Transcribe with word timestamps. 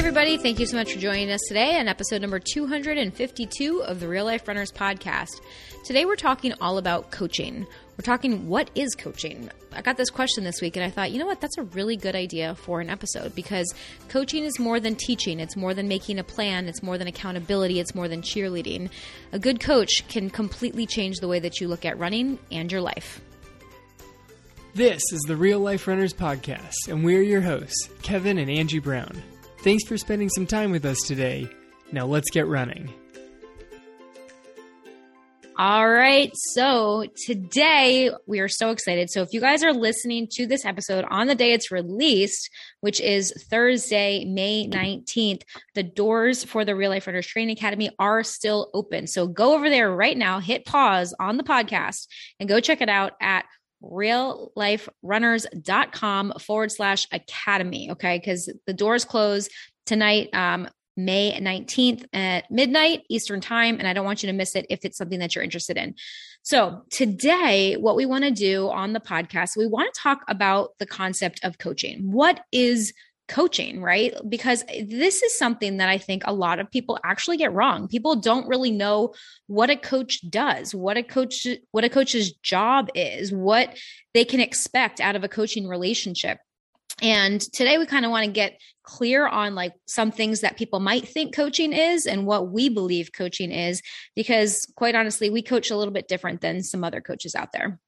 everybody. 0.00 0.38
Thank 0.38 0.58
you 0.58 0.64
so 0.64 0.78
much 0.78 0.94
for 0.94 0.98
joining 0.98 1.30
us 1.30 1.42
today 1.46 1.78
on 1.78 1.86
episode 1.86 2.22
number 2.22 2.38
252 2.38 3.82
of 3.82 4.00
the 4.00 4.08
Real 4.08 4.24
Life 4.24 4.48
Runners 4.48 4.72
podcast. 4.72 5.42
Today, 5.84 6.06
we're 6.06 6.16
talking 6.16 6.54
all 6.58 6.78
about 6.78 7.10
coaching. 7.10 7.66
We're 7.98 8.02
talking 8.02 8.48
what 8.48 8.70
is 8.74 8.94
coaching? 8.94 9.50
I 9.72 9.82
got 9.82 9.98
this 9.98 10.08
question 10.08 10.42
this 10.42 10.62
week 10.62 10.76
and 10.76 10.84
I 10.86 10.88
thought, 10.88 11.10
you 11.10 11.18
know 11.18 11.26
what? 11.26 11.42
That's 11.42 11.58
a 11.58 11.64
really 11.64 11.98
good 11.98 12.14
idea 12.14 12.54
for 12.54 12.80
an 12.80 12.88
episode 12.88 13.34
because 13.34 13.74
coaching 14.08 14.44
is 14.44 14.58
more 14.58 14.80
than 14.80 14.96
teaching. 14.96 15.38
It's 15.38 15.54
more 15.54 15.74
than 15.74 15.86
making 15.86 16.18
a 16.18 16.24
plan. 16.24 16.66
It's 16.66 16.82
more 16.82 16.96
than 16.96 17.06
accountability. 17.06 17.78
It's 17.78 17.94
more 17.94 18.08
than 18.08 18.22
cheerleading. 18.22 18.88
A 19.32 19.38
good 19.38 19.60
coach 19.60 20.08
can 20.08 20.30
completely 20.30 20.86
change 20.86 21.18
the 21.18 21.28
way 21.28 21.40
that 21.40 21.60
you 21.60 21.68
look 21.68 21.84
at 21.84 21.98
running 21.98 22.38
and 22.50 22.72
your 22.72 22.80
life. 22.80 23.20
This 24.74 25.02
is 25.12 25.20
the 25.28 25.36
Real 25.36 25.60
Life 25.60 25.86
Runners 25.86 26.14
Podcast, 26.14 26.88
and 26.88 27.04
we're 27.04 27.22
your 27.22 27.42
hosts, 27.42 27.90
Kevin 28.00 28.38
and 28.38 28.50
Angie 28.50 28.78
Brown. 28.78 29.22
Thanks 29.62 29.84
for 29.84 29.98
spending 29.98 30.30
some 30.30 30.46
time 30.46 30.70
with 30.70 30.84
us 30.84 30.98
today. 31.06 31.48
Now 31.92 32.06
let's 32.06 32.30
get 32.30 32.46
running. 32.46 32.92
All 35.60 35.90
right. 35.90 36.32
So 36.34 37.04
today 37.26 38.10
we 38.26 38.40
are 38.40 38.48
so 38.48 38.70
excited. 38.70 39.10
So 39.10 39.20
if 39.20 39.28
you 39.32 39.42
guys 39.42 39.62
are 39.62 39.74
listening 39.74 40.26
to 40.30 40.46
this 40.46 40.64
episode 40.64 41.04
on 41.10 41.26
the 41.26 41.34
day 41.34 41.52
it's 41.52 41.70
released, 41.70 42.48
which 42.80 42.98
is 42.98 43.34
Thursday, 43.50 44.24
May 44.24 44.66
19th, 44.66 45.42
the 45.74 45.82
doors 45.82 46.44
for 46.44 46.64
the 46.64 46.74
Real 46.74 46.88
Life 46.88 47.06
Runners 47.06 47.26
Training 47.26 47.58
Academy 47.58 47.90
are 47.98 48.22
still 48.22 48.70
open. 48.72 49.06
So 49.06 49.26
go 49.26 49.52
over 49.52 49.68
there 49.68 49.94
right 49.94 50.16
now, 50.16 50.40
hit 50.40 50.64
pause 50.64 51.14
on 51.20 51.36
the 51.36 51.44
podcast 51.44 52.06
and 52.38 52.48
go 52.48 52.60
check 52.60 52.80
it 52.80 52.88
out 52.88 53.12
at 53.20 53.44
realliferunners.com 53.82 56.32
forward 56.40 56.72
slash 56.72 57.06
academy. 57.12 57.90
Okay. 57.90 58.18
Because 58.18 58.50
the 58.66 58.72
doors 58.72 59.04
close 59.04 59.50
tonight, 59.86 60.30
um, 60.32 60.68
May 60.96 61.38
19th 61.40 62.04
at 62.12 62.50
midnight 62.50 63.02
Eastern 63.08 63.40
time. 63.40 63.78
And 63.78 63.88
I 63.88 63.92
don't 63.92 64.04
want 64.04 64.22
you 64.22 64.26
to 64.28 64.32
miss 64.32 64.54
it 64.54 64.66
if 64.68 64.84
it's 64.84 64.98
something 64.98 65.20
that 65.20 65.34
you're 65.34 65.44
interested 65.44 65.76
in. 65.76 65.94
So 66.42 66.82
today, 66.90 67.74
what 67.74 67.96
we 67.96 68.06
want 68.06 68.24
to 68.24 68.30
do 68.30 68.68
on 68.68 68.92
the 68.92 69.00
podcast, 69.00 69.56
we 69.56 69.66
want 69.66 69.92
to 69.92 70.00
talk 70.00 70.20
about 70.28 70.70
the 70.78 70.86
concept 70.86 71.40
of 71.42 71.58
coaching. 71.58 72.10
What 72.10 72.40
is 72.50 72.92
coaching, 73.30 73.80
right? 73.80 74.12
Because 74.28 74.64
this 74.84 75.22
is 75.22 75.38
something 75.38 75.76
that 75.76 75.88
I 75.88 75.98
think 75.98 76.24
a 76.26 76.34
lot 76.34 76.58
of 76.58 76.70
people 76.70 76.98
actually 77.04 77.36
get 77.36 77.52
wrong. 77.52 77.88
People 77.88 78.16
don't 78.16 78.48
really 78.48 78.72
know 78.72 79.14
what 79.46 79.70
a 79.70 79.76
coach 79.76 80.20
does, 80.28 80.74
what 80.74 80.96
a 80.96 81.02
coach 81.02 81.46
what 81.70 81.84
a 81.84 81.88
coach's 81.88 82.32
job 82.32 82.90
is, 82.94 83.32
what 83.32 83.78
they 84.12 84.24
can 84.24 84.40
expect 84.40 85.00
out 85.00 85.16
of 85.16 85.24
a 85.24 85.28
coaching 85.28 85.68
relationship. 85.68 86.38
And 87.00 87.40
today 87.40 87.78
we 87.78 87.86
kind 87.86 88.04
of 88.04 88.10
want 88.10 88.26
to 88.26 88.32
get 88.32 88.60
clear 88.82 89.26
on 89.26 89.54
like 89.54 89.72
some 89.86 90.10
things 90.10 90.40
that 90.40 90.56
people 90.56 90.80
might 90.80 91.08
think 91.08 91.34
coaching 91.34 91.72
is 91.72 92.06
and 92.06 92.26
what 92.26 92.50
we 92.50 92.68
believe 92.68 93.10
coaching 93.16 93.52
is 93.52 93.80
because 94.16 94.66
quite 94.76 94.96
honestly 94.96 95.30
we 95.30 95.42
coach 95.42 95.70
a 95.70 95.76
little 95.76 95.94
bit 95.94 96.08
different 96.08 96.40
than 96.40 96.62
some 96.62 96.82
other 96.82 97.00
coaches 97.00 97.34
out 97.34 97.52
there. 97.52 97.78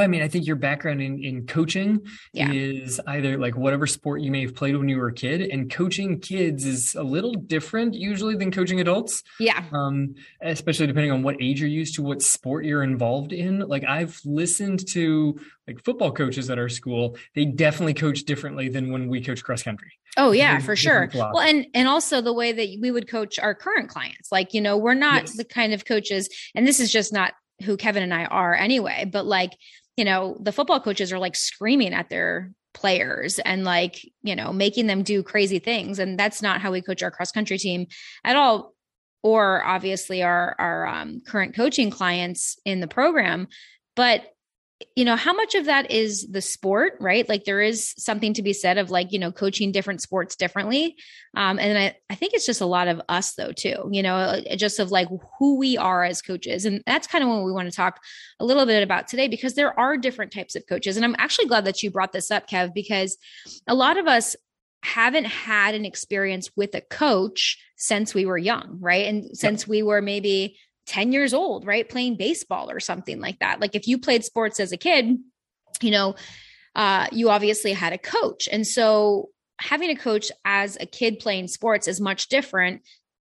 I 0.00 0.06
mean, 0.06 0.22
I 0.22 0.28
think 0.28 0.46
your 0.46 0.56
background 0.56 1.00
in, 1.00 1.22
in 1.22 1.46
coaching 1.46 2.06
yeah. 2.32 2.50
is 2.50 3.00
either 3.06 3.38
like 3.38 3.56
whatever 3.56 3.86
sport 3.86 4.20
you 4.20 4.30
may 4.30 4.42
have 4.42 4.54
played 4.54 4.76
when 4.76 4.88
you 4.88 4.98
were 4.98 5.08
a 5.08 5.14
kid, 5.14 5.40
and 5.40 5.70
coaching 5.70 6.20
kids 6.20 6.64
is 6.64 6.94
a 6.94 7.02
little 7.02 7.32
different 7.34 7.94
usually 7.94 8.36
than 8.36 8.50
coaching 8.50 8.80
adults. 8.80 9.22
Yeah. 9.38 9.64
Um, 9.72 10.14
especially 10.40 10.86
depending 10.86 11.12
on 11.12 11.22
what 11.22 11.36
age 11.40 11.60
you're 11.60 11.68
used 11.68 11.94
to, 11.96 12.02
what 12.02 12.22
sport 12.22 12.64
you're 12.64 12.82
involved 12.82 13.32
in. 13.32 13.60
Like 13.60 13.84
I've 13.84 14.20
listened 14.24 14.86
to 14.88 15.38
like 15.66 15.82
football 15.84 16.12
coaches 16.12 16.48
at 16.50 16.58
our 16.58 16.68
school, 16.68 17.16
they 17.34 17.44
definitely 17.44 17.94
coach 17.94 18.24
differently 18.24 18.68
than 18.68 18.92
when 18.92 19.08
we 19.08 19.20
coach 19.20 19.42
cross 19.42 19.62
country. 19.62 19.92
Oh 20.16 20.32
yeah, 20.32 20.58
for 20.60 20.76
sure. 20.76 21.10
Well, 21.12 21.40
and 21.40 21.66
and 21.74 21.88
also 21.88 22.20
the 22.20 22.32
way 22.32 22.52
that 22.52 22.78
we 22.80 22.90
would 22.90 23.08
coach 23.08 23.38
our 23.38 23.54
current 23.54 23.90
clients. 23.90 24.32
Like, 24.32 24.54
you 24.54 24.60
know, 24.60 24.76
we're 24.76 24.94
not 24.94 25.24
yes. 25.24 25.36
the 25.36 25.44
kind 25.44 25.74
of 25.74 25.84
coaches, 25.84 26.28
and 26.54 26.66
this 26.66 26.80
is 26.80 26.90
just 26.90 27.12
not 27.12 27.34
who 27.62 27.76
Kevin 27.76 28.02
and 28.02 28.14
I 28.14 28.24
are 28.26 28.54
anyway, 28.54 29.08
but 29.10 29.26
like 29.26 29.52
you 29.96 30.04
know, 30.04 30.36
the 30.40 30.52
football 30.52 30.80
coaches 30.80 31.12
are 31.12 31.18
like 31.18 31.36
screaming 31.36 31.94
at 31.94 32.10
their 32.10 32.52
players 32.74 33.38
and 33.38 33.64
like, 33.64 34.06
you 34.22 34.36
know, 34.36 34.52
making 34.52 34.86
them 34.86 35.02
do 35.02 35.22
crazy 35.22 35.58
things. 35.58 35.98
And 35.98 36.18
that's 36.18 36.42
not 36.42 36.60
how 36.60 36.70
we 36.70 36.82
coach 36.82 37.02
our 37.02 37.10
cross 37.10 37.32
country 37.32 37.58
team 37.58 37.86
at 38.24 38.36
all. 38.36 38.74
Or 39.22 39.64
obviously 39.64 40.22
our 40.22 40.54
our 40.58 40.86
um, 40.86 41.20
current 41.26 41.56
coaching 41.56 41.90
clients 41.90 42.58
in 42.64 42.80
the 42.80 42.86
program. 42.86 43.48
But 43.96 44.22
you 44.94 45.04
know 45.06 45.16
how 45.16 45.32
much 45.32 45.54
of 45.54 45.66
that 45.66 45.90
is 45.90 46.26
the 46.26 46.42
sport 46.42 46.94
right? 47.00 47.26
Like 47.28 47.44
there 47.44 47.62
is 47.62 47.94
something 47.96 48.34
to 48.34 48.42
be 48.42 48.52
said 48.52 48.76
of 48.76 48.90
like 48.90 49.12
you 49.12 49.18
know 49.18 49.32
coaching 49.32 49.72
different 49.72 50.02
sports 50.02 50.36
differently. 50.36 50.96
Um 51.34 51.58
and 51.58 51.78
i 51.78 51.96
i 52.10 52.14
think 52.14 52.34
it's 52.34 52.46
just 52.46 52.60
a 52.60 52.66
lot 52.66 52.88
of 52.88 53.00
us 53.08 53.34
though 53.34 53.52
too 53.52 53.88
you 53.90 54.02
know 54.02 54.14
uh, 54.16 54.56
just 54.56 54.78
of 54.78 54.90
like 54.90 55.08
who 55.38 55.56
we 55.58 55.76
are 55.78 56.04
as 56.04 56.20
coaches. 56.20 56.64
And 56.64 56.82
that's 56.86 57.06
kind 57.06 57.24
of 57.24 57.30
what 57.30 57.44
we 57.44 57.52
want 57.52 57.70
to 57.70 57.76
talk 57.76 58.00
a 58.38 58.44
little 58.44 58.66
bit 58.66 58.82
about 58.82 59.08
today 59.08 59.28
because 59.28 59.54
there 59.54 59.78
are 59.78 59.96
different 59.96 60.32
types 60.32 60.54
of 60.56 60.66
coaches. 60.66 60.96
And 60.96 61.04
i'm 61.04 61.16
actually 61.18 61.46
glad 61.46 61.64
that 61.64 61.82
you 61.82 61.90
brought 61.90 62.12
this 62.12 62.30
up 62.30 62.48
kev 62.48 62.74
because 62.74 63.16
a 63.66 63.74
lot 63.74 63.96
of 63.96 64.06
us 64.06 64.36
haven't 64.82 65.24
had 65.24 65.74
an 65.74 65.84
experience 65.84 66.50
with 66.54 66.74
a 66.74 66.80
coach 66.80 67.58
since 67.76 68.14
we 68.14 68.26
were 68.26 68.38
young 68.38 68.78
right? 68.80 69.06
And 69.06 69.36
since 69.36 69.62
yep. 69.62 69.68
we 69.68 69.82
were 69.82 70.02
maybe 70.02 70.58
10 70.86 71.12
years 71.12 71.34
old, 71.34 71.66
right? 71.66 71.88
Playing 71.88 72.16
baseball 72.16 72.70
or 72.70 72.80
something 72.80 73.20
like 73.20 73.38
that. 73.40 73.60
Like 73.60 73.74
if 73.74 73.88
you 73.88 73.98
played 73.98 74.24
sports 74.24 74.60
as 74.60 74.72
a 74.72 74.76
kid, 74.76 75.18
you 75.82 75.90
know, 75.90 76.14
uh, 76.74 77.06
you 77.12 77.30
obviously 77.30 77.72
had 77.72 77.92
a 77.92 77.98
coach. 77.98 78.48
And 78.50 78.66
so 78.66 79.30
having 79.58 79.90
a 79.90 79.96
coach 79.96 80.30
as 80.44 80.76
a 80.80 80.86
kid 80.86 81.18
playing 81.18 81.48
sports 81.48 81.88
is 81.88 82.00
much 82.00 82.28
different 82.28 82.82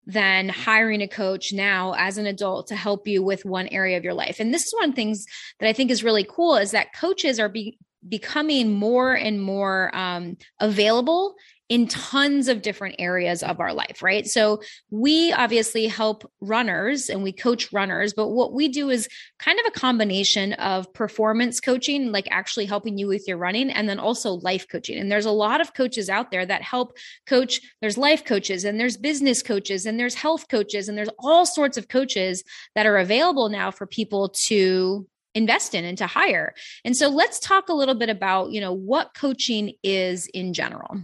than 0.05 0.47
hiring 0.47 1.01
a 1.01 1.07
coach 1.07 1.51
now 1.51 1.93
as 1.97 2.17
an 2.17 2.25
adult 2.25 2.67
to 2.67 2.75
help 2.75 3.07
you 3.07 3.21
with 3.21 3.43
one 3.43 3.67
area 3.67 3.97
of 3.97 4.03
your 4.03 4.13
life. 4.13 4.39
And 4.39 4.53
this 4.53 4.65
is 4.65 4.73
one 4.73 4.85
of 4.85 4.91
the 4.91 4.95
things 4.95 5.25
that 5.59 5.67
I 5.67 5.73
think 5.73 5.91
is 5.91 6.03
really 6.03 6.23
cool 6.23 6.55
is 6.55 6.71
that 6.71 6.95
coaches 6.95 7.39
are 7.39 7.49
be, 7.49 7.77
becoming 8.07 8.73
more 8.73 9.13
and 9.13 9.41
more 9.41 9.93
um, 9.95 10.37
available 10.59 11.35
in 11.69 11.87
tons 11.87 12.47
of 12.47 12.61
different 12.61 12.95
areas 12.97 13.43
of 13.43 13.59
our 13.59 13.73
life, 13.73 14.01
right? 14.01 14.25
So 14.25 14.61
we 14.89 15.33
obviously 15.33 15.87
help 15.87 16.29
runners 16.39 17.09
and 17.09 17.23
we 17.23 17.33
coach 17.33 17.73
runners, 17.73 18.13
but 18.13 18.29
what 18.29 18.53
we 18.53 18.69
do 18.69 18.89
is 18.89 19.09
kind 19.37 19.59
of 19.59 19.65
a 19.65 19.77
combination 19.77 20.53
of 20.53 20.91
performance 20.93 21.59
coaching, 21.59 22.11
like 22.11 22.27
actually 22.31 22.65
helping 22.65 22.97
you 22.97 23.07
with 23.07 23.27
your 23.27 23.37
running, 23.37 23.69
and 23.69 23.89
then 23.89 23.99
also 23.99 24.33
life 24.33 24.67
coaching. 24.69 24.97
And 24.97 25.11
there's 25.11 25.25
a 25.25 25.31
lot 25.31 25.59
of 25.59 25.73
coaches 25.73 26.09
out 26.09 26.31
there 26.31 26.45
that 26.45 26.61
help 26.61 26.97
coach. 27.25 27.59
There's 27.81 27.97
life 27.97 28.23
coaches 28.23 28.63
and 28.63 28.79
there's 28.79 28.95
business 28.95 29.43
coaches 29.43 29.85
and 29.85 29.99
there's 29.99 30.15
health 30.15 30.47
coaches 30.47 30.87
and 30.87 30.97
there's 30.97 31.09
all 31.19 31.45
sorts 31.45 31.77
of 31.77 31.89
coaches 31.89 32.43
that 32.75 32.85
are 32.85 32.97
available 32.97 33.49
now 33.49 33.71
for 33.71 33.85
people 33.85 34.29
to 34.47 35.05
invest 35.35 35.75
in 35.75 35.83
and 35.83 35.97
to 35.97 36.07
hire. 36.07 36.53
And 36.85 36.95
so 36.95 37.09
let's 37.09 37.39
talk 37.39 37.69
a 37.69 37.73
little 37.73 37.93
bit 37.93 38.09
about, 38.09 38.51
you 38.51 38.61
know, 38.61 38.73
what 38.73 39.13
coaching 39.13 39.73
is 39.83 40.27
in 40.27 40.53
general. 40.53 41.01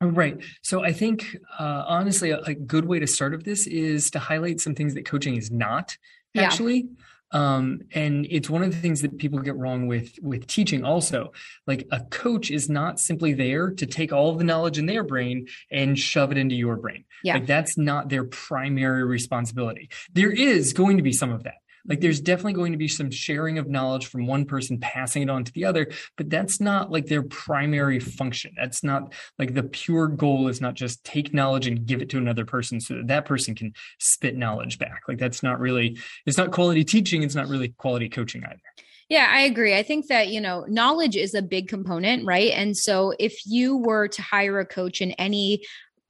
Right. 0.00 0.38
So 0.62 0.84
I 0.84 0.92
think, 0.92 1.36
uh, 1.58 1.84
honestly, 1.86 2.30
a, 2.30 2.40
a, 2.40 2.54
good 2.54 2.84
way 2.84 2.98
to 2.98 3.06
start 3.06 3.32
of 3.32 3.44
this 3.44 3.66
is 3.66 4.10
to 4.10 4.18
highlight 4.18 4.60
some 4.60 4.74
things 4.74 4.94
that 4.94 5.06
coaching 5.06 5.36
is 5.36 5.50
not 5.50 5.96
actually. 6.36 6.80
Yeah. 6.80 6.86
Um, 7.32 7.80
and 7.92 8.26
it's 8.30 8.48
one 8.48 8.62
of 8.62 8.70
the 8.70 8.76
things 8.76 9.02
that 9.02 9.18
people 9.18 9.40
get 9.40 9.56
wrong 9.56 9.88
with 9.88 10.16
with 10.22 10.46
teaching. 10.46 10.84
Also, 10.84 11.32
like 11.66 11.88
a 11.90 12.00
coach 12.04 12.50
is 12.50 12.68
not 12.68 13.00
simply 13.00 13.32
there 13.32 13.70
to 13.70 13.86
take 13.86 14.12
all 14.12 14.34
the 14.34 14.44
knowledge 14.44 14.78
in 14.78 14.86
their 14.86 15.02
brain 15.02 15.48
and 15.70 15.98
shove 15.98 16.30
it 16.30 16.38
into 16.38 16.54
your 16.54 16.76
brain. 16.76 17.04
Yeah. 17.24 17.34
Like 17.34 17.46
that's 17.46 17.76
not 17.76 18.08
their 18.08 18.24
primary 18.24 19.04
responsibility. 19.04 19.90
There 20.12 20.30
is 20.30 20.72
going 20.72 20.98
to 20.98 21.02
be 21.02 21.12
some 21.12 21.32
of 21.32 21.42
that 21.44 21.56
like 21.88 22.00
there's 22.00 22.20
definitely 22.20 22.54
going 22.54 22.72
to 22.72 22.78
be 22.78 22.88
some 22.88 23.10
sharing 23.10 23.58
of 23.58 23.68
knowledge 23.68 24.06
from 24.06 24.26
one 24.26 24.44
person 24.44 24.78
passing 24.78 25.22
it 25.22 25.30
on 25.30 25.44
to 25.44 25.52
the 25.52 25.64
other, 25.64 25.88
but 26.16 26.30
that's 26.30 26.60
not 26.60 26.90
like 26.90 27.06
their 27.06 27.22
primary 27.22 28.00
function. 28.00 28.52
That's 28.56 28.82
not 28.82 29.12
like 29.38 29.54
the 29.54 29.62
pure 29.62 30.08
goal 30.08 30.48
is 30.48 30.60
not 30.60 30.74
just 30.74 31.04
take 31.04 31.32
knowledge 31.32 31.66
and 31.66 31.86
give 31.86 32.02
it 32.02 32.10
to 32.10 32.18
another 32.18 32.44
person 32.44 32.80
so 32.80 32.94
that 32.94 33.06
that 33.08 33.26
person 33.26 33.54
can 33.54 33.72
spit 33.98 34.36
knowledge 34.36 34.78
back. 34.78 35.02
Like 35.08 35.18
that's 35.18 35.42
not 35.42 35.60
really, 35.60 35.98
it's 36.26 36.38
not 36.38 36.52
quality 36.52 36.84
teaching. 36.84 37.22
It's 37.22 37.34
not 37.34 37.48
really 37.48 37.68
quality 37.68 38.08
coaching 38.08 38.44
either. 38.44 38.60
Yeah, 39.08 39.28
I 39.30 39.42
agree. 39.42 39.76
I 39.76 39.84
think 39.84 40.08
that, 40.08 40.28
you 40.28 40.40
know, 40.40 40.64
knowledge 40.68 41.14
is 41.14 41.34
a 41.34 41.42
big 41.42 41.68
component, 41.68 42.26
right? 42.26 42.50
And 42.50 42.76
so 42.76 43.14
if 43.20 43.46
you 43.46 43.76
were 43.76 44.08
to 44.08 44.22
hire 44.22 44.58
a 44.58 44.66
coach 44.66 45.00
in 45.00 45.12
any 45.12 45.62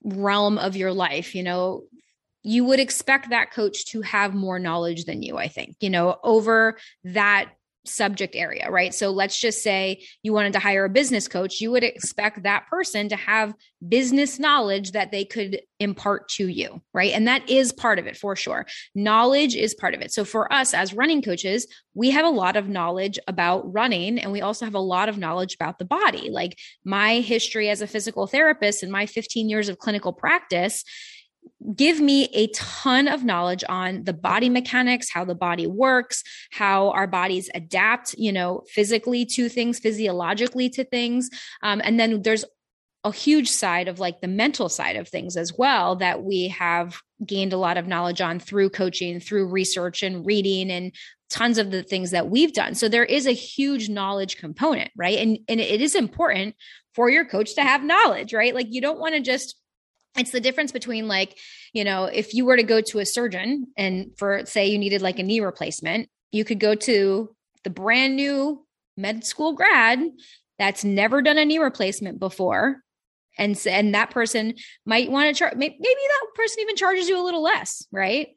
realm 0.02 0.56
of 0.56 0.76
your 0.76 0.92
life, 0.92 1.34
you 1.34 1.42
know, 1.42 1.82
you 2.46 2.64
would 2.64 2.78
expect 2.78 3.30
that 3.30 3.50
coach 3.50 3.86
to 3.86 4.02
have 4.02 4.32
more 4.32 4.60
knowledge 4.60 5.04
than 5.04 5.20
you, 5.20 5.36
I 5.36 5.48
think, 5.48 5.74
you 5.80 5.90
know, 5.90 6.16
over 6.22 6.78
that 7.02 7.50
subject 7.84 8.36
area, 8.36 8.70
right? 8.70 8.94
So 8.94 9.10
let's 9.10 9.38
just 9.38 9.62
say 9.62 10.04
you 10.22 10.32
wanted 10.32 10.52
to 10.52 10.58
hire 10.58 10.84
a 10.84 10.90
business 10.90 11.28
coach, 11.28 11.60
you 11.60 11.70
would 11.72 11.84
expect 11.84 12.44
that 12.44 12.66
person 12.68 13.08
to 13.08 13.16
have 13.16 13.54
business 13.86 14.38
knowledge 14.38 14.92
that 14.92 15.10
they 15.10 15.24
could 15.24 15.60
impart 15.80 16.28
to 16.30 16.46
you, 16.46 16.82
right? 16.94 17.12
And 17.12 17.26
that 17.28 17.48
is 17.50 17.72
part 17.72 17.98
of 17.98 18.06
it 18.06 18.16
for 18.16 18.36
sure. 18.36 18.66
Knowledge 18.94 19.56
is 19.56 19.74
part 19.74 19.94
of 19.94 20.00
it. 20.00 20.12
So 20.12 20.24
for 20.24 20.52
us 20.52 20.74
as 20.74 20.94
running 20.94 21.22
coaches, 21.22 21.66
we 21.94 22.10
have 22.10 22.24
a 22.24 22.30
lot 22.30 22.56
of 22.56 22.68
knowledge 22.68 23.18
about 23.26 23.72
running 23.72 24.18
and 24.18 24.30
we 24.30 24.40
also 24.40 24.64
have 24.64 24.74
a 24.74 24.80
lot 24.80 25.08
of 25.08 25.18
knowledge 25.18 25.54
about 25.54 25.78
the 25.78 25.84
body. 25.84 26.30
Like 26.30 26.56
my 26.84 27.20
history 27.20 27.70
as 27.70 27.82
a 27.82 27.86
physical 27.86 28.26
therapist 28.26 28.82
and 28.82 28.92
my 28.92 29.06
15 29.06 29.48
years 29.48 29.68
of 29.68 29.78
clinical 29.78 30.12
practice 30.12 30.84
give 31.74 32.00
me 32.00 32.24
a 32.32 32.48
ton 32.48 33.08
of 33.08 33.24
knowledge 33.24 33.64
on 33.68 34.04
the 34.04 34.12
body 34.12 34.48
mechanics, 34.48 35.10
how 35.10 35.24
the 35.24 35.34
body 35.34 35.66
works, 35.66 36.22
how 36.50 36.90
our 36.90 37.06
bodies 37.06 37.50
adapt, 37.54 38.14
you 38.14 38.32
know, 38.32 38.62
physically 38.68 39.24
to 39.24 39.48
things, 39.48 39.78
physiologically 39.78 40.68
to 40.70 40.84
things. 40.84 41.30
Um, 41.62 41.80
and 41.84 41.98
then 41.98 42.22
there's 42.22 42.44
a 43.04 43.12
huge 43.12 43.48
side 43.48 43.86
of 43.86 44.00
like 44.00 44.20
the 44.20 44.28
mental 44.28 44.68
side 44.68 44.96
of 44.96 45.08
things 45.08 45.36
as 45.36 45.52
well 45.56 45.96
that 45.96 46.24
we 46.24 46.48
have 46.48 47.00
gained 47.24 47.52
a 47.52 47.56
lot 47.58 47.76
of 47.76 47.86
knowledge 47.86 48.20
on 48.20 48.40
through 48.40 48.70
coaching, 48.70 49.20
through 49.20 49.46
research 49.46 50.02
and 50.02 50.26
reading 50.26 50.70
and 50.70 50.92
tons 51.30 51.58
of 51.58 51.70
the 51.70 51.82
things 51.82 52.10
that 52.10 52.28
we've 52.28 52.52
done. 52.52 52.74
So 52.74 52.88
there 52.88 53.04
is 53.04 53.26
a 53.26 53.32
huge 53.32 53.88
knowledge 53.88 54.38
component, 54.38 54.90
right? 54.96 55.18
And 55.18 55.38
and 55.48 55.60
it 55.60 55.80
is 55.80 55.94
important 55.94 56.56
for 56.94 57.08
your 57.08 57.24
coach 57.24 57.54
to 57.54 57.62
have 57.62 57.84
knowledge, 57.84 58.32
right? 58.32 58.54
Like 58.54 58.68
you 58.70 58.80
don't 58.80 58.98
want 58.98 59.14
to 59.14 59.20
just 59.20 59.56
it's 60.16 60.30
the 60.30 60.40
difference 60.40 60.72
between 60.72 61.08
like 61.08 61.38
you 61.72 61.84
know 61.84 62.04
if 62.04 62.34
you 62.34 62.44
were 62.44 62.56
to 62.56 62.62
go 62.62 62.80
to 62.80 62.98
a 62.98 63.06
surgeon 63.06 63.66
and 63.76 64.10
for 64.16 64.44
say 64.46 64.66
you 64.66 64.78
needed 64.78 65.02
like 65.02 65.18
a 65.18 65.22
knee 65.22 65.40
replacement 65.40 66.08
you 66.32 66.44
could 66.44 66.60
go 66.60 66.74
to 66.74 67.34
the 67.64 67.70
brand 67.70 68.16
new 68.16 68.64
med 68.96 69.24
school 69.24 69.52
grad 69.52 70.00
that's 70.58 70.84
never 70.84 71.22
done 71.22 71.38
a 71.38 71.44
knee 71.44 71.58
replacement 71.58 72.18
before 72.18 72.82
and 73.38 73.60
and 73.66 73.94
that 73.94 74.10
person 74.10 74.54
might 74.84 75.10
want 75.10 75.28
to 75.28 75.38
charge 75.38 75.56
maybe 75.56 75.76
that 75.80 76.26
person 76.34 76.60
even 76.60 76.76
charges 76.76 77.08
you 77.08 77.20
a 77.20 77.24
little 77.24 77.42
less 77.42 77.86
right? 77.92 78.28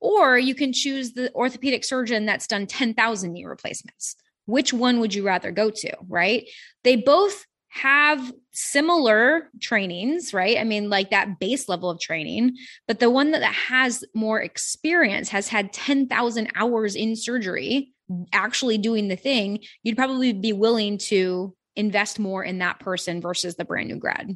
Or 0.00 0.38
you 0.38 0.54
can 0.54 0.72
choose 0.72 1.12
the 1.12 1.32
orthopedic 1.34 1.84
surgeon 1.84 2.24
that's 2.24 2.46
done 2.46 2.66
10,000 2.66 3.32
knee 3.32 3.44
replacements. 3.44 4.16
Which 4.46 4.72
one 4.72 4.98
would 5.00 5.14
you 5.14 5.26
rather 5.26 5.50
go 5.50 5.70
to 5.70 5.92
right? 6.08 6.48
They 6.84 6.96
both 6.96 7.44
have 7.70 8.32
similar 8.52 9.48
trainings, 9.60 10.34
right? 10.34 10.58
I 10.58 10.64
mean, 10.64 10.90
like 10.90 11.10
that 11.10 11.38
base 11.38 11.68
level 11.68 11.88
of 11.88 12.00
training, 12.00 12.56
but 12.86 12.98
the 12.98 13.10
one 13.10 13.30
that 13.30 13.42
has 13.42 14.04
more 14.14 14.40
experience 14.40 15.28
has 15.30 15.48
had 15.48 15.72
10,000 15.72 16.50
hours 16.54 16.94
in 16.96 17.16
surgery 17.16 17.92
actually 18.32 18.76
doing 18.76 19.08
the 19.08 19.16
thing, 19.16 19.60
you'd 19.82 19.96
probably 19.96 20.32
be 20.32 20.52
willing 20.52 20.98
to 20.98 21.54
invest 21.76 22.18
more 22.18 22.42
in 22.42 22.58
that 22.58 22.80
person 22.80 23.20
versus 23.20 23.54
the 23.54 23.64
brand 23.64 23.88
new 23.88 23.96
grad. 23.96 24.30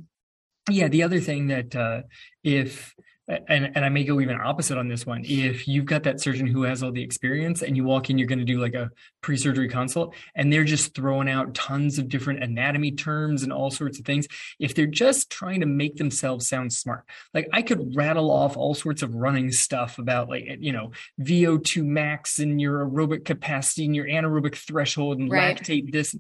Yeah, 0.71 0.89
the 0.89 1.03
other 1.03 1.21
thing 1.21 1.49
that 1.49 1.77
uh, 1.77 2.03
if 2.43 2.95
and 3.27 3.73
and 3.75 3.85
I 3.85 3.89
may 3.89 4.05
go 4.05 4.21
even 4.21 4.39
opposite 4.41 4.77
on 4.77 4.89
this 4.89 5.07
one. 5.07 5.23
If 5.25 5.67
you've 5.67 5.87
got 5.87 6.03
that 6.03 6.21
surgeon 6.21 6.47
who 6.47 6.63
has 6.63 6.83
all 6.83 6.93
the 6.93 7.03
experience 7.03 7.63
and 7.63 7.77
you 7.77 7.85
walk 7.85 8.11
in, 8.11 8.19
you're 8.19 8.29
going 8.29 8.39
to 8.39 8.45
do 8.45 8.61
like 8.61 8.75
a 8.75 8.91
pre-surgery 9.23 9.69
consult 9.69 10.15
and 10.35 10.53
they're 10.53 10.65
just 10.65 10.95
throwing 10.95 11.29
out 11.29 11.55
tons 11.55 11.99
of 11.99 12.09
different 12.09 12.43
anatomy 12.43 12.93
terms 12.93 13.43
and 13.43 13.53
all 13.53 13.71
sorts 13.71 13.99
of 13.99 14.05
things. 14.05 14.27
If 14.59 14.75
they're 14.75 14.87
just 14.87 15.31
trying 15.31 15.61
to 15.61 15.67
make 15.67 15.97
themselves 15.97 16.49
sound 16.49 16.73
smart, 16.73 17.05
like 17.33 17.49
I 17.53 17.63
could 17.63 17.97
rattle 17.97 18.31
off 18.31 18.57
all 18.57 18.75
sorts 18.75 19.03
of 19.03 19.15
running 19.15 19.51
stuff 19.53 19.99
about 19.99 20.29
like, 20.29 20.45
you 20.61 20.73
know, 20.73 20.93
VO2 21.21 21.83
max 21.83 22.39
and 22.39 22.61
your 22.61 22.87
aerobic 22.87 23.25
capacity 23.25 23.87
and 23.87 23.97
your 23.97 24.07
anaerobic 24.07 24.57
threshold 24.57 25.19
and 25.19 25.31
right. 25.31 25.59
lactate 25.59 25.93
this. 25.93 26.15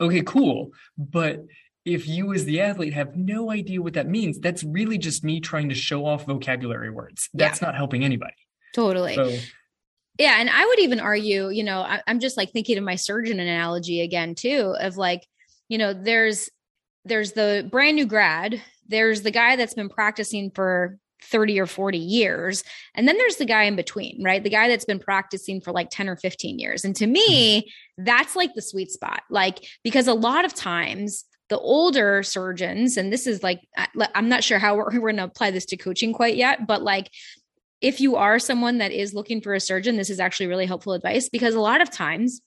Okay, 0.00 0.22
cool. 0.22 0.72
But 0.98 1.46
if 1.84 2.06
you 2.08 2.32
as 2.34 2.44
the 2.44 2.60
athlete 2.60 2.92
have 2.92 3.16
no 3.16 3.50
idea 3.50 3.80
what 3.80 3.94
that 3.94 4.08
means 4.08 4.38
that's 4.38 4.62
really 4.64 4.98
just 4.98 5.24
me 5.24 5.40
trying 5.40 5.68
to 5.68 5.74
show 5.74 6.04
off 6.04 6.26
vocabulary 6.26 6.90
words 6.90 7.28
that's 7.34 7.60
yeah. 7.60 7.68
not 7.68 7.76
helping 7.76 8.04
anybody 8.04 8.34
totally 8.74 9.14
so, 9.14 9.30
yeah 10.18 10.36
and 10.38 10.50
i 10.50 10.66
would 10.66 10.78
even 10.78 11.00
argue 11.00 11.48
you 11.48 11.64
know 11.64 11.80
I, 11.80 12.02
i'm 12.06 12.20
just 12.20 12.36
like 12.36 12.52
thinking 12.52 12.78
of 12.78 12.84
my 12.84 12.96
surgeon 12.96 13.40
analogy 13.40 14.00
again 14.00 14.34
too 14.34 14.74
of 14.78 14.96
like 14.96 15.26
you 15.68 15.78
know 15.78 15.92
there's 15.94 16.50
there's 17.04 17.32
the 17.32 17.66
brand 17.70 17.96
new 17.96 18.06
grad 18.06 18.62
there's 18.88 19.22
the 19.22 19.30
guy 19.30 19.56
that's 19.56 19.74
been 19.74 19.88
practicing 19.88 20.50
for 20.50 20.98
30 21.22 21.60
or 21.60 21.66
40 21.66 21.98
years. 21.98 22.62
And 22.94 23.06
then 23.06 23.16
there's 23.16 23.36
the 23.36 23.44
guy 23.44 23.64
in 23.64 23.76
between, 23.76 24.22
right? 24.22 24.42
The 24.42 24.50
guy 24.50 24.68
that's 24.68 24.84
been 24.84 24.98
practicing 24.98 25.60
for 25.60 25.72
like 25.72 25.90
10 25.90 26.08
or 26.08 26.16
15 26.16 26.58
years. 26.58 26.84
And 26.84 26.94
to 26.96 27.06
me, 27.06 27.60
mm-hmm. 27.60 28.04
that's 28.04 28.36
like 28.36 28.54
the 28.54 28.62
sweet 28.62 28.90
spot. 28.90 29.22
Like, 29.30 29.66
because 29.82 30.06
a 30.06 30.14
lot 30.14 30.44
of 30.44 30.54
times 30.54 31.24
the 31.48 31.58
older 31.58 32.22
surgeons, 32.22 32.96
and 32.96 33.12
this 33.12 33.26
is 33.26 33.42
like, 33.42 33.60
I'm 34.14 34.28
not 34.28 34.44
sure 34.44 34.58
how 34.58 34.76
we're, 34.76 34.90
we're 34.92 35.12
going 35.12 35.16
to 35.16 35.24
apply 35.24 35.50
this 35.50 35.66
to 35.66 35.76
coaching 35.76 36.12
quite 36.12 36.36
yet, 36.36 36.66
but 36.66 36.82
like, 36.82 37.10
if 37.80 38.00
you 38.00 38.16
are 38.16 38.38
someone 38.38 38.78
that 38.78 38.90
is 38.90 39.14
looking 39.14 39.40
for 39.40 39.54
a 39.54 39.60
surgeon, 39.60 39.96
this 39.96 40.10
is 40.10 40.18
actually 40.18 40.46
really 40.46 40.66
helpful 40.66 40.94
advice 40.94 41.28
because 41.28 41.54
a 41.54 41.60
lot 41.60 41.80
of 41.80 41.90
times 41.90 42.40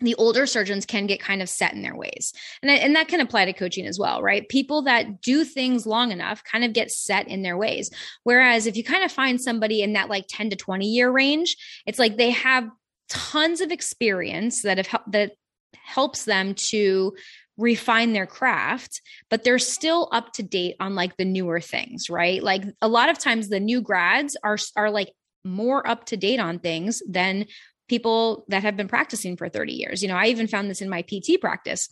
the 0.00 0.14
older 0.16 0.46
surgeons 0.46 0.84
can 0.84 1.06
get 1.06 1.20
kind 1.20 1.40
of 1.40 1.48
set 1.48 1.72
in 1.72 1.80
their 1.80 1.96
ways. 1.96 2.34
And, 2.60 2.70
and 2.70 2.96
that 2.96 3.08
can 3.08 3.20
apply 3.20 3.46
to 3.46 3.54
coaching 3.54 3.86
as 3.86 3.98
well, 3.98 4.22
right? 4.22 4.46
People 4.48 4.82
that 4.82 5.22
do 5.22 5.44
things 5.44 5.86
long 5.86 6.12
enough 6.12 6.44
kind 6.44 6.64
of 6.64 6.74
get 6.74 6.90
set 6.90 7.28
in 7.28 7.42
their 7.42 7.56
ways. 7.56 7.90
Whereas 8.22 8.66
if 8.66 8.76
you 8.76 8.84
kind 8.84 9.04
of 9.04 9.12
find 9.12 9.40
somebody 9.40 9.80
in 9.80 9.94
that 9.94 10.10
like 10.10 10.26
10 10.28 10.50
to 10.50 10.56
20 10.56 10.86
year 10.86 11.10
range, 11.10 11.56
it's 11.86 11.98
like 11.98 12.18
they 12.18 12.30
have 12.30 12.68
tons 13.08 13.60
of 13.60 13.70
experience 13.70 14.62
that 14.62 14.76
have 14.76 14.86
helped 14.86 15.12
that 15.12 15.32
helps 15.72 16.24
them 16.24 16.54
to 16.54 17.14
refine 17.56 18.12
their 18.12 18.26
craft 18.26 19.00
but 19.30 19.44
they're 19.44 19.58
still 19.58 20.08
up 20.12 20.32
to 20.32 20.42
date 20.42 20.76
on 20.80 20.94
like 20.94 21.16
the 21.16 21.24
newer 21.24 21.60
things 21.60 22.10
right? 22.10 22.42
Like 22.42 22.64
a 22.82 22.88
lot 22.88 23.08
of 23.08 23.18
times 23.18 23.48
the 23.48 23.60
new 23.60 23.80
grads 23.80 24.36
are 24.42 24.58
are 24.76 24.90
like 24.90 25.12
more 25.44 25.86
up 25.86 26.06
to 26.06 26.16
date 26.16 26.40
on 26.40 26.58
things 26.58 27.02
than 27.08 27.46
people 27.88 28.44
that 28.48 28.62
have 28.62 28.76
been 28.76 28.88
practicing 28.88 29.36
for 29.36 29.48
30 29.48 29.72
years. 29.72 30.02
You 30.02 30.08
know 30.08 30.16
i 30.16 30.26
even 30.26 30.48
found 30.48 30.70
this 30.70 30.82
in 30.82 30.88
my 30.88 31.02
pt 31.02 31.40
practice. 31.40 31.88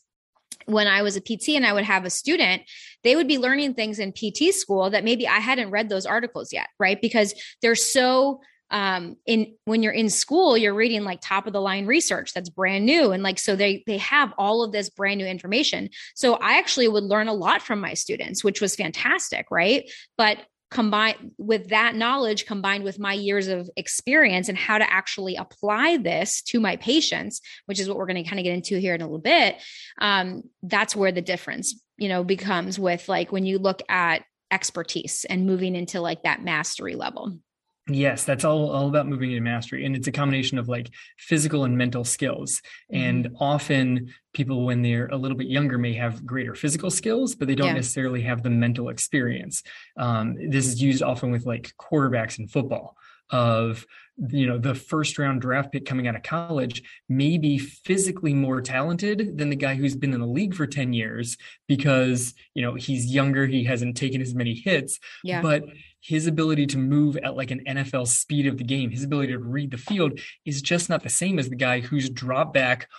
When 0.67 0.87
I 0.87 1.03
was 1.03 1.17
a 1.17 1.21
PT 1.21 1.51
and 1.51 1.67
I 1.67 1.73
would 1.73 1.85
have 1.85 2.05
a 2.05 2.11
student, 2.11 2.63
they 3.03 3.17
would 3.17 3.29
be 3.29 3.39
learning 3.39 3.75
things 3.75 3.99
in 3.99 4.13
PT 4.13 4.55
school 4.55 4.89
that 4.91 5.05
maybe 5.05 5.27
I 5.27 5.39
hadn't 5.39 5.71
read 5.71 5.89
those 5.89 6.07
articles 6.07 6.53
yet, 6.53 6.69
right? 6.79 6.99
Because 6.99 7.35
they're 7.61 7.75
so 7.75 8.41
um 8.71 9.17
in 9.27 9.55
when 9.65 9.83
you're 9.83 9.93
in 9.93 10.09
school 10.09 10.57
you're 10.57 10.75
reading 10.75 11.05
like 11.05 11.21
top 11.21 11.47
of 11.47 11.53
the 11.53 11.61
line 11.61 11.87
research 11.87 12.33
that's 12.33 12.49
brand 12.49 12.87
new 12.87 13.13
and 13.13 13.23
like 13.23 13.39
so 13.39 13.55
they 13.55 13.83
they 13.87 13.99
have 13.99 14.33
all 14.39 14.63
of 14.63 14.73
this 14.73 14.91
brand 14.91 15.19
new 15.19 15.27
information. 15.27 15.89
So 16.15 16.35
i 16.35 16.59
actually 16.59 16.89
would 16.89 17.05
learn 17.05 17.29
a 17.29 17.35
lot 17.35 17.63
from 17.63 17.81
my 17.81 17.95
students 17.95 18.43
which 18.43 18.61
was 18.61 18.77
fantastic 18.77 19.47
right? 19.51 19.91
But 20.17 20.39
combined 20.71 21.31
with 21.39 21.69
that 21.69 21.95
knowledge 21.95 22.47
combined 22.47 22.83
with 22.83 22.99
my 22.99 23.13
years 23.13 23.47
of 23.47 23.71
experience 23.77 24.49
and 24.49 24.59
how 24.59 24.77
to 24.77 24.93
actually 24.93 25.37
apply 25.37 25.97
this 25.99 26.43
to 26.43 26.59
my 26.59 26.75
patients 26.77 27.41
which 27.67 27.79
is 27.79 27.89
what 27.89 27.97
we're 27.97 28.07
going 28.07 28.23
to 28.23 28.29
kind 28.29 28.41
of 28.41 28.45
get 28.45 28.55
into 28.55 28.79
here 28.79 28.95
in 28.95 29.01
a 29.01 29.05
little 29.05 29.21
bit 29.21 29.57
um, 30.01 30.43
that's 30.65 30.97
where 30.97 31.13
the 31.13 31.23
difference 31.23 31.81
you 31.97 32.09
know 32.09 32.25
becomes 32.25 32.77
with 32.79 33.09
like 33.09 33.31
when 33.31 33.47
you 33.47 33.59
look 33.59 33.83
at 33.89 34.25
expertise 34.51 35.25
and 35.25 35.47
moving 35.47 35.77
into 35.77 36.01
like 36.01 36.23
that 36.25 36.43
mastery 36.43 36.97
level 36.97 37.39
Yes, 37.87 38.25
that's 38.25 38.45
all, 38.45 38.71
all 38.71 38.89
about 38.89 39.07
moving 39.07 39.33
into 39.33 39.43
mastery. 39.43 39.85
And 39.85 39.95
it's 39.95 40.07
a 40.07 40.13
combination 40.13 40.59
of 40.59 40.69
like 40.69 40.91
physical 41.19 41.65
and 41.65 41.77
mental 41.77 42.03
skills. 42.03 42.63
Mm-hmm. 42.93 43.03
And 43.03 43.29
often 43.39 44.15
people, 44.33 44.65
when 44.65 44.81
they're 44.81 45.09
a 45.09 45.17
little 45.17 45.37
bit 45.37 45.49
younger, 45.49 45.77
may 45.77 45.93
have 45.93 46.25
greater 46.25 46.55
physical 46.55 46.91
skills, 46.91 47.35
but 47.35 47.47
they 47.47 47.55
don't 47.55 47.69
yeah. 47.69 47.75
necessarily 47.75 48.23
have 48.23 48.43
the 48.43 48.51
mental 48.51 48.89
experience. 48.89 49.63
Um, 49.99 50.37
this 50.49 50.67
is 50.67 50.81
used 50.81 51.03
often 51.03 51.31
with 51.31 51.45
like 51.45 51.75
quarterbacks 51.79 52.39
in 52.39 52.49
football 52.49 52.97
of 53.31 53.87
you 54.29 54.47
know 54.47 54.59
the 54.59 54.75
first 54.75 55.19
round 55.19 55.41
draft 55.41 55.73
pick 55.73 55.87
coming 55.87 56.07
out 56.07 56.15
of 56.15 56.23
college 56.23 56.83
may 57.09 57.37
be 57.37 57.59
physically 57.59 58.33
more 58.33 58.61
talented 58.61 59.39
than 59.39 59.51
the 59.51 59.57
guy 59.57 59.75
who's 59.75 59.97
been 59.97 60.13
in 60.13 60.21
the 60.21 60.27
league 60.27 60.55
for 60.55 60.67
10 60.67 60.93
years 60.93 61.37
because 61.67 62.35
you 62.55 62.63
know 62.63 62.75
he's 62.75 63.07
younger 63.07 63.47
he 63.47 63.65
hasn't 63.65 63.97
taken 63.97 64.21
as 64.21 64.35
many 64.35 64.55
hits 64.55 65.01
yeah. 65.25 65.43
but 65.43 65.65
his 66.05 66.27
ability 66.27 66.67
to 66.67 66.77
move 66.77 67.17
at 67.17 67.35
like 67.35 67.51
an 67.51 67.63
NFL 67.67 68.07
speed 68.07 68.47
of 68.47 68.59
the 68.59 68.65
game, 68.65 68.91
his 68.91 69.05
ability 69.05 69.33
to 69.33 69.39
read 69.39 69.71
the 69.71 69.79
field 69.79 70.21
is 70.45 70.61
just 70.61 70.91
not 70.91 71.03
the 71.03 71.09
same 71.09 71.39
as 71.39 71.49
the 71.49 71.57
guy 71.57 71.81
who's 71.81 72.11
drop 72.11 72.53
back 72.53 72.91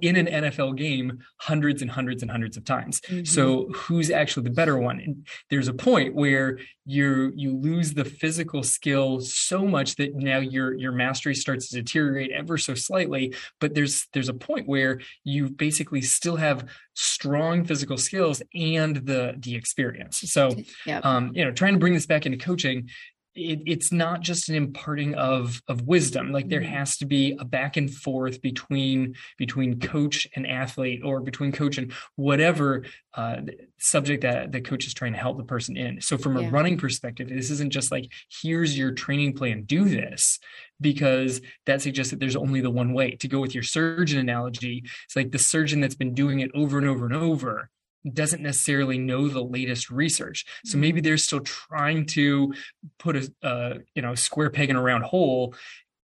in 0.00 0.16
an 0.16 0.26
NFL 0.26 0.76
game 0.76 1.18
hundreds 1.38 1.82
and 1.82 1.90
hundreds 1.90 2.22
and 2.22 2.30
hundreds 2.30 2.56
of 2.56 2.64
times. 2.64 3.00
Mm-hmm. 3.02 3.24
So 3.24 3.68
who's 3.74 4.10
actually 4.10 4.44
the 4.44 4.50
better 4.50 4.78
one? 4.78 5.00
And 5.00 5.26
there's 5.50 5.68
a 5.68 5.74
point 5.74 6.14
where 6.14 6.58
you 6.86 7.32
you 7.34 7.56
lose 7.56 7.92
the 7.92 8.04
physical 8.04 8.62
skill 8.62 9.20
so 9.20 9.66
much 9.66 9.96
that 9.96 10.14
now 10.14 10.38
your 10.38 10.74
your 10.74 10.92
mastery 10.92 11.34
starts 11.34 11.68
to 11.68 11.76
deteriorate 11.76 12.30
ever 12.30 12.56
so 12.56 12.74
slightly. 12.74 13.34
But 13.60 13.74
there's 13.74 14.06
there's 14.12 14.30
a 14.30 14.34
point 14.34 14.66
where 14.66 15.00
you 15.24 15.50
basically 15.50 16.00
still 16.00 16.36
have 16.36 16.68
strong 16.94 17.64
physical 17.64 17.98
skills 17.98 18.40
and 18.54 18.96
the 18.96 19.34
the 19.38 19.54
experience. 19.54 20.20
So 20.20 20.54
yep. 20.86 21.04
um, 21.04 21.32
you 21.34 21.44
know, 21.44 21.52
trying 21.52 21.74
to 21.74 21.78
bring 21.78 21.92
this 21.92 22.06
back 22.06 22.24
into 22.24 22.38
coaching, 22.38 22.88
it, 23.36 23.62
it's 23.66 23.92
not 23.92 24.22
just 24.22 24.48
an 24.48 24.54
imparting 24.54 25.14
of 25.14 25.62
of 25.68 25.82
wisdom 25.82 26.32
like 26.32 26.48
there 26.48 26.60
mm-hmm. 26.60 26.72
has 26.72 26.96
to 26.96 27.06
be 27.06 27.36
a 27.38 27.44
back 27.44 27.76
and 27.76 27.92
forth 27.92 28.40
between 28.40 29.14
between 29.38 29.78
coach 29.78 30.26
and 30.34 30.46
athlete 30.46 31.02
or 31.04 31.20
between 31.20 31.52
coach 31.52 31.78
and 31.78 31.92
whatever 32.16 32.84
uh, 33.14 33.36
subject 33.78 34.22
that 34.22 34.52
the 34.52 34.60
coach 34.60 34.86
is 34.86 34.94
trying 34.94 35.12
to 35.12 35.18
help 35.18 35.36
the 35.36 35.44
person 35.44 35.76
in 35.76 36.00
so 36.00 36.16
from 36.16 36.36
yeah. 36.36 36.48
a 36.48 36.50
running 36.50 36.78
perspective 36.78 37.28
this 37.28 37.50
isn't 37.50 37.72
just 37.72 37.92
like 37.92 38.10
here's 38.42 38.76
your 38.76 38.92
training 38.92 39.32
plan 39.32 39.62
do 39.62 39.84
this 39.84 40.38
because 40.80 41.40
that 41.66 41.80
suggests 41.80 42.10
that 42.10 42.20
there's 42.20 42.36
only 42.36 42.60
the 42.60 42.70
one 42.70 42.92
way 42.92 43.12
to 43.12 43.28
go 43.28 43.40
with 43.40 43.54
your 43.54 43.62
surgeon 43.62 44.18
analogy 44.18 44.82
it's 45.04 45.16
like 45.16 45.30
the 45.30 45.38
surgeon 45.38 45.80
that's 45.80 45.94
been 45.94 46.14
doing 46.14 46.40
it 46.40 46.50
over 46.54 46.78
and 46.78 46.86
over 46.86 47.04
and 47.04 47.14
over 47.14 47.70
doesn't 48.12 48.42
necessarily 48.42 48.98
know 48.98 49.28
the 49.28 49.42
latest 49.42 49.90
research. 49.90 50.44
So 50.64 50.78
maybe 50.78 51.00
they're 51.00 51.16
still 51.16 51.40
trying 51.40 52.06
to 52.06 52.54
put 52.98 53.16
a 53.16 53.32
uh, 53.42 53.74
you 53.94 54.02
know 54.02 54.14
square 54.14 54.50
peg 54.50 54.70
in 54.70 54.76
a 54.76 54.82
round 54.82 55.04
hole 55.04 55.54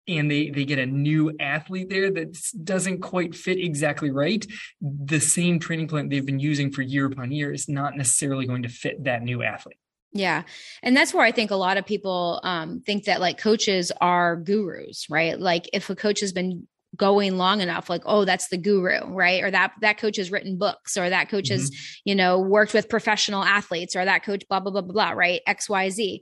and 0.07 0.31
they 0.31 0.49
they 0.49 0.65
get 0.65 0.79
a 0.79 0.85
new 0.85 1.35
athlete 1.39 1.89
there 1.89 2.09
that 2.11 2.37
doesn't 2.63 3.01
quite 3.01 3.35
fit 3.35 3.57
exactly 3.57 4.09
right 4.09 4.45
the 4.79 5.19
same 5.19 5.59
training 5.59 5.87
plan 5.87 6.07
they've 6.07 6.25
been 6.25 6.39
using 6.39 6.71
for 6.71 6.81
year 6.81 7.05
upon 7.05 7.31
year 7.31 7.51
is 7.51 7.67
not 7.67 7.97
necessarily 7.97 8.45
going 8.45 8.63
to 8.63 8.69
fit 8.69 9.03
that 9.03 9.21
new 9.21 9.43
athlete 9.43 9.77
yeah. 10.13 10.43
And 10.81 10.95
that's 10.95 11.13
where 11.13 11.25
I 11.25 11.31
think 11.31 11.51
a 11.51 11.55
lot 11.55 11.77
of 11.77 11.85
people 11.85 12.39
um, 12.43 12.81
think 12.85 13.05
that 13.05 13.19
like 13.19 13.37
coaches 13.37 13.91
are 14.01 14.35
gurus, 14.35 15.09
right? 15.09 15.39
Like 15.39 15.69
if 15.73 15.89
a 15.89 15.95
coach 15.95 16.21
has 16.21 16.31
been 16.31 16.67
going 16.97 17.37
long 17.37 17.61
enough 17.61 17.89
like 17.89 18.03
oh 18.05 18.25
that's 18.25 18.47
the 18.49 18.57
guru 18.57 18.99
right? 19.07 19.43
Or 19.43 19.51
that 19.51 19.73
that 19.81 19.97
coach 19.97 20.17
has 20.17 20.31
written 20.31 20.57
books 20.57 20.97
or 20.97 21.09
that 21.09 21.29
coach 21.29 21.45
mm-hmm. 21.45 21.61
has 21.61 21.99
you 22.03 22.15
know 22.15 22.39
worked 22.39 22.73
with 22.73 22.89
professional 22.89 23.43
athletes 23.43 23.95
or 23.95 24.03
that 24.03 24.23
coach 24.23 24.43
blah 24.49 24.59
blah 24.59 24.71
blah 24.71 24.81
blah 24.81 24.93
blah 24.93 25.09
right? 25.11 25.41
Xyz 25.47 26.19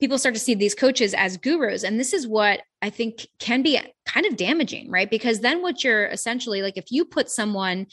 people 0.00 0.18
start 0.18 0.34
to 0.34 0.40
see 0.40 0.54
these 0.54 0.74
coaches 0.74 1.14
as 1.14 1.38
gurus 1.38 1.82
and 1.82 1.98
this 1.98 2.12
is 2.12 2.26
what 2.26 2.60
i 2.82 2.90
think 2.90 3.26
can 3.38 3.62
be 3.62 3.80
kind 4.04 4.26
of 4.26 4.36
damaging 4.36 4.90
right? 4.90 5.10
Because 5.10 5.40
then 5.40 5.62
what 5.62 5.82
you're 5.82 6.06
essentially 6.06 6.62
like 6.62 6.76
if 6.76 6.90
you 6.90 7.04
put 7.04 7.30
someone 7.30 7.86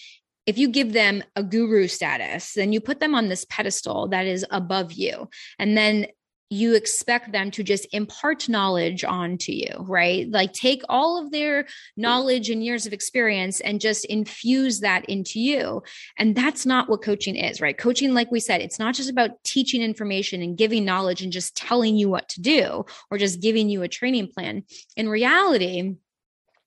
if 0.45 0.57
you 0.57 0.67
give 0.67 0.91
them 0.91 1.23
a 1.35 1.43
guru 1.43 1.87
status 1.87 2.53
then 2.53 2.73
you 2.73 2.81
put 2.81 2.99
them 2.99 3.15
on 3.15 3.29
this 3.29 3.45
pedestal 3.49 4.09
that 4.09 4.25
is 4.25 4.45
above 4.51 4.93
you. 4.93 5.29
And 5.59 5.77
then 5.77 6.07
you 6.53 6.75
expect 6.75 7.31
them 7.31 7.49
to 7.51 7.63
just 7.63 7.87
impart 7.91 8.47
knowledge 8.47 9.03
onto 9.03 9.51
you, 9.51 9.73
right? 9.79 10.29
Like 10.29 10.53
take 10.53 10.81
all 10.87 11.21
of 11.21 11.31
their 11.31 11.65
knowledge 11.97 12.49
and 12.49 12.63
years 12.63 12.85
of 12.85 12.93
experience 12.93 13.59
and 13.59 13.81
just 13.81 14.05
infuse 14.05 14.81
that 14.81 15.05
into 15.05 15.39
you. 15.39 15.81
And 16.17 16.35
that's 16.35 16.65
not 16.65 16.89
what 16.89 17.01
coaching 17.01 17.35
is, 17.35 17.59
right? 17.59 17.77
Coaching, 17.77 18.13
like 18.13 18.31
we 18.31 18.39
said, 18.39 18.61
it's 18.61 18.79
not 18.79 18.93
just 18.95 19.09
about 19.09 19.43
teaching 19.43 19.81
information 19.81 20.41
and 20.41 20.57
giving 20.57 20.85
knowledge 20.85 21.21
and 21.21 21.31
just 21.31 21.57
telling 21.57 21.95
you 21.95 22.09
what 22.09 22.29
to 22.29 22.41
do 22.41 22.85
or 23.09 23.17
just 23.17 23.41
giving 23.41 23.69
you 23.69 23.81
a 23.81 23.87
training 23.87 24.27
plan. 24.27 24.63
In 24.95 25.09
reality, 25.09 25.95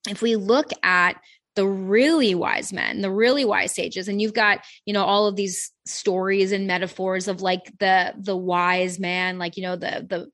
if 0.09 0.21
we 0.21 0.35
look 0.35 0.71
at 0.83 1.21
the 1.57 1.67
really 1.67 2.35
wise 2.35 2.71
men, 2.71 3.01
the 3.01 3.09
really 3.09 3.43
wise 3.43 3.73
sages. 3.73 4.07
And 4.07 4.21
you've 4.21 4.35
got, 4.35 4.59
you 4.85 4.93
know, 4.93 5.03
all 5.03 5.25
of 5.25 5.35
these 5.35 5.71
stories 5.85 6.51
and 6.51 6.67
metaphors 6.67 7.27
of 7.27 7.41
like 7.41 7.73
the 7.79 8.13
the 8.15 8.37
wise 8.37 8.99
man, 8.99 9.39
like, 9.39 9.57
you 9.57 9.63
know, 9.63 9.75
the 9.75 10.05
the 10.07 10.29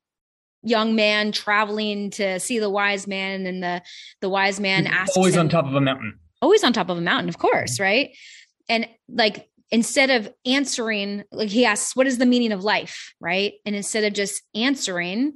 young 0.62 0.94
man 0.94 1.32
traveling 1.32 2.10
to 2.10 2.38
see 2.38 2.58
the 2.58 2.68
wise 2.68 3.06
man 3.06 3.46
and 3.46 3.62
the 3.62 3.82
the 4.20 4.28
wise 4.28 4.60
man 4.60 4.86
asks 4.86 5.16
always 5.16 5.34
him, 5.34 5.40
on 5.40 5.48
top 5.48 5.64
of 5.64 5.74
a 5.74 5.80
mountain. 5.80 6.18
Always 6.42 6.62
on 6.62 6.74
top 6.74 6.90
of 6.90 6.98
a 6.98 7.00
mountain, 7.00 7.30
of 7.30 7.38
course, 7.38 7.76
mm-hmm. 7.76 7.82
right? 7.82 8.10
And 8.68 8.86
like 9.08 9.48
instead 9.70 10.10
of 10.10 10.30
answering, 10.44 11.24
like 11.32 11.48
he 11.48 11.64
asks, 11.64 11.96
what 11.96 12.06
is 12.06 12.18
the 12.18 12.26
meaning 12.26 12.52
of 12.52 12.64
life? 12.64 13.14
Right. 13.18 13.54
And 13.64 13.74
instead 13.74 14.04
of 14.04 14.12
just 14.12 14.42
answering, 14.54 15.32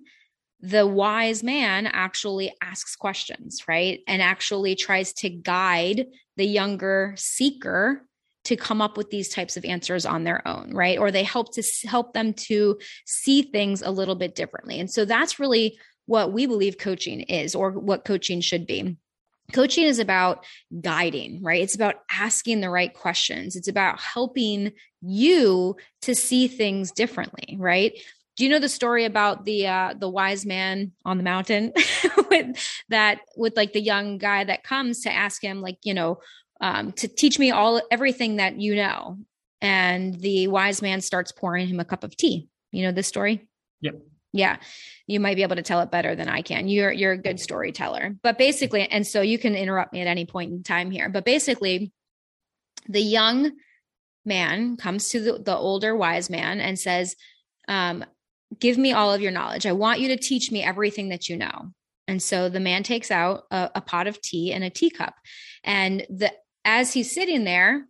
the 0.60 0.86
wise 0.86 1.42
man 1.42 1.86
actually 1.86 2.52
asks 2.60 2.96
questions, 2.96 3.62
right? 3.68 4.00
And 4.06 4.20
actually 4.20 4.74
tries 4.74 5.12
to 5.14 5.30
guide 5.30 6.06
the 6.36 6.46
younger 6.46 7.14
seeker 7.16 8.04
to 8.44 8.56
come 8.56 8.80
up 8.80 8.96
with 8.96 9.10
these 9.10 9.28
types 9.28 9.56
of 9.56 9.64
answers 9.64 10.06
on 10.06 10.24
their 10.24 10.46
own, 10.48 10.72
right? 10.72 10.98
Or 10.98 11.10
they 11.10 11.22
help 11.22 11.52
to 11.54 11.62
help 11.86 12.14
them 12.14 12.32
to 12.34 12.78
see 13.04 13.42
things 13.42 13.82
a 13.82 13.90
little 13.90 14.14
bit 14.14 14.34
differently. 14.34 14.80
And 14.80 14.90
so 14.90 15.04
that's 15.04 15.38
really 15.38 15.78
what 16.06 16.32
we 16.32 16.46
believe 16.46 16.78
coaching 16.78 17.20
is 17.20 17.54
or 17.54 17.70
what 17.72 18.04
coaching 18.04 18.40
should 18.40 18.66
be. 18.66 18.96
Coaching 19.52 19.84
is 19.84 19.98
about 19.98 20.44
guiding, 20.80 21.42
right? 21.42 21.62
It's 21.62 21.74
about 21.74 21.96
asking 22.10 22.60
the 22.60 22.70
right 22.70 22.92
questions. 22.92 23.56
It's 23.56 23.68
about 23.68 24.00
helping 24.00 24.72
you 25.00 25.76
to 26.02 26.14
see 26.14 26.48
things 26.48 26.90
differently, 26.90 27.56
right? 27.58 27.92
Do 28.38 28.44
you 28.44 28.50
know 28.50 28.60
the 28.60 28.68
story 28.68 29.04
about 29.04 29.44
the 29.44 29.66
uh 29.66 29.94
the 29.98 30.08
wise 30.08 30.46
man 30.46 30.92
on 31.04 31.18
the 31.18 31.24
mountain 31.24 31.72
with 32.30 32.56
that 32.88 33.20
with 33.36 33.56
like 33.56 33.72
the 33.72 33.80
young 33.80 34.16
guy 34.16 34.44
that 34.44 34.62
comes 34.62 35.00
to 35.02 35.12
ask 35.12 35.42
him 35.42 35.60
like 35.60 35.76
you 35.82 35.92
know 35.92 36.20
um 36.60 36.92
to 36.92 37.08
teach 37.08 37.38
me 37.38 37.50
all 37.50 37.82
everything 37.90 38.36
that 38.36 38.58
you 38.58 38.74
know? 38.74 39.18
And 39.60 40.14
the 40.14 40.46
wise 40.46 40.80
man 40.80 41.00
starts 41.00 41.32
pouring 41.32 41.66
him 41.66 41.80
a 41.80 41.84
cup 41.84 42.04
of 42.04 42.16
tea. 42.16 42.48
You 42.70 42.84
know 42.84 42.92
this 42.92 43.08
story? 43.08 43.48
Yep. 43.80 43.94
Yeah. 44.32 44.58
You 45.08 45.18
might 45.18 45.34
be 45.34 45.42
able 45.42 45.56
to 45.56 45.62
tell 45.62 45.80
it 45.80 45.90
better 45.90 46.14
than 46.14 46.28
i 46.28 46.42
can. 46.42 46.68
You're 46.68 46.92
you're 46.92 47.12
a 47.12 47.18
good 47.18 47.40
storyteller. 47.40 48.14
But 48.22 48.38
basically 48.38 48.82
and 48.82 49.04
so 49.04 49.20
you 49.20 49.38
can 49.38 49.56
interrupt 49.56 49.92
me 49.92 50.00
at 50.00 50.06
any 50.06 50.26
point 50.26 50.52
in 50.52 50.62
time 50.62 50.92
here 50.92 51.08
but 51.08 51.24
basically 51.24 51.92
the 52.88 53.00
young 53.02 53.50
man 54.24 54.76
comes 54.76 55.08
to 55.08 55.20
the, 55.20 55.42
the 55.42 55.56
older 55.56 55.96
wise 55.96 56.30
man 56.30 56.60
and 56.60 56.78
says 56.78 57.16
um, 57.66 58.04
give 58.58 58.78
me 58.78 58.92
all 58.92 59.12
of 59.12 59.20
your 59.20 59.32
knowledge. 59.32 59.66
I 59.66 59.72
want 59.72 60.00
you 60.00 60.08
to 60.08 60.16
teach 60.16 60.50
me 60.50 60.62
everything 60.62 61.10
that 61.10 61.28
you 61.28 61.36
know. 61.36 61.72
And 62.06 62.22
so 62.22 62.48
the 62.48 62.60
man 62.60 62.82
takes 62.82 63.10
out 63.10 63.44
a, 63.50 63.70
a 63.76 63.80
pot 63.80 64.06
of 64.06 64.20
tea 64.20 64.52
and 64.52 64.64
a 64.64 64.70
teacup. 64.70 65.14
And 65.62 66.06
the 66.08 66.32
as 66.64 66.92
he's 66.92 67.14
sitting 67.14 67.44
there, 67.44 67.86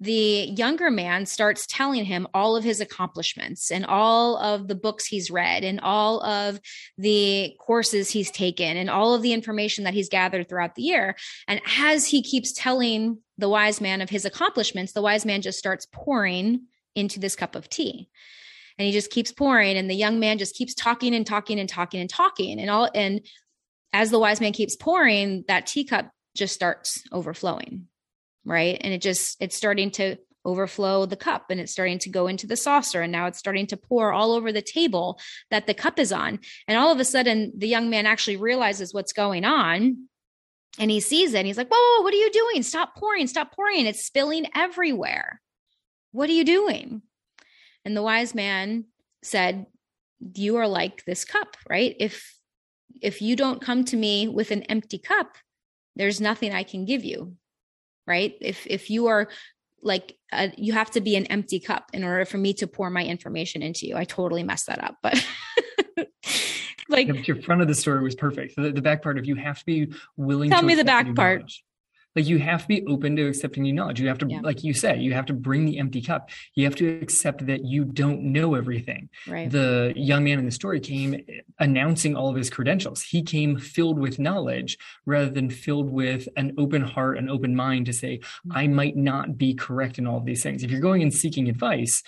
the 0.00 0.52
younger 0.56 0.90
man 0.90 1.26
starts 1.26 1.66
telling 1.66 2.04
him 2.04 2.26
all 2.34 2.56
of 2.56 2.64
his 2.64 2.80
accomplishments 2.80 3.70
and 3.70 3.86
all 3.86 4.36
of 4.36 4.66
the 4.66 4.74
books 4.74 5.06
he's 5.06 5.30
read 5.30 5.62
and 5.62 5.80
all 5.80 6.22
of 6.24 6.58
the 6.98 7.54
courses 7.60 8.10
he's 8.10 8.30
taken 8.30 8.76
and 8.76 8.90
all 8.90 9.14
of 9.14 9.22
the 9.22 9.32
information 9.32 9.84
that 9.84 9.94
he's 9.94 10.08
gathered 10.08 10.48
throughout 10.48 10.74
the 10.74 10.82
year. 10.82 11.14
And 11.46 11.60
as 11.78 12.06
he 12.06 12.22
keeps 12.22 12.52
telling 12.52 13.18
the 13.38 13.48
wise 13.48 13.80
man 13.80 14.00
of 14.00 14.10
his 14.10 14.24
accomplishments, 14.24 14.92
the 14.92 15.02
wise 15.02 15.24
man 15.24 15.40
just 15.40 15.58
starts 15.58 15.86
pouring 15.92 16.62
into 16.96 17.20
this 17.20 17.36
cup 17.36 17.54
of 17.54 17.68
tea 17.68 18.08
and 18.78 18.86
he 18.86 18.92
just 18.92 19.10
keeps 19.10 19.32
pouring 19.32 19.76
and 19.76 19.88
the 19.88 19.94
young 19.94 20.20
man 20.20 20.38
just 20.38 20.54
keeps 20.54 20.74
talking 20.74 21.14
and 21.14 21.26
talking 21.26 21.58
and 21.58 21.68
talking 21.68 22.00
and 22.00 22.10
talking 22.10 22.60
and 22.60 22.70
all 22.70 22.88
and 22.94 23.20
as 23.92 24.10
the 24.10 24.18
wise 24.18 24.40
man 24.40 24.52
keeps 24.52 24.76
pouring 24.76 25.44
that 25.48 25.66
teacup 25.66 26.10
just 26.34 26.54
starts 26.54 27.02
overflowing 27.12 27.86
right? 28.44 28.78
And 28.80 28.92
it 28.92 29.02
just 29.02 29.36
it's 29.40 29.56
starting 29.56 29.90
to 29.92 30.16
overflow 30.44 31.06
the 31.06 31.16
cup 31.16 31.46
and 31.50 31.60
it's 31.60 31.70
starting 31.70 32.00
to 32.00 32.10
go 32.10 32.26
into 32.26 32.48
the 32.48 32.56
saucer 32.56 33.00
and 33.00 33.12
now 33.12 33.26
it's 33.26 33.38
starting 33.38 33.66
to 33.68 33.76
pour 33.76 34.12
all 34.12 34.32
over 34.32 34.50
the 34.50 34.62
table 34.62 35.20
that 35.50 35.66
the 35.66 35.74
cup 35.74 35.98
is 35.98 36.12
on. 36.12 36.40
And 36.66 36.76
all 36.76 36.90
of 36.90 36.98
a 36.98 37.04
sudden 37.04 37.52
the 37.56 37.68
young 37.68 37.90
man 37.90 38.06
actually 38.06 38.36
realizes 38.36 38.92
what's 38.92 39.12
going 39.12 39.44
on 39.44 40.08
and 40.78 40.90
he 40.90 41.00
sees 41.00 41.34
it 41.34 41.38
and 41.38 41.46
he's 41.46 41.56
like 41.56 41.70
whoa, 41.70 41.78
whoa 41.78 42.02
what 42.02 42.14
are 42.14 42.18
you 42.18 42.30
doing? 42.30 42.62
Stop 42.62 42.96
pouring 42.96 43.26
stop 43.26 43.54
pouring. 43.54 43.86
It's 43.86 44.04
spilling 44.04 44.46
everywhere. 44.54 45.40
What 46.10 46.28
are 46.28 46.34
you 46.34 46.44
doing 46.44 47.02
and 47.84 47.96
the 47.96 48.02
wise 48.02 48.34
man 48.34 48.86
said, 49.22 49.66
You 50.20 50.56
are 50.56 50.68
like 50.68 51.04
this 51.04 51.24
cup, 51.24 51.56
right? 51.68 51.94
If 51.98 52.34
if 53.00 53.20
you 53.20 53.36
don't 53.36 53.60
come 53.60 53.84
to 53.86 53.96
me 53.96 54.28
with 54.28 54.50
an 54.50 54.62
empty 54.64 54.98
cup, 54.98 55.36
there's 55.96 56.20
nothing 56.20 56.52
I 56.52 56.62
can 56.62 56.84
give 56.84 57.04
you. 57.04 57.36
Right? 58.06 58.34
If 58.40 58.66
if 58.66 58.90
you 58.90 59.06
are 59.06 59.28
like 59.82 60.16
uh, 60.32 60.48
you 60.56 60.72
have 60.72 60.90
to 60.92 61.00
be 61.00 61.16
an 61.16 61.26
empty 61.26 61.58
cup 61.58 61.90
in 61.92 62.04
order 62.04 62.24
for 62.24 62.38
me 62.38 62.54
to 62.54 62.66
pour 62.66 62.88
my 62.88 63.04
information 63.04 63.62
into 63.62 63.86
you. 63.86 63.96
I 63.96 64.04
totally 64.04 64.44
messed 64.44 64.66
that 64.66 64.82
up, 64.82 64.96
but 65.02 65.26
like 66.88 67.26
your 67.26 67.42
front 67.42 67.62
of 67.62 67.68
the 67.68 67.74
story 67.74 68.02
was 68.02 68.14
perfect. 68.14 68.54
The, 68.56 68.70
the, 68.70 68.82
back 68.82 69.02
part 69.02 69.18
of 69.18 69.26
you 69.26 69.34
have 69.34 69.58
to 69.58 69.66
be 69.66 69.92
willing. 70.16 70.50
To 70.50 70.56
tell 70.56 70.64
me 70.64 70.76
the 70.76 70.84
back 70.84 71.12
part. 71.14 71.40
Knowledge 71.40 71.64
like 72.14 72.26
you 72.26 72.38
have 72.38 72.62
to 72.62 72.68
be 72.68 72.86
open 72.86 73.16
to 73.16 73.26
accepting 73.26 73.62
new 73.62 73.72
knowledge 73.72 74.00
you 74.00 74.08
have 74.08 74.18
to 74.18 74.26
yeah. 74.28 74.40
like 74.40 74.62
you 74.62 74.72
said 74.74 75.02
you 75.02 75.12
have 75.12 75.26
to 75.26 75.32
bring 75.32 75.64
the 75.64 75.78
empty 75.78 76.00
cup 76.00 76.30
you 76.54 76.64
have 76.64 76.74
to 76.76 77.00
accept 77.00 77.46
that 77.46 77.64
you 77.64 77.84
don't 77.84 78.22
know 78.22 78.54
everything 78.54 79.08
right. 79.26 79.50
the 79.50 79.92
young 79.96 80.24
man 80.24 80.38
in 80.38 80.44
the 80.44 80.50
story 80.50 80.80
came 80.80 81.20
announcing 81.58 82.16
all 82.16 82.28
of 82.28 82.36
his 82.36 82.50
credentials 82.50 83.02
he 83.02 83.22
came 83.22 83.56
filled 83.56 83.98
with 83.98 84.18
knowledge 84.18 84.78
rather 85.06 85.30
than 85.30 85.50
filled 85.50 85.90
with 85.90 86.28
an 86.36 86.52
open 86.58 86.82
heart 86.82 87.18
an 87.18 87.28
open 87.28 87.54
mind 87.54 87.86
to 87.86 87.92
say 87.92 88.18
mm-hmm. 88.18 88.52
i 88.52 88.66
might 88.66 88.96
not 88.96 89.36
be 89.36 89.54
correct 89.54 89.98
in 89.98 90.06
all 90.06 90.18
of 90.18 90.24
these 90.24 90.42
things 90.42 90.62
if 90.62 90.70
you're 90.70 90.80
going 90.80 91.02
and 91.02 91.14
seeking 91.14 91.48
advice 91.48 92.02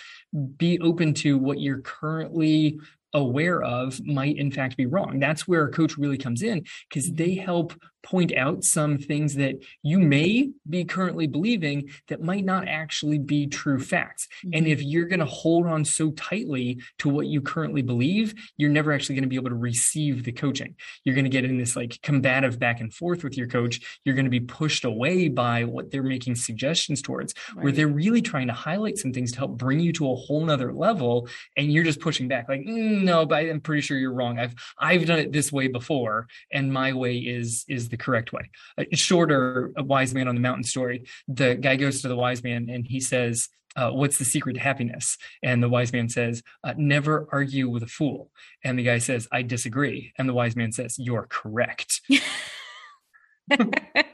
be 0.56 0.78
open 0.80 1.14
to 1.14 1.38
what 1.38 1.60
you're 1.60 1.80
currently 1.80 2.78
aware 3.14 3.62
of 3.62 4.04
might 4.04 4.36
in 4.36 4.50
fact 4.50 4.76
be 4.76 4.86
wrong. 4.86 5.20
That's 5.20 5.48
where 5.48 5.64
a 5.64 5.70
coach 5.70 5.96
really 5.96 6.18
comes 6.18 6.42
in 6.42 6.64
because 6.88 7.10
they 7.12 7.36
mm-hmm. 7.36 7.44
help 7.44 7.72
point 8.04 8.34
out 8.36 8.62
some 8.62 8.98
things 8.98 9.34
that 9.34 9.54
you 9.82 9.98
may 9.98 10.50
be 10.68 10.84
currently 10.84 11.26
believing 11.26 11.88
that 12.08 12.20
might 12.20 12.44
not 12.44 12.68
actually 12.68 13.18
be 13.18 13.46
true 13.46 13.80
facts. 13.80 14.28
Mm-hmm. 14.44 14.58
And 14.58 14.66
if 14.66 14.82
you're 14.82 15.06
going 15.06 15.20
to 15.20 15.26
hold 15.26 15.66
on 15.66 15.84
so 15.84 16.10
tightly 16.10 16.80
to 16.98 17.08
what 17.08 17.26
you 17.26 17.40
currently 17.40 17.82
believe, 17.82 18.34
you're 18.56 18.70
never 18.70 18.92
actually 18.92 19.14
going 19.14 19.24
to 19.24 19.28
be 19.28 19.36
able 19.36 19.48
to 19.48 19.56
receive 19.56 20.24
the 20.24 20.32
coaching. 20.32 20.76
You're 21.04 21.14
going 21.14 21.24
to 21.24 21.30
get 21.30 21.44
in 21.44 21.56
this 21.56 21.74
like 21.74 21.98
combative 22.02 22.58
back 22.58 22.80
and 22.80 22.92
forth 22.92 23.24
with 23.24 23.36
your 23.36 23.48
coach. 23.48 24.00
You're 24.04 24.14
going 24.14 24.26
to 24.26 24.30
be 24.30 24.40
pushed 24.40 24.84
away 24.84 25.28
by 25.28 25.64
what 25.64 25.90
they're 25.90 26.02
making 26.02 26.34
suggestions 26.34 27.00
towards, 27.00 27.34
right. 27.54 27.64
where 27.64 27.72
they're 27.72 27.88
really 27.88 28.22
trying 28.22 28.48
to 28.48 28.52
highlight 28.52 28.98
some 28.98 29.12
things 29.12 29.32
to 29.32 29.38
help 29.38 29.56
bring 29.56 29.80
you 29.80 29.92
to 29.94 30.10
a 30.10 30.14
whole 30.14 30.44
nother 30.44 30.72
level. 30.72 31.28
And 31.56 31.72
you're 31.72 31.84
just 31.84 32.00
pushing 32.00 32.28
back 32.28 32.48
like, 32.48 32.60
mm, 32.60 33.03
no, 33.04 33.26
but 33.26 33.44
I'm 33.44 33.60
pretty 33.60 33.82
sure 33.82 33.98
you're 33.98 34.12
wrong. 34.12 34.38
I've, 34.38 34.54
I've 34.78 35.06
done 35.06 35.18
it 35.18 35.32
this 35.32 35.52
way 35.52 35.68
before 35.68 36.26
and 36.52 36.72
my 36.72 36.92
way 36.92 37.16
is, 37.18 37.64
is 37.68 37.88
the 37.88 37.96
correct 37.96 38.32
way. 38.32 38.50
A 38.78 38.96
shorter 38.96 39.72
a 39.76 39.82
wise 39.82 40.14
man 40.14 40.28
on 40.28 40.34
the 40.34 40.40
mountain 40.40 40.64
story. 40.64 41.04
The 41.28 41.54
guy 41.54 41.76
goes 41.76 42.02
to 42.02 42.08
the 42.08 42.16
wise 42.16 42.42
man 42.42 42.68
and 42.70 42.86
he 42.86 43.00
says, 43.00 43.48
uh, 43.76 43.90
what's 43.90 44.18
the 44.18 44.24
secret 44.24 44.54
to 44.54 44.60
happiness? 44.60 45.18
And 45.42 45.62
the 45.62 45.68
wise 45.68 45.92
man 45.92 46.08
says, 46.08 46.42
uh, 46.62 46.74
never 46.76 47.28
argue 47.32 47.68
with 47.68 47.82
a 47.82 47.88
fool. 47.88 48.30
And 48.62 48.78
the 48.78 48.84
guy 48.84 48.98
says, 48.98 49.28
I 49.32 49.42
disagree. 49.42 50.12
And 50.16 50.28
the 50.28 50.34
wise 50.34 50.56
man 50.56 50.72
says, 50.72 50.96
you're 50.98 51.26
correct. 51.28 52.00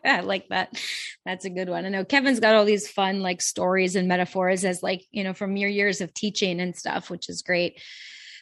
I 0.04 0.20
like 0.20 0.48
that. 0.48 0.76
That's 1.24 1.44
a 1.44 1.50
good 1.50 1.68
one. 1.68 1.84
I 1.84 1.88
know 1.88 2.04
Kevin's 2.04 2.40
got 2.40 2.54
all 2.54 2.64
these 2.64 2.88
fun 2.88 3.20
like 3.20 3.40
stories 3.40 3.96
and 3.96 4.08
metaphors 4.08 4.64
as 4.64 4.82
like, 4.82 5.04
you 5.12 5.22
know, 5.22 5.34
from 5.34 5.56
your 5.56 5.70
years 5.70 6.00
of 6.00 6.12
teaching 6.14 6.60
and 6.60 6.74
stuff, 6.74 7.10
which 7.10 7.28
is 7.28 7.42
great. 7.42 7.80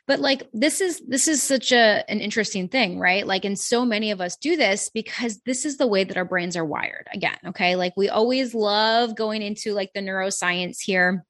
But 0.09 0.21
like 0.21 0.49
this 0.55 0.81
is 0.81 1.01
this 1.07 1.29
is 1.29 1.43
such 1.43 1.71
a 1.71 2.03
an 2.11 2.21
interesting 2.21 2.69
thing, 2.69 2.99
right? 2.99 3.27
Like 3.27 3.45
and 3.45 3.59
so 3.59 3.85
many 3.85 4.11
of 4.11 4.23
us 4.23 4.37
do 4.37 4.57
this 4.57 4.89
because 4.89 5.39
this 5.45 5.67
is 5.67 5.77
the 5.77 5.87
way 5.87 6.03
that 6.03 6.17
our 6.17 6.25
brains 6.25 6.57
are 6.57 6.65
wired. 6.65 7.07
Again, 7.13 7.37
okay? 7.49 7.77
Like 7.77 7.93
we 7.95 8.09
always 8.09 8.55
love 8.55 9.15
going 9.15 9.43
into 9.43 9.75
like 9.75 9.93
the 9.93 10.01
neuroscience 10.01 10.79
here 10.81 11.27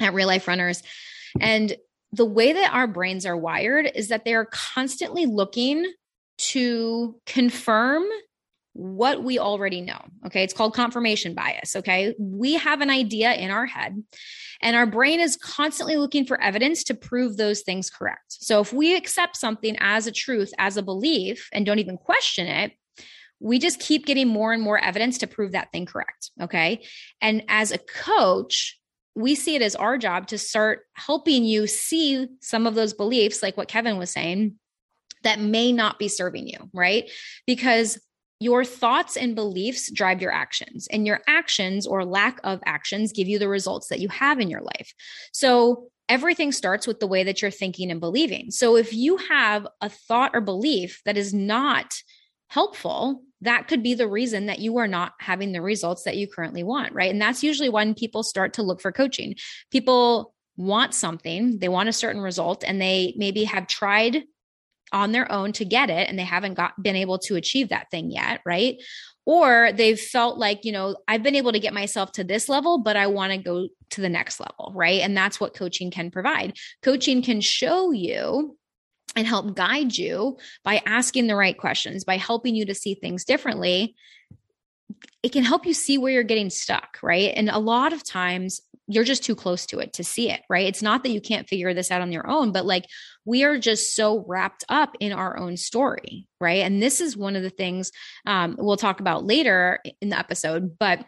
at 0.00 0.14
Real 0.14 0.26
Life 0.26 0.48
Runners. 0.48 0.82
And 1.40 1.76
the 2.10 2.24
way 2.24 2.54
that 2.54 2.72
our 2.72 2.86
brains 2.86 3.26
are 3.26 3.36
wired 3.36 3.90
is 3.94 4.08
that 4.08 4.24
they 4.24 4.34
are 4.34 4.46
constantly 4.46 5.26
looking 5.26 5.84
to 6.38 7.20
confirm 7.26 8.04
what 8.76 9.22
we 9.22 9.38
already 9.38 9.80
know. 9.80 9.98
Okay. 10.26 10.42
It's 10.42 10.52
called 10.52 10.74
confirmation 10.74 11.34
bias. 11.34 11.76
Okay. 11.76 12.14
We 12.18 12.54
have 12.54 12.82
an 12.82 12.90
idea 12.90 13.32
in 13.32 13.50
our 13.50 13.64
head, 13.64 14.02
and 14.60 14.76
our 14.76 14.86
brain 14.86 15.18
is 15.18 15.36
constantly 15.36 15.96
looking 15.96 16.26
for 16.26 16.40
evidence 16.40 16.84
to 16.84 16.94
prove 16.94 17.36
those 17.36 17.62
things 17.62 17.88
correct. 17.88 18.24
So 18.28 18.60
if 18.60 18.72
we 18.72 18.94
accept 18.94 19.36
something 19.36 19.76
as 19.80 20.06
a 20.06 20.12
truth, 20.12 20.52
as 20.58 20.76
a 20.76 20.82
belief, 20.82 21.48
and 21.52 21.64
don't 21.64 21.78
even 21.78 21.96
question 21.96 22.46
it, 22.46 22.72
we 23.40 23.58
just 23.58 23.80
keep 23.80 24.04
getting 24.04 24.28
more 24.28 24.52
and 24.52 24.62
more 24.62 24.78
evidence 24.78 25.18
to 25.18 25.26
prove 25.26 25.52
that 25.52 25.72
thing 25.72 25.86
correct. 25.86 26.30
Okay. 26.40 26.84
And 27.20 27.44
as 27.48 27.72
a 27.72 27.78
coach, 27.78 28.78
we 29.14 29.34
see 29.34 29.56
it 29.56 29.62
as 29.62 29.74
our 29.74 29.96
job 29.96 30.26
to 30.28 30.38
start 30.38 30.80
helping 30.94 31.44
you 31.44 31.66
see 31.66 32.28
some 32.40 32.66
of 32.66 32.74
those 32.74 32.92
beliefs, 32.92 33.42
like 33.42 33.56
what 33.56 33.68
Kevin 33.68 33.96
was 33.96 34.10
saying, 34.10 34.56
that 35.22 35.40
may 35.40 35.72
not 35.72 35.98
be 35.98 36.08
serving 36.08 36.46
you, 36.46 36.70
right? 36.74 37.10
Because 37.46 37.98
your 38.38 38.64
thoughts 38.64 39.16
and 39.16 39.34
beliefs 39.34 39.90
drive 39.90 40.20
your 40.20 40.32
actions, 40.32 40.86
and 40.90 41.06
your 41.06 41.20
actions 41.26 41.86
or 41.86 42.04
lack 42.04 42.38
of 42.44 42.60
actions 42.66 43.12
give 43.12 43.28
you 43.28 43.38
the 43.38 43.48
results 43.48 43.88
that 43.88 44.00
you 44.00 44.08
have 44.08 44.40
in 44.40 44.50
your 44.50 44.62
life. 44.62 44.92
So, 45.32 45.88
everything 46.08 46.52
starts 46.52 46.86
with 46.86 47.00
the 47.00 47.06
way 47.06 47.24
that 47.24 47.42
you're 47.42 47.50
thinking 47.50 47.90
and 47.90 48.00
believing. 48.00 48.50
So, 48.50 48.76
if 48.76 48.92
you 48.92 49.16
have 49.16 49.66
a 49.80 49.88
thought 49.88 50.32
or 50.34 50.40
belief 50.40 51.00
that 51.04 51.16
is 51.16 51.32
not 51.32 51.94
helpful, 52.48 53.22
that 53.40 53.68
could 53.68 53.82
be 53.82 53.94
the 53.94 54.08
reason 54.08 54.46
that 54.46 54.60
you 54.60 54.76
are 54.78 54.88
not 54.88 55.12
having 55.20 55.52
the 55.52 55.62
results 55.62 56.04
that 56.04 56.16
you 56.16 56.28
currently 56.28 56.62
want, 56.62 56.92
right? 56.92 57.10
And 57.10 57.20
that's 57.20 57.42
usually 57.42 57.68
when 57.68 57.94
people 57.94 58.22
start 58.22 58.54
to 58.54 58.62
look 58.62 58.80
for 58.80 58.92
coaching. 58.92 59.34
People 59.70 60.34
want 60.56 60.94
something, 60.94 61.58
they 61.58 61.68
want 61.68 61.88
a 61.88 61.92
certain 61.92 62.22
result, 62.22 62.64
and 62.64 62.80
they 62.80 63.14
maybe 63.16 63.44
have 63.44 63.66
tried 63.66 64.24
on 64.96 65.12
their 65.12 65.30
own 65.30 65.52
to 65.52 65.64
get 65.64 65.90
it 65.90 66.08
and 66.08 66.18
they 66.18 66.24
haven't 66.24 66.54
got 66.54 66.82
been 66.82 66.96
able 66.96 67.18
to 67.18 67.36
achieve 67.36 67.68
that 67.68 67.90
thing 67.90 68.10
yet 68.10 68.40
right? 68.44 68.76
Or 69.26 69.72
they've 69.72 70.00
felt 70.00 70.38
like 70.38 70.64
you 70.64 70.72
know 70.72 70.96
i've 71.06 71.22
been 71.22 71.34
able 71.34 71.52
to 71.52 71.60
get 71.60 71.74
myself 71.74 72.12
to 72.12 72.24
this 72.24 72.48
level 72.48 72.78
but 72.78 72.96
i 72.96 73.08
want 73.08 73.32
to 73.32 73.38
go 73.38 73.68
to 73.90 74.00
the 74.00 74.08
next 74.08 74.40
level 74.40 74.72
right? 74.74 75.00
And 75.00 75.16
that's 75.16 75.40
what 75.40 75.54
coaching 75.54 75.90
can 75.90 76.10
provide. 76.10 76.54
Coaching 76.82 77.22
can 77.22 77.40
show 77.40 77.92
you 77.92 78.56
and 79.14 79.26
help 79.26 79.54
guide 79.54 79.96
you 79.96 80.36
by 80.62 80.82
asking 80.84 81.26
the 81.26 81.36
right 81.36 81.56
questions 81.56 82.04
by 82.04 82.16
helping 82.16 82.54
you 82.54 82.66
to 82.66 82.74
see 82.74 82.94
things 82.94 83.24
differently. 83.24 83.94
It 85.22 85.32
can 85.32 85.44
help 85.44 85.66
you 85.66 85.74
see 85.74 85.98
where 85.98 86.12
you're 86.12 86.22
getting 86.22 86.50
stuck 86.50 86.98
right? 87.02 87.32
And 87.34 87.48
a 87.48 87.58
lot 87.58 87.92
of 87.92 88.04
times 88.04 88.60
you're 88.88 89.04
just 89.04 89.24
too 89.24 89.34
close 89.34 89.66
to 89.66 89.78
it 89.80 89.92
to 89.94 90.04
see 90.04 90.30
it, 90.30 90.42
right? 90.48 90.66
It's 90.66 90.82
not 90.82 91.02
that 91.02 91.10
you 91.10 91.20
can't 91.20 91.48
figure 91.48 91.74
this 91.74 91.90
out 91.90 92.02
on 92.02 92.12
your 92.12 92.28
own, 92.28 92.52
but 92.52 92.64
like 92.64 92.86
we 93.24 93.42
are 93.42 93.58
just 93.58 93.94
so 93.94 94.24
wrapped 94.28 94.64
up 94.68 94.96
in 95.00 95.12
our 95.12 95.36
own 95.38 95.56
story, 95.56 96.28
right? 96.40 96.62
And 96.62 96.80
this 96.80 97.00
is 97.00 97.16
one 97.16 97.36
of 97.36 97.42
the 97.42 97.50
things 97.50 97.90
um, 98.26 98.56
we'll 98.58 98.76
talk 98.76 99.00
about 99.00 99.24
later 99.24 99.80
in 100.00 100.10
the 100.10 100.18
episode. 100.18 100.78
But 100.78 101.04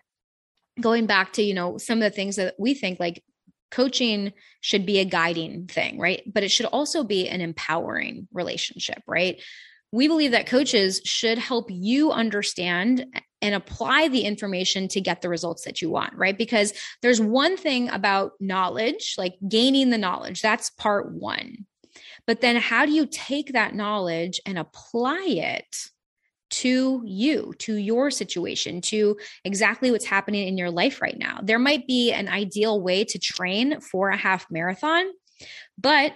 going 0.81 1.07
back 1.07 1.35
to, 1.35 1.42
you 1.42 1.55
know, 1.55 1.79
some 1.79 1.98
of 1.98 2.03
the 2.03 2.14
things 2.14 2.37
that 2.37 2.55
we 2.59 2.74
think 2.74 2.98
like 2.98 3.22
coaching 3.70 4.33
should 4.61 4.87
be 4.87 4.98
a 4.98 5.05
guiding 5.05 5.66
thing, 5.66 5.98
right? 5.98 6.22
But 6.26 6.42
it 6.42 6.50
should 6.50 6.66
also 6.66 7.05
be 7.05 7.29
an 7.29 7.40
empowering 7.40 8.26
relationship, 8.33 9.03
right? 9.07 9.40
We 9.92 10.09
believe 10.09 10.33
that 10.33 10.46
coaches 10.46 11.01
should 11.05 11.38
help 11.38 11.66
you 11.70 12.12
understand 12.12 13.07
and 13.40 13.55
apply 13.55 14.09
the 14.09 14.22
information 14.22 14.88
to 14.88 15.01
get 15.01 15.22
the 15.22 15.29
results 15.29 15.64
that 15.64 15.81
you 15.81 15.90
want, 15.90 16.14
right? 16.16 16.37
Because 16.37 16.72
there's 17.03 17.20
one 17.20 17.57
thing 17.57 17.88
about 17.90 18.33
knowledge, 18.40 19.14
like 19.16 19.35
gaining 19.48 19.90
the 19.90 19.98
knowledge, 19.98 20.42
that's 20.42 20.70
part 20.70 21.12
one. 21.12 21.66
But 22.27 22.40
then 22.40 22.57
how 22.57 22.85
do 22.85 22.92
you 22.92 23.07
take 23.07 23.53
that 23.53 23.74
knowledge 23.74 24.40
and 24.44 24.59
apply 24.59 25.24
it 25.29 25.77
to 26.51 27.03
you, 27.05 27.55
to 27.59 27.74
your 27.74 28.11
situation, 28.11 28.81
to 28.81 29.16
exactly 29.44 29.90
what's 29.90 30.05
happening 30.05 30.48
in 30.48 30.59
your 30.59 30.70
life 30.70 31.01
right 31.01 31.18
now? 31.18 31.40
There 31.42 31.59
might 31.59 31.87
be 31.87 32.12
an 32.12 32.29
ideal 32.29 32.81
way 32.81 33.05
to 33.05 33.18
train 33.18 33.81
for 33.81 34.11
a 34.11 34.16
half 34.16 34.46
marathon, 34.51 35.07
but 35.79 36.12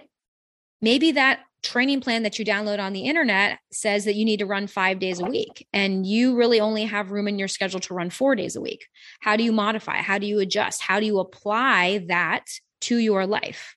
maybe 0.81 1.13
that 1.13 1.39
training 1.63 2.01
plan 2.01 2.23
that 2.23 2.37
you 2.37 2.45
download 2.45 2.79
on 2.79 2.93
the 2.93 3.05
internet 3.05 3.59
says 3.71 4.05
that 4.05 4.15
you 4.15 4.25
need 4.25 4.39
to 4.39 4.45
run 4.45 4.67
five 4.67 4.99
days 4.99 5.19
a 5.19 5.25
week 5.25 5.65
and 5.73 6.05
you 6.05 6.35
really 6.35 6.59
only 6.59 6.83
have 6.83 7.11
room 7.11 7.27
in 7.27 7.39
your 7.39 7.47
schedule 7.47 7.79
to 7.79 7.93
run 7.93 8.09
four 8.09 8.35
days 8.35 8.55
a 8.55 8.61
week. 8.61 8.87
How 9.21 9.35
do 9.35 9.43
you 9.43 9.51
modify? 9.51 10.01
How 10.01 10.17
do 10.17 10.27
you 10.27 10.39
adjust? 10.39 10.81
How 10.81 10.99
do 10.99 11.05
you 11.05 11.19
apply 11.19 12.05
that 12.09 12.45
to 12.81 12.97
your 12.97 13.25
life? 13.25 13.75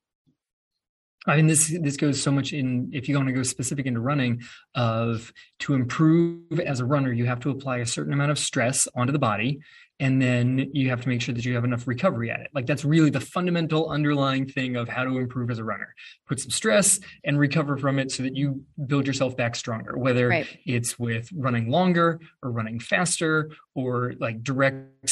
I 1.29 1.37
mean, 1.37 1.49
this 1.49 1.77
this 1.81 1.97
goes 1.97 2.23
so 2.23 2.31
much 2.31 2.53
in 2.53 2.91
if 2.93 3.09
you 3.09 3.17
want 3.17 3.27
to 3.29 3.33
go 3.33 3.43
specific 3.43 3.87
into 3.87 4.01
running, 4.01 4.43
of 4.77 5.33
to 5.61 5.75
improve 5.75 6.61
as 6.61 6.79
a 6.79 6.85
runner, 6.85 7.13
you 7.13 7.27
have 7.27 7.41
to 7.41 7.51
apply 7.51 7.79
a 7.79 7.87
certain 7.87 8.13
amount 8.13 8.31
of 8.31 8.39
stress 8.39 8.87
onto 8.95 9.13
the 9.13 9.19
body 9.19 9.61
and 9.99 10.21
then 10.21 10.71
you 10.73 10.91
have 10.91 11.01
to 11.01 11.09
make 11.09 11.23
sure 11.23 11.35
that 11.35 11.45
you 11.45 11.55
have 11.55 11.65
enough 11.65 11.87
recovery 11.87 12.31
at 12.31 12.41
it 12.41 12.49
like 12.55 12.67
that's 12.67 12.85
really 12.85 13.11
the 13.11 13.21
fundamental 13.21 13.89
underlying 13.91 14.47
thing 14.47 14.77
of 14.77 14.89
how 14.89 15.05
to 15.05 15.19
improve 15.19 15.51
as 15.51 15.59
a 15.59 15.65
runner 15.65 15.95
put 16.27 16.41
some 16.41 16.51
stress 16.51 17.01
and 17.25 17.39
recover 17.39 17.77
from 17.77 17.99
it 17.99 18.11
so 18.11 18.23
that 18.23 18.37
you 18.37 18.63
build 18.87 19.07
yourself 19.07 19.37
back 19.37 19.57
stronger 19.57 19.97
whether 19.97 20.29
right. 20.29 20.59
it's 20.65 20.99
with 20.99 21.29
running 21.35 21.71
longer 21.71 22.21
or 22.43 22.51
running 22.51 22.81
faster 22.81 23.51
or 23.75 24.15
like 24.19 24.43
direct 24.43 25.09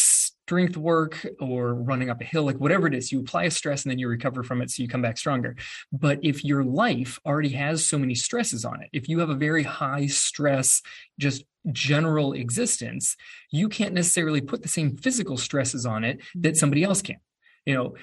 strength 0.46 0.76
work 0.76 1.26
or 1.40 1.74
running 1.74 2.10
up 2.10 2.20
a 2.20 2.24
hill, 2.24 2.42
like 2.42 2.58
whatever 2.58 2.86
it 2.86 2.94
is, 2.94 3.10
you 3.10 3.20
apply 3.20 3.44
a 3.44 3.50
stress 3.50 3.84
and 3.84 3.90
then 3.90 3.98
you 3.98 4.08
recover 4.08 4.42
from 4.42 4.60
it 4.60 4.70
so 4.70 4.82
you 4.82 4.88
come 4.88 5.00
back 5.00 5.16
stronger. 5.16 5.56
But 5.90 6.18
if 6.22 6.44
your 6.44 6.62
life 6.62 7.18
already 7.24 7.50
has 7.50 7.86
so 7.86 7.98
many 7.98 8.14
stresses 8.14 8.64
on 8.64 8.82
it, 8.82 8.90
if 8.92 9.08
you 9.08 9.20
have 9.20 9.30
a 9.30 9.34
very 9.34 9.62
high 9.62 10.06
stress, 10.06 10.82
just 11.18 11.44
general 11.72 12.32
existence, 12.32 13.16
you 13.50 13.68
can't 13.68 13.94
necessarily 13.94 14.40
put 14.40 14.62
the 14.62 14.68
same 14.68 14.96
physical 14.96 15.36
stresses 15.36 15.86
on 15.86 16.04
it 16.04 16.20
that 16.34 16.50
mm-hmm. 16.50 16.56
somebody 16.56 16.84
else 16.84 17.02
can. 17.02 17.16
You 17.66 17.74
know, 17.74 17.94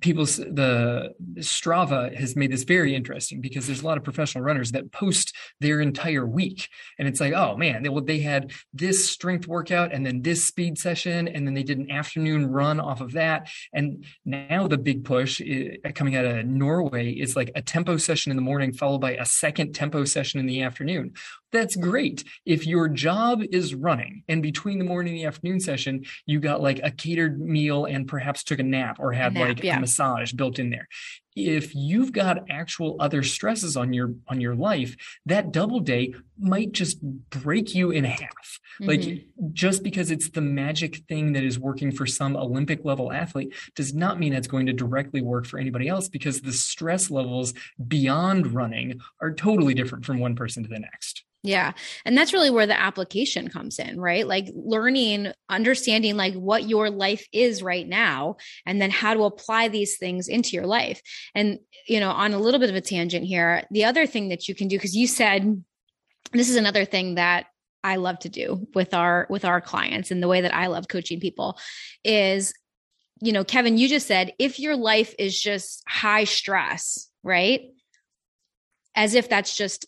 people 0.00 0.24
the 0.24 1.14
strava 1.38 2.14
has 2.14 2.36
made 2.36 2.52
this 2.52 2.64
very 2.64 2.94
interesting 2.94 3.40
because 3.40 3.66
there's 3.66 3.82
a 3.82 3.86
lot 3.86 3.96
of 3.96 4.04
professional 4.04 4.44
runners 4.44 4.72
that 4.72 4.92
post 4.92 5.34
their 5.60 5.80
entire 5.80 6.26
week. 6.26 6.68
And 6.98 7.08
it's 7.08 7.20
like 7.20 7.32
oh 7.32 7.56
man 7.56 7.82
they, 7.82 7.88
well, 7.88 8.04
they 8.04 8.20
had 8.20 8.52
this 8.72 9.08
strength 9.08 9.46
workout 9.46 9.92
and 9.92 10.04
then 10.04 10.22
this 10.22 10.44
speed 10.44 10.78
session 10.78 11.28
and 11.28 11.46
then 11.46 11.54
they 11.54 11.62
did 11.62 11.78
an 11.78 11.90
afternoon 11.90 12.46
run 12.46 12.80
off 12.80 13.00
of 13.00 13.12
that. 13.12 13.48
And 13.72 14.04
now 14.24 14.68
the 14.68 14.78
big 14.78 15.04
push 15.04 15.40
is, 15.40 15.78
eh, 15.84 15.92
coming 15.92 16.16
out 16.16 16.24
of 16.24 16.44
norway 16.46 17.10
is 17.12 17.34
like 17.34 17.50
a 17.54 17.62
tempo 17.62 17.96
session 17.96 18.30
in 18.30 18.36
the 18.36 18.42
morning 18.42 18.72
followed 18.72 19.00
by 19.00 19.14
a 19.14 19.24
second 19.24 19.74
tempo 19.74 20.04
session 20.04 20.38
in 20.38 20.46
the 20.46 20.62
afternoon. 20.62 21.14
That's 21.50 21.76
great. 21.76 22.24
If 22.44 22.66
your 22.66 22.88
job 22.88 23.40
is 23.50 23.74
running 23.74 24.22
and 24.28 24.42
between 24.42 24.78
the 24.78 24.84
morning 24.84 25.14
and 25.14 25.22
the 25.22 25.26
afternoon 25.26 25.60
session 25.60 26.04
you 26.26 26.40
got 26.40 26.60
like 26.60 26.80
a 26.82 26.90
catered 26.90 27.40
meal 27.40 27.86
and 27.86 28.06
perhaps 28.06 28.44
took 28.44 28.58
a 28.58 28.62
nap 28.62 28.98
or 29.00 29.12
had 29.12 29.34
nap, 29.34 29.48
like 29.48 29.62
yeah. 29.62 29.77
Massage 29.80 30.32
built 30.32 30.58
in 30.58 30.70
there. 30.70 30.88
If 31.36 31.74
you've 31.74 32.12
got 32.12 32.50
actual 32.50 32.96
other 32.98 33.22
stresses 33.22 33.76
on 33.76 33.92
your 33.92 34.14
on 34.26 34.40
your 34.40 34.56
life 34.56 34.96
that 35.26 35.52
double 35.52 35.80
day 35.80 36.14
might 36.38 36.72
just 36.72 37.00
break 37.30 37.74
you 37.74 37.90
in 37.90 38.04
half. 38.04 38.58
Mm-hmm. 38.80 38.88
like 38.88 39.26
just 39.52 39.82
because 39.82 40.12
it's 40.12 40.30
the 40.30 40.40
magic 40.40 40.98
thing 41.08 41.32
that 41.32 41.42
is 41.42 41.58
working 41.58 41.90
for 41.90 42.06
some 42.06 42.36
olympic 42.36 42.84
level 42.84 43.10
athlete 43.10 43.52
does 43.74 43.92
not 43.92 44.20
mean 44.20 44.32
it's 44.32 44.46
going 44.46 44.66
to 44.66 44.72
directly 44.72 45.20
work 45.20 45.46
for 45.46 45.58
anybody 45.58 45.88
else 45.88 46.08
because 46.08 46.42
the 46.42 46.52
stress 46.52 47.10
levels 47.10 47.54
beyond 47.88 48.54
running 48.54 49.00
are 49.20 49.32
totally 49.32 49.74
different 49.74 50.04
from 50.04 50.20
one 50.20 50.36
person 50.36 50.62
to 50.62 50.68
the 50.68 50.78
next 50.78 51.24
yeah. 51.42 51.72
And 52.04 52.16
that's 52.16 52.32
really 52.32 52.50
where 52.50 52.66
the 52.66 52.78
application 52.78 53.48
comes 53.48 53.78
in, 53.78 54.00
right? 54.00 54.26
Like 54.26 54.50
learning, 54.54 55.32
understanding 55.48 56.16
like 56.16 56.34
what 56.34 56.68
your 56.68 56.90
life 56.90 57.26
is 57.32 57.62
right 57.62 57.86
now, 57.86 58.36
and 58.66 58.82
then 58.82 58.90
how 58.90 59.14
to 59.14 59.22
apply 59.22 59.68
these 59.68 59.98
things 59.98 60.28
into 60.28 60.56
your 60.56 60.66
life. 60.66 61.00
And, 61.34 61.58
you 61.86 62.00
know, 62.00 62.10
on 62.10 62.34
a 62.34 62.38
little 62.38 62.58
bit 62.58 62.70
of 62.70 62.76
a 62.76 62.80
tangent 62.80 63.24
here, 63.24 63.64
the 63.70 63.84
other 63.84 64.06
thing 64.06 64.30
that 64.30 64.48
you 64.48 64.54
can 64.54 64.66
do, 64.66 64.76
because 64.76 64.96
you 64.96 65.06
said 65.06 65.62
this 66.32 66.50
is 66.50 66.56
another 66.56 66.84
thing 66.84 67.14
that 67.14 67.46
I 67.84 67.96
love 67.96 68.18
to 68.20 68.28
do 68.28 68.66
with 68.74 68.92
our 68.92 69.26
with 69.30 69.44
our 69.44 69.60
clients 69.60 70.10
and 70.10 70.22
the 70.22 70.28
way 70.28 70.40
that 70.40 70.54
I 70.54 70.66
love 70.66 70.88
coaching 70.88 71.20
people 71.20 71.58
is 72.04 72.52
you 73.20 73.32
know 73.32 73.44
Kevin 73.44 73.78
you 73.78 73.88
just 73.88 74.06
said 74.06 74.32
if 74.38 74.58
your 74.58 74.76
life 74.76 75.14
is 75.18 75.40
just 75.40 75.82
high 75.88 76.24
stress 76.24 77.08
right 77.22 77.62
as 78.96 79.14
if 79.14 79.28
that's 79.28 79.56
just 79.56 79.86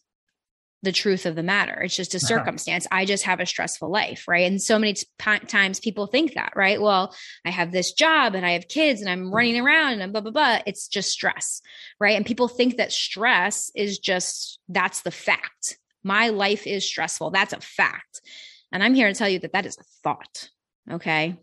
the 0.82 0.92
truth 0.92 1.26
of 1.26 1.34
the 1.34 1.42
matter. 1.42 1.82
It's 1.82 1.96
just 1.96 2.14
a 2.14 2.16
uh-huh. 2.16 2.26
circumstance. 2.26 2.86
I 2.90 3.04
just 3.04 3.24
have 3.24 3.40
a 3.40 3.46
stressful 3.46 3.90
life, 3.90 4.26
right? 4.26 4.46
And 4.46 4.60
so 4.60 4.78
many 4.78 4.94
t- 4.94 5.06
times 5.18 5.78
people 5.78 6.06
think 6.06 6.34
that, 6.34 6.52
right? 6.56 6.80
Well, 6.80 7.14
I 7.44 7.50
have 7.50 7.70
this 7.70 7.92
job 7.92 8.34
and 8.34 8.46
I 8.46 8.52
have 8.52 8.68
kids 8.68 9.00
and 9.00 9.10
I'm 9.10 9.32
running 9.32 9.60
around 9.60 10.00
and 10.00 10.12
blah 10.12 10.22
blah 10.22 10.30
blah. 10.30 10.58
It's 10.66 10.88
just 10.88 11.10
stress, 11.10 11.60
right? 11.98 12.16
And 12.16 12.24
people 12.24 12.48
think 12.48 12.76
that 12.76 12.92
stress 12.92 13.70
is 13.74 13.98
just 13.98 14.58
that's 14.68 15.02
the 15.02 15.10
fact. 15.10 15.78
My 16.02 16.28
life 16.28 16.66
is 16.66 16.86
stressful. 16.86 17.30
That's 17.30 17.52
a 17.52 17.60
fact. 17.60 18.22
And 18.72 18.82
I'm 18.82 18.94
here 18.94 19.08
to 19.08 19.14
tell 19.14 19.28
you 19.28 19.40
that 19.40 19.52
that 19.52 19.66
is 19.66 19.76
a 19.76 19.84
thought. 20.02 20.48
Okay? 20.90 21.36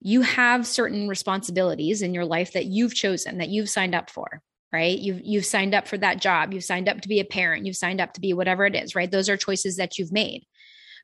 You 0.00 0.22
have 0.22 0.66
certain 0.66 1.06
responsibilities 1.06 2.02
in 2.02 2.12
your 2.12 2.24
life 2.24 2.54
that 2.54 2.64
you've 2.64 2.94
chosen, 2.94 3.38
that 3.38 3.50
you've 3.50 3.70
signed 3.70 3.94
up 3.94 4.10
for 4.10 4.42
right? 4.72 4.98
You've 4.98 5.20
you've 5.22 5.46
signed 5.46 5.74
up 5.74 5.86
for 5.86 5.98
that 5.98 6.20
job. 6.20 6.52
You've 6.52 6.64
signed 6.64 6.88
up 6.88 7.00
to 7.02 7.08
be 7.08 7.20
a 7.20 7.24
parent. 7.24 7.66
You've 7.66 7.76
signed 7.76 8.00
up 8.00 8.14
to 8.14 8.20
be 8.20 8.32
whatever 8.32 8.64
it 8.66 8.74
is 8.74 8.94
right? 8.94 9.10
Those 9.10 9.28
are 9.28 9.36
choices 9.36 9.76
that 9.76 9.98
you've 9.98 10.12
made. 10.12 10.46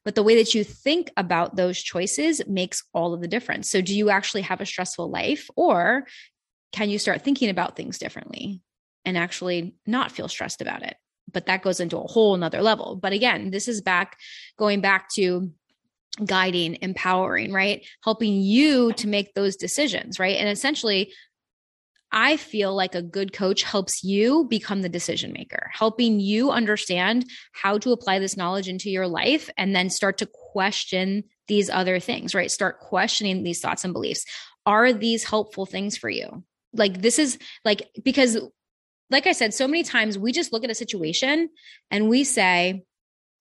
But 0.05 0.15
the 0.15 0.23
way 0.23 0.37
that 0.37 0.55
you 0.55 0.65
think 0.65 1.11
about 1.17 1.57
those 1.57 1.83
choices 1.83 2.41
makes 2.47 2.83
all 2.95 3.13
of 3.13 3.21
the 3.21 3.29
difference. 3.29 3.71
So 3.71 3.81
do 3.81 3.95
you 3.95 4.11
actually 4.11 4.43
have 4.43 4.61
a 4.61 4.67
stressful 4.67 5.11
life 5.11 5.51
or 5.57 6.07
can 6.73 6.91
you 6.91 6.99
start 6.99 7.23
thinking 7.23 7.51
about 7.51 7.77
things 7.77 7.99
differently 7.99 8.63
and 9.05 9.19
actually 9.19 9.75
not 9.87 10.13
feel 10.13 10.29
stressed 10.29 10.61
about 10.61 10.83
it? 10.83 10.97
But 11.31 11.47
that 11.47 11.63
goes 11.63 11.81
into 11.81 11.99
a 11.99 12.07
whole 12.07 12.37
nother 12.37 12.63
level. 12.63 12.97
But 12.97 13.13
again 13.13 13.51
this 13.51 13.69
is 13.69 13.81
back 13.81 14.17
going 14.57 14.81
back 14.81 15.11
to 15.15 15.53
guiding 16.25 16.79
empowering 16.81 17.53
right? 17.53 17.87
Helping 18.03 18.41
you 18.41 18.93
to 18.95 19.09
make 19.09 19.35
those 19.35 19.57
decisions 19.57 20.19
right? 20.19 20.37
And 20.37 20.49
essentially 20.49 21.13
I 22.11 22.39
feel 22.39 22.75
like 22.75 22.95
a 22.95 23.03
good 23.03 23.33
coach 23.33 23.63
helps 23.63 24.03
you 24.03 24.47
become 24.49 24.81
the 24.81 24.89
decision 24.89 25.33
maker, 25.33 25.71
helping 25.73 26.21
you 26.21 26.51
understand 26.51 27.27
how 27.53 27.79
to 27.79 27.93
apply 27.93 28.19
this 28.19 28.37
knowledge 28.37 28.69
into 28.69 28.91
your 28.91 29.07
life 29.07 29.51
and 29.59 29.77
then 29.77 29.91
start 29.91 30.19
to 30.19 30.27
question 30.27 31.25
these 31.49 31.69
other 31.69 32.01
things, 32.01 32.35
right? 32.35 32.51
Start 32.51 32.81
questioning 32.81 33.43
these 33.43 33.61
thoughts 33.61 33.85
and 33.85 33.93
beliefs. 33.93 34.25
Are 34.65 34.93
these 34.93 35.25
helpful 35.25 35.67
things 35.67 35.97
for 35.99 36.09
you? 36.09 36.45
Like, 36.73 37.03
this 37.03 37.19
is 37.19 37.39
like, 37.65 37.89
because, 38.03 38.39
like 39.11 39.27
I 39.27 39.33
said, 39.33 39.53
so 39.53 39.69
many 39.69 39.83
times 39.83 40.19
we 40.19 40.33
just 40.33 40.53
look 40.53 40.65
at 40.65 40.71
a 40.71 40.75
situation 40.75 41.51
and 41.91 42.09
we 42.09 42.25
say, 42.25 42.85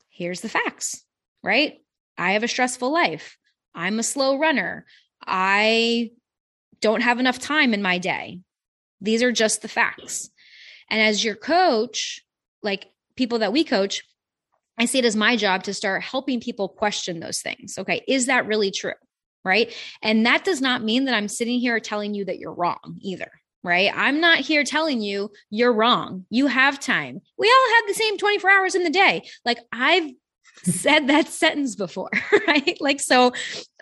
here's 0.10 0.41
the 0.41 0.49
facts, 0.49 1.03
right? 1.41 1.77
I 2.17 2.34
have 2.34 2.43
a 2.43 2.47
stressful 2.47 2.91
life. 2.91 3.38
I'm 3.73 3.99
a 3.99 4.03
slow 4.03 4.38
runner. 4.38 4.86
I 5.25 6.12
don't 6.82 7.01
have 7.01 7.19
enough 7.19 7.39
time 7.39 7.73
in 7.73 7.82
my 7.82 7.97
day 7.97 8.41
these 9.01 9.23
are 9.23 9.31
just 9.31 9.62
the 9.62 9.67
facts. 9.67 10.29
And 10.89 11.01
as 11.01 11.23
your 11.23 11.36
coach, 11.36 12.21
like 12.63 12.88
people 13.15 13.39
that 13.39 13.51
we 13.51 13.63
coach, 13.63 14.03
I 14.77 14.86
see 14.86 14.99
it 14.99 15.05
as 15.05 15.15
my 15.15 15.36
job 15.36 15.63
to 15.63 15.73
start 15.73 16.03
helping 16.03 16.39
people 16.39 16.69
question 16.69 17.19
those 17.19 17.39
things. 17.41 17.77
Okay, 17.77 18.03
is 18.07 18.27
that 18.27 18.47
really 18.47 18.71
true? 18.71 18.93
Right. 19.43 19.73
And 20.01 20.25
that 20.25 20.43
does 20.43 20.62
not 20.62 20.83
mean 20.83 21.05
that 21.05 21.15
I'm 21.15 21.29
sitting 21.29 21.60
here 21.60 21.79
telling 21.79 22.13
you 22.13 22.25
that 22.25 22.38
you're 22.38 22.53
wrong 22.53 22.97
either. 23.01 23.31
Right. 23.63 23.91
I'm 23.93 24.21
not 24.21 24.39
here 24.39 24.63
telling 24.63 25.01
you 25.01 25.31
you're 25.49 25.73
wrong. 25.73 26.25
You 26.29 26.47
have 26.47 26.79
time. 26.79 27.21
We 27.38 27.47
all 27.47 27.75
have 27.75 27.88
the 27.88 27.93
same 27.93 28.17
24 28.17 28.49
hours 28.49 28.75
in 28.75 28.83
the 28.83 28.89
day. 28.89 29.27
Like 29.45 29.60
I've 29.71 30.12
said 30.63 31.07
that 31.07 31.27
sentence 31.29 31.75
before. 31.75 32.12
Right. 32.47 32.77
Like, 32.79 33.01
so 33.01 33.33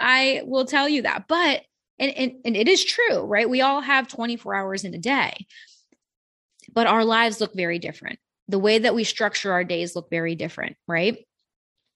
I 0.01 0.41
will 0.45 0.65
tell 0.65 0.89
you 0.89 1.04
that. 1.04 1.25
But 1.28 1.62
and, 1.99 2.12
and, 2.12 2.31
and 2.45 2.58
it 2.58 2.67
is 2.67 2.84
true, 2.84 3.21
right? 3.21 3.49
We 3.49 3.62
all 3.62 3.81
have 3.81 4.08
24 4.08 4.55
hours 4.55 4.84
in 4.84 4.93
a 4.93 4.99
day, 4.99 5.45
but 6.73 6.88
our 6.88 7.05
lives 7.05 7.39
look 7.39 7.53
very 7.55 7.79
different. 7.79 8.19
The 8.47 8.60
way 8.60 8.79
that 8.79 8.95
we 8.95 9.03
structure 9.03 9.51
our 9.51 9.63
days 9.63 9.95
look 9.95 10.10
very 10.10 10.36
different, 10.36 10.75
right? 10.88 11.17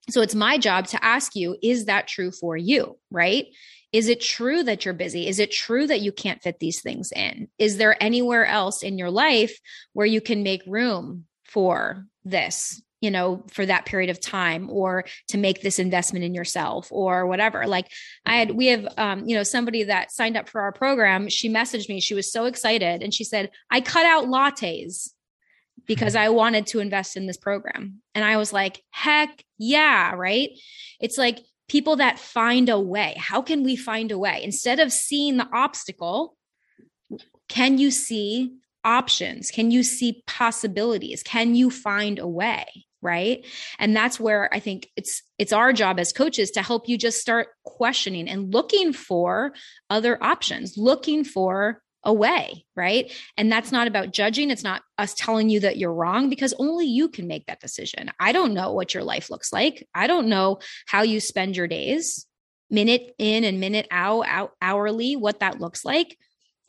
So 0.09 0.21
it's 0.21 0.35
my 0.35 0.57
job 0.57 0.87
to 0.87 1.03
ask 1.03 1.35
you, 1.35 1.57
is 1.61 1.85
that 1.85 2.07
true 2.07 2.31
for 2.31 2.57
you, 2.57 2.97
right? 3.11 3.45
Is 3.91 4.07
it 4.07 4.21
true 4.21 4.63
that 4.63 4.85
you're 4.85 4.93
busy? 4.93 5.27
Is 5.27 5.39
it 5.39 5.51
true 5.51 5.85
that 5.87 6.01
you 6.01 6.11
can't 6.11 6.41
fit 6.41 6.59
these 6.59 6.81
things 6.81 7.11
in? 7.11 7.47
Is 7.57 7.77
there 7.77 8.01
anywhere 8.01 8.45
else 8.45 8.83
in 8.83 8.97
your 8.97 9.11
life 9.11 9.57
where 9.93 10.05
you 10.05 10.21
can 10.21 10.43
make 10.43 10.61
room 10.65 11.25
for 11.45 12.05
this 12.23 12.81
you 13.01 13.11
know 13.11 13.43
for 13.51 13.65
that 13.65 13.85
period 13.85 14.09
of 14.09 14.19
time 14.19 14.69
or 14.69 15.05
to 15.29 15.37
make 15.37 15.61
this 15.61 15.79
investment 15.79 16.25
in 16.25 16.33
yourself 16.33 16.87
or 16.91 17.25
whatever. 17.25 17.67
Like 17.67 17.91
i 18.25 18.37
had 18.37 18.51
we 18.51 18.67
have 18.67 18.87
um, 18.97 19.27
you 19.27 19.35
know 19.35 19.43
somebody 19.43 19.83
that 19.83 20.11
signed 20.11 20.37
up 20.37 20.49
for 20.49 20.61
our 20.61 20.71
program. 20.71 21.29
She 21.29 21.49
messaged 21.49 21.89
me. 21.89 21.99
She 21.99 22.13
was 22.13 22.31
so 22.31 22.45
excited 22.45 23.01
and 23.03 23.13
she 23.13 23.23
said 23.23 23.51
i 23.69 23.81
cut 23.81 24.05
out 24.05 24.25
lattes 24.25 25.09
because 25.87 26.15
i 26.15 26.29
wanted 26.29 26.67
to 26.67 26.79
invest 26.79 27.17
in 27.17 27.25
this 27.25 27.37
program. 27.37 28.01
And 28.15 28.25
i 28.25 28.37
was 28.37 28.53
like 28.53 28.81
heck 28.91 29.43
yeah 29.57 30.13
right? 30.13 30.49
It's 30.99 31.17
like 31.17 31.39
people 31.67 31.97
that 31.97 32.19
find 32.19 32.67
a 32.67 32.79
way. 32.79 33.15
How 33.17 33.41
can 33.41 33.63
we 33.63 33.75
find 33.75 34.11
a 34.11 34.17
way? 34.17 34.41
Instead 34.43 34.79
of 34.79 34.91
seeing 34.91 35.37
the 35.37 35.47
obstacle 35.53 36.35
can 37.47 37.79
you 37.79 37.89
see 37.89 38.53
options? 38.85 39.51
Can 39.51 39.71
you 39.71 39.83
see 39.83 40.23
possibilities? 40.27 41.23
Can 41.23 41.55
you 41.55 41.69
find 41.69 42.19
a 42.19 42.27
way? 42.27 42.85
Right? 43.01 43.45
And 43.77 43.95
that's 43.95 44.19
where 44.19 44.53
i 44.53 44.59
think 44.59 44.89
it's 44.95 45.21
it's 45.37 45.53
our 45.53 45.73
job 45.73 45.99
as 45.99 46.11
coaches 46.11 46.51
to 46.51 46.61
help 46.61 46.87
you 46.87 46.97
just 46.97 47.19
start 47.19 47.47
questioning 47.63 48.27
and 48.27 48.53
looking 48.53 48.93
for 48.93 49.53
other 49.89 50.21
options 50.23 50.75
looking 50.77 51.23
for 51.23 51.81
a 52.03 52.13
way 52.13 52.65
right? 52.79 53.11
And 53.35 53.51
that's 53.51 53.73
not 53.73 53.87
about 53.87 54.13
judging. 54.13 54.49
It's 54.49 54.63
not 54.63 54.83
us 54.97 55.13
telling 55.13 55.49
you 55.49 55.59
that 55.59 55.77
you're 55.77 55.93
wrong 55.93 56.29
because 56.29 56.53
only 56.57 56.85
you 56.85 57.09
can 57.09 57.27
make 57.27 57.45
that 57.47 57.59
decision. 57.59 58.09
I 58.19 58.31
don't 58.31 58.53
know 58.53 58.71
what 58.71 58.93
your 58.93 59.03
life 59.03 59.29
looks 59.29 59.51
like. 59.51 59.85
I 59.93 60.07
don't 60.07 60.29
know 60.29 60.59
how 60.87 61.01
you 61.01 61.19
spend 61.19 61.57
your 61.57 61.67
days 61.67 62.25
minute 62.69 63.13
in 63.17 63.43
and 63.43 63.59
minute 63.59 63.87
out, 63.91 64.25
out 64.27 64.51
hourly 64.61 65.17
what 65.17 65.41
that 65.41 65.59
looks 65.59 65.83
like 65.83 66.17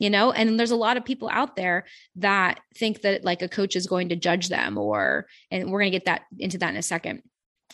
you 0.01 0.09
know? 0.09 0.31
And 0.31 0.59
there's 0.59 0.71
a 0.71 0.75
lot 0.75 0.97
of 0.97 1.05
people 1.05 1.29
out 1.31 1.55
there 1.55 1.85
that 2.17 2.59
think 2.75 3.01
that 3.01 3.23
like 3.23 3.41
a 3.41 3.49
coach 3.49 3.75
is 3.75 3.87
going 3.87 4.09
to 4.09 4.15
judge 4.15 4.49
them 4.49 4.77
or 4.77 5.27
and 5.49 5.71
we're 5.71 5.79
going 5.79 5.91
to 5.91 5.97
get 5.97 6.05
that 6.05 6.23
into 6.37 6.57
that 6.59 6.69
in 6.69 6.77
a 6.77 6.83
second. 6.83 7.23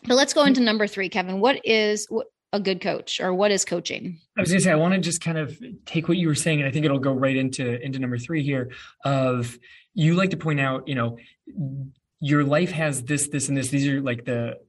But 0.05 0.15
let's 0.15 0.33
go 0.33 0.41
mm-hmm. 0.41 0.49
into 0.49 0.61
number 0.61 0.87
three 0.87 1.09
kevin. 1.09 1.39
What 1.39 1.61
is 1.65 2.07
a 2.53 2.59
good 2.59 2.81
coach 2.81 3.19
or 3.19 3.33
what 3.33 3.51
is 3.51 3.65
coaching? 3.65 4.19
I 4.37 4.41
was 4.41 4.49
going 4.49 4.59
to 4.59 4.63
say 4.63 4.71
i 4.71 4.75
want 4.75 4.93
to 4.93 4.99
just 4.99 5.21
kind 5.21 5.37
of 5.37 5.59
take 5.85 6.07
what 6.07 6.17
you 6.17 6.27
were 6.27 6.35
saying 6.35 6.59
and 6.59 6.67
i 6.67 6.71
think 6.71 6.85
it'll 6.85 6.99
go 6.99 7.11
right 7.11 7.35
into 7.35 7.81
into 7.83 7.99
number 7.99 8.17
three 8.17 8.41
here 8.41 8.71
of 9.03 9.57
you 9.93 10.13
like 10.13 10.29
to 10.29 10.37
point 10.37 10.59
out 10.59 10.87
you 10.87 10.95
know 10.95 11.17
your 12.19 12.43
life 12.43 12.71
has 12.71 13.03
this 13.03 13.27
this 13.27 13.47
and 13.47 13.57
this. 13.57 13.69
These 13.69 13.87
are 13.87 14.01
like 14.01 14.25
the 14.25 14.59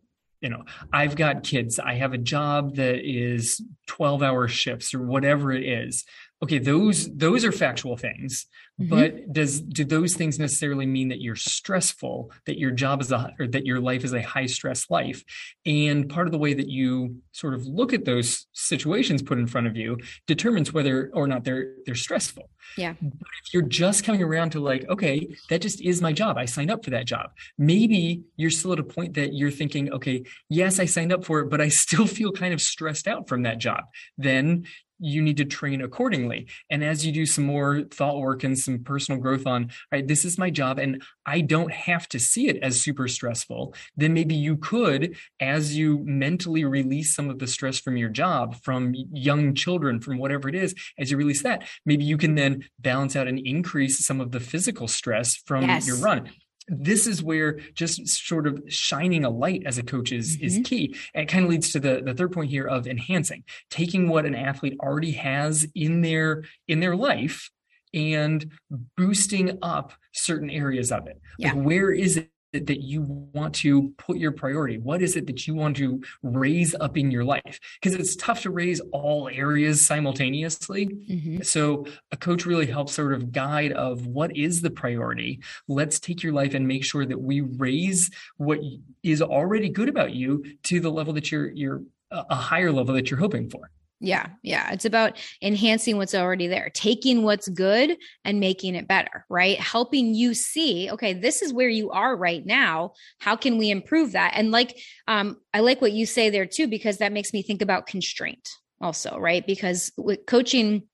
you 0.40 0.50
know 0.50 0.64
i've 0.92 1.16
got 1.16 1.42
kids. 1.42 1.78
I 1.78 1.94
have 1.94 2.12
a 2.12 2.18
job 2.18 2.76
that 2.76 3.00
is 3.04 3.60
12 3.86 4.22
hour 4.22 4.48
shifts 4.48 4.94
or 4.94 5.02
whatever 5.02 5.52
it 5.52 5.64
is 5.64 6.04
okay 6.42 6.58
those 6.58 7.08
those 7.16 7.44
are 7.44 7.52
factual 7.52 7.96
things 7.96 8.46
mm-hmm. 8.80 8.90
but 8.90 9.32
does 9.32 9.60
do 9.60 9.84
those 9.84 10.14
things 10.14 10.38
necessarily 10.38 10.86
mean 10.86 11.08
that 11.08 11.20
you're 11.20 11.36
stressful 11.36 12.30
that 12.46 12.58
your 12.58 12.70
job 12.70 13.00
is 13.00 13.12
a 13.12 13.34
or 13.38 13.46
that 13.46 13.66
your 13.66 13.80
life 13.80 14.04
is 14.04 14.12
a 14.12 14.22
high 14.22 14.46
stress 14.46 14.90
life? 14.90 15.24
And 15.66 16.08
part 16.08 16.26
of 16.26 16.32
the 16.32 16.38
way 16.38 16.54
that 16.54 16.68
you 16.68 17.16
sort 17.32 17.54
of 17.54 17.66
look 17.66 17.92
at 17.92 18.04
those 18.04 18.46
situations 18.52 19.22
put 19.22 19.38
in 19.38 19.46
front 19.46 19.66
of 19.66 19.76
you 19.76 19.98
determines 20.26 20.72
whether 20.72 21.10
or 21.14 21.26
not 21.26 21.44
they're 21.44 21.72
they're 21.84 21.94
stressful. 21.94 22.50
Yeah. 22.76 22.94
But 23.00 23.28
if 23.44 23.54
you're 23.54 23.62
just 23.62 24.04
coming 24.04 24.22
around 24.22 24.50
to 24.50 24.60
like 24.60 24.88
okay 24.88 25.34
that 25.48 25.60
just 25.60 25.80
is 25.80 26.02
my 26.02 26.12
job 26.12 26.36
i 26.36 26.44
signed 26.44 26.70
up 26.70 26.84
for 26.84 26.90
that 26.90 27.06
job 27.06 27.30
maybe 27.56 28.22
you're 28.36 28.50
still 28.50 28.72
at 28.72 28.78
a 28.78 28.84
point 28.84 29.14
that 29.14 29.32
you're 29.32 29.50
thinking 29.50 29.90
okay 29.92 30.24
yes 30.48 30.78
i 30.78 30.84
signed 30.84 31.12
up 31.12 31.24
for 31.24 31.40
it 31.40 31.50
but 31.50 31.60
i 31.60 31.68
still 31.84 32.06
feel 32.06 32.32
kind 32.32 32.52
of 32.52 32.60
stressed 32.60 33.08
out 33.08 33.28
from 33.28 33.42
that 33.42 33.58
job 33.58 33.84
then 34.16 34.64
you 34.98 35.22
need 35.22 35.36
to 35.38 35.44
train 35.44 35.80
accordingly. 35.82 36.46
And 36.70 36.82
as 36.82 37.04
you 37.04 37.12
do 37.12 37.26
some 37.26 37.44
more 37.44 37.82
thought 37.90 38.18
work 38.18 38.44
and 38.44 38.58
some 38.58 38.80
personal 38.80 39.20
growth 39.20 39.46
on, 39.46 39.70
right, 39.92 40.06
this 40.06 40.24
is 40.24 40.38
my 40.38 40.50
job 40.50 40.78
and 40.78 41.02
I 41.26 41.40
don't 41.40 41.72
have 41.72 42.08
to 42.10 42.18
see 42.18 42.48
it 42.48 42.58
as 42.62 42.80
super 42.80 43.08
stressful, 43.08 43.74
then 43.96 44.14
maybe 44.14 44.34
you 44.34 44.56
could, 44.56 45.16
as 45.40 45.76
you 45.76 46.02
mentally 46.04 46.64
release 46.64 47.14
some 47.14 47.30
of 47.30 47.38
the 47.38 47.46
stress 47.46 47.78
from 47.78 47.96
your 47.96 48.08
job, 48.08 48.56
from 48.62 48.94
young 48.94 49.54
children, 49.54 50.00
from 50.00 50.18
whatever 50.18 50.48
it 50.48 50.54
is, 50.54 50.74
as 50.98 51.10
you 51.10 51.16
release 51.16 51.42
that, 51.42 51.66
maybe 51.84 52.04
you 52.04 52.16
can 52.16 52.34
then 52.34 52.64
balance 52.78 53.16
out 53.16 53.28
and 53.28 53.38
increase 53.38 54.04
some 54.04 54.20
of 54.20 54.32
the 54.32 54.40
physical 54.40 54.88
stress 54.88 55.36
from 55.36 55.64
yes. 55.64 55.86
your 55.86 55.96
run 55.96 56.30
this 56.68 57.06
is 57.06 57.22
where 57.22 57.58
just 57.74 58.06
sort 58.06 58.46
of 58.46 58.62
shining 58.68 59.24
a 59.24 59.30
light 59.30 59.62
as 59.64 59.78
a 59.78 59.82
coach 59.82 60.12
is 60.12 60.36
mm-hmm. 60.36 60.46
is 60.46 60.60
key 60.64 60.94
and 61.14 61.24
it 61.24 61.26
kind 61.26 61.44
of 61.44 61.50
leads 61.50 61.72
to 61.72 61.80
the 61.80 62.02
the 62.04 62.14
third 62.14 62.32
point 62.32 62.50
here 62.50 62.66
of 62.66 62.86
enhancing 62.86 63.42
taking 63.70 64.08
what 64.08 64.26
an 64.26 64.34
athlete 64.34 64.76
already 64.80 65.12
has 65.12 65.66
in 65.74 66.02
their 66.02 66.44
in 66.66 66.80
their 66.80 66.96
life 66.96 67.50
and 67.94 68.52
boosting 68.96 69.58
up 69.62 69.92
certain 70.12 70.50
areas 70.50 70.92
of 70.92 71.06
it 71.06 71.20
yeah. 71.38 71.52
like 71.52 71.64
where 71.64 71.90
is 71.90 72.18
it 72.18 72.30
that 72.52 72.82
you 72.82 73.02
want 73.32 73.54
to 73.56 73.90
put 73.98 74.16
your 74.16 74.32
priority? 74.32 74.78
What 74.78 75.02
is 75.02 75.16
it 75.16 75.26
that 75.26 75.46
you 75.46 75.54
want 75.54 75.76
to 75.76 76.02
raise 76.22 76.74
up 76.74 76.96
in 76.96 77.10
your 77.10 77.24
life? 77.24 77.60
Because 77.80 77.98
it's 77.98 78.16
tough 78.16 78.42
to 78.42 78.50
raise 78.50 78.80
all 78.92 79.28
areas 79.28 79.86
simultaneously. 79.86 80.86
Mm-hmm. 80.86 81.42
So 81.42 81.86
a 82.10 82.16
coach 82.16 82.46
really 82.46 82.66
helps 82.66 82.94
sort 82.94 83.12
of 83.12 83.32
guide 83.32 83.72
of 83.72 84.06
what 84.06 84.36
is 84.36 84.62
the 84.62 84.70
priority. 84.70 85.40
Let's 85.68 86.00
take 86.00 86.22
your 86.22 86.32
life 86.32 86.54
and 86.54 86.66
make 86.66 86.84
sure 86.84 87.04
that 87.04 87.20
we 87.20 87.40
raise 87.40 88.10
what 88.36 88.60
is 89.02 89.22
already 89.22 89.68
good 89.68 89.88
about 89.88 90.12
you 90.12 90.44
to 90.64 90.80
the 90.80 90.90
level 90.90 91.12
that 91.14 91.30
you're 91.30 91.50
you're 91.50 91.82
a 92.10 92.34
higher 92.34 92.72
level 92.72 92.94
that 92.94 93.10
you're 93.10 93.20
hoping 93.20 93.50
for. 93.50 93.70
Yeah, 94.00 94.28
yeah. 94.42 94.70
It's 94.72 94.84
about 94.84 95.18
enhancing 95.42 95.96
what's 95.96 96.14
already 96.14 96.46
there, 96.46 96.70
taking 96.72 97.24
what's 97.24 97.48
good 97.48 97.96
and 98.24 98.38
making 98.38 98.76
it 98.76 98.86
better, 98.86 99.24
right? 99.28 99.58
Helping 99.58 100.14
you 100.14 100.34
see, 100.34 100.88
okay, 100.90 101.14
this 101.14 101.42
is 101.42 101.52
where 101.52 101.68
you 101.68 101.90
are 101.90 102.16
right 102.16 102.46
now. 102.46 102.92
How 103.18 103.34
can 103.34 103.58
we 103.58 103.70
improve 103.70 104.12
that? 104.12 104.34
And 104.36 104.52
like, 104.52 104.78
um, 105.08 105.38
I 105.52 105.60
like 105.60 105.80
what 105.80 105.92
you 105.92 106.06
say 106.06 106.30
there 106.30 106.46
too, 106.46 106.68
because 106.68 106.98
that 106.98 107.12
makes 107.12 107.32
me 107.32 107.42
think 107.42 107.60
about 107.60 107.88
constraint 107.88 108.48
also, 108.80 109.18
right? 109.18 109.44
Because 109.44 109.90
with 109.96 110.26
coaching 110.26 110.84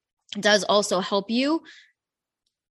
does 0.40 0.64
also 0.64 1.00
help 1.00 1.30
you 1.30 1.62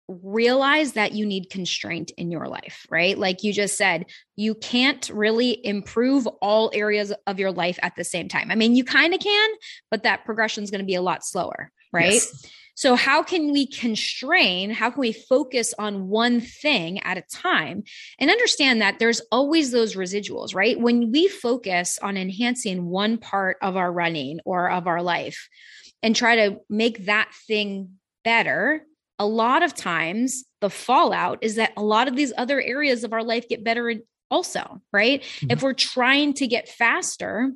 realize 0.07 0.93
that 0.93 1.11
you 1.11 1.25
need 1.25 1.49
constraint 1.49 2.11
in 2.17 2.31
your 2.31 2.47
life, 2.47 2.85
right? 2.89 3.17
Like 3.17 3.43
you 3.43 3.51
just 3.51 3.77
said, 3.77 4.05
you 4.35 4.55
can't 4.55 5.09
really 5.09 5.65
improve 5.65 6.27
all 6.41 6.71
areas 6.73 7.13
of 7.25 7.39
your 7.39 7.51
life 7.51 7.77
at 7.81 7.95
the 7.95 8.03
same 8.03 8.29
time. 8.29 8.51
I 8.51 8.55
mean, 8.55 8.75
you 8.75 8.83
kind 8.83 9.13
of 9.13 9.19
can, 9.19 9.49
but 9.91 10.03
that 10.03 10.25
progression 10.25 10.63
is 10.63 10.71
going 10.71 10.79
to 10.79 10.85
be 10.85 10.95
a 10.95 11.01
lot 11.01 11.25
slower, 11.25 11.71
right? 11.91 12.13
Yes. 12.13 12.45
So, 12.77 12.95
how 12.95 13.23
can 13.23 13.51
we 13.51 13.65
constrain? 13.65 14.69
How 14.69 14.91
can 14.91 14.99
we 14.99 15.11
focus 15.11 15.73
on 15.79 16.09
one 16.09 16.39
thing 16.39 16.99
at 16.99 17.17
a 17.17 17.23
time 17.23 17.83
and 18.19 18.29
understand 18.29 18.83
that 18.83 18.99
there's 18.99 19.19
always 19.31 19.71
those 19.71 19.95
residuals, 19.95 20.53
right? 20.53 20.79
When 20.79 21.11
we 21.11 21.27
focus 21.27 21.97
on 22.03 22.17
enhancing 22.17 22.85
one 22.85 23.17
part 23.17 23.57
of 23.63 23.77
our 23.77 23.91
running 23.91 24.41
or 24.45 24.69
of 24.69 24.85
our 24.85 25.01
life 25.01 25.49
and 26.03 26.15
try 26.15 26.35
to 26.35 26.59
make 26.69 27.07
that 27.07 27.31
thing 27.47 27.93
better, 28.23 28.83
a 29.19 29.25
lot 29.25 29.63
of 29.63 29.73
times 29.73 30.45
the 30.61 30.69
fallout 30.69 31.39
is 31.41 31.55
that 31.55 31.73
a 31.77 31.83
lot 31.83 32.07
of 32.07 32.15
these 32.15 32.33
other 32.37 32.61
areas 32.61 33.03
of 33.03 33.13
our 33.13 33.23
life 33.23 33.47
get 33.47 33.63
better 33.63 33.93
also, 34.29 34.81
right? 34.91 35.21
Mm-hmm. 35.21 35.51
If 35.51 35.61
we're 35.61 35.73
trying 35.73 36.33
to 36.35 36.47
get 36.47 36.67
faster, 36.67 37.51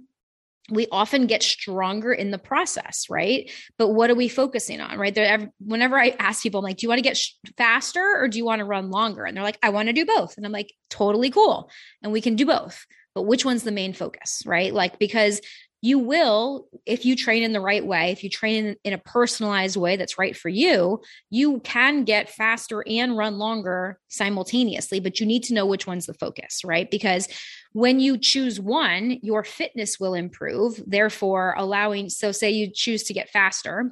we 0.69 0.87
often 0.91 1.27
get 1.27 1.43
stronger 1.43 2.13
in 2.13 2.31
the 2.31 2.37
process, 2.37 3.05
right? 3.09 3.51
But 3.77 3.89
what 3.89 4.09
are 4.09 4.15
we 4.15 4.29
focusing 4.29 4.79
on, 4.79 4.97
right? 4.97 5.13
There, 5.13 5.51
whenever 5.59 5.99
I 5.99 6.15
ask 6.17 6.43
people, 6.43 6.59
I'm 6.59 6.63
like, 6.63 6.77
do 6.77 6.85
you 6.85 6.89
want 6.89 6.99
to 6.99 7.03
get 7.03 7.17
sh- 7.17 7.33
faster 7.57 8.01
or 8.01 8.27
do 8.27 8.37
you 8.37 8.45
want 8.45 8.59
to 8.59 8.65
run 8.65 8.89
longer? 8.89 9.25
And 9.25 9.35
they're 9.35 9.43
like, 9.43 9.59
I 9.61 9.69
want 9.69 9.89
to 9.89 9.93
do 9.93 10.05
both. 10.05 10.37
And 10.37 10.45
I'm 10.45 10.51
like, 10.51 10.73
totally 10.89 11.29
cool. 11.29 11.69
And 12.01 12.11
we 12.11 12.21
can 12.21 12.35
do 12.35 12.45
both. 12.45 12.85
But 13.13 13.23
which 13.23 13.43
one's 13.43 13.63
the 13.63 13.71
main 13.71 13.91
focus, 13.91 14.43
right? 14.45 14.73
Like, 14.73 14.97
because 14.97 15.41
you 15.81 15.97
will 15.97 16.67
if 16.85 17.05
you 17.05 17.15
train 17.15 17.43
in 17.43 17.53
the 17.53 17.59
right 17.59 17.85
way 17.85 18.11
if 18.11 18.23
you 18.23 18.29
train 18.29 18.65
in, 18.65 18.75
in, 18.83 18.93
a 18.93 18.97
personalized 18.99 19.75
way 19.75 19.95
that's 19.95 20.17
right 20.17 20.37
for 20.37 20.49
you 20.49 21.01
you 21.29 21.59
can 21.61 22.03
get 22.03 22.29
faster 22.29 22.83
and 22.87 23.17
run 23.17 23.37
longer 23.37 23.99
simultaneously 24.07 24.99
but 24.99 25.19
you 25.19 25.25
need 25.25 25.43
to 25.43 25.53
know 25.53 25.65
which 25.65 25.87
one's 25.87 26.05
the 26.05 26.13
focus 26.13 26.61
right? 26.63 26.89
Because 26.91 27.27
when 27.73 27.99
you 27.99 28.17
choose 28.17 28.59
one 28.59 29.17
your 29.21 29.43
fitness 29.43 29.99
will 29.99 30.13
improve 30.13 30.81
therefore 30.85 31.55
allowing 31.57 32.09
so 32.09 32.31
say 32.31 32.49
you 32.49 32.69
choose 32.71 33.03
to 33.03 33.13
get 33.13 33.29
faster 33.29 33.91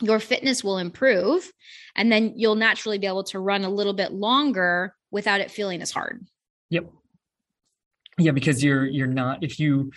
your 0.00 0.20
fitness 0.20 0.64
will 0.64 0.78
improve 0.78 1.50
and 1.96 2.10
then 2.10 2.32
you'll 2.36 2.56
naturally 2.56 2.98
be 2.98 3.06
able 3.06 3.24
to 3.24 3.38
run 3.38 3.64
a 3.64 3.68
little 3.68 3.92
bit 3.92 4.12
longer 4.12 4.94
without 5.10 5.40
it 5.40 5.50
feeling 5.50 5.80
as 5.80 5.92
hard. 5.92 6.26
Yep. 6.70 6.90
Yeah 8.18 8.32
because 8.32 8.62
you're 8.62 8.84
you're 8.84 9.06
not 9.06 9.42
if 9.42 9.58
you 9.58 9.90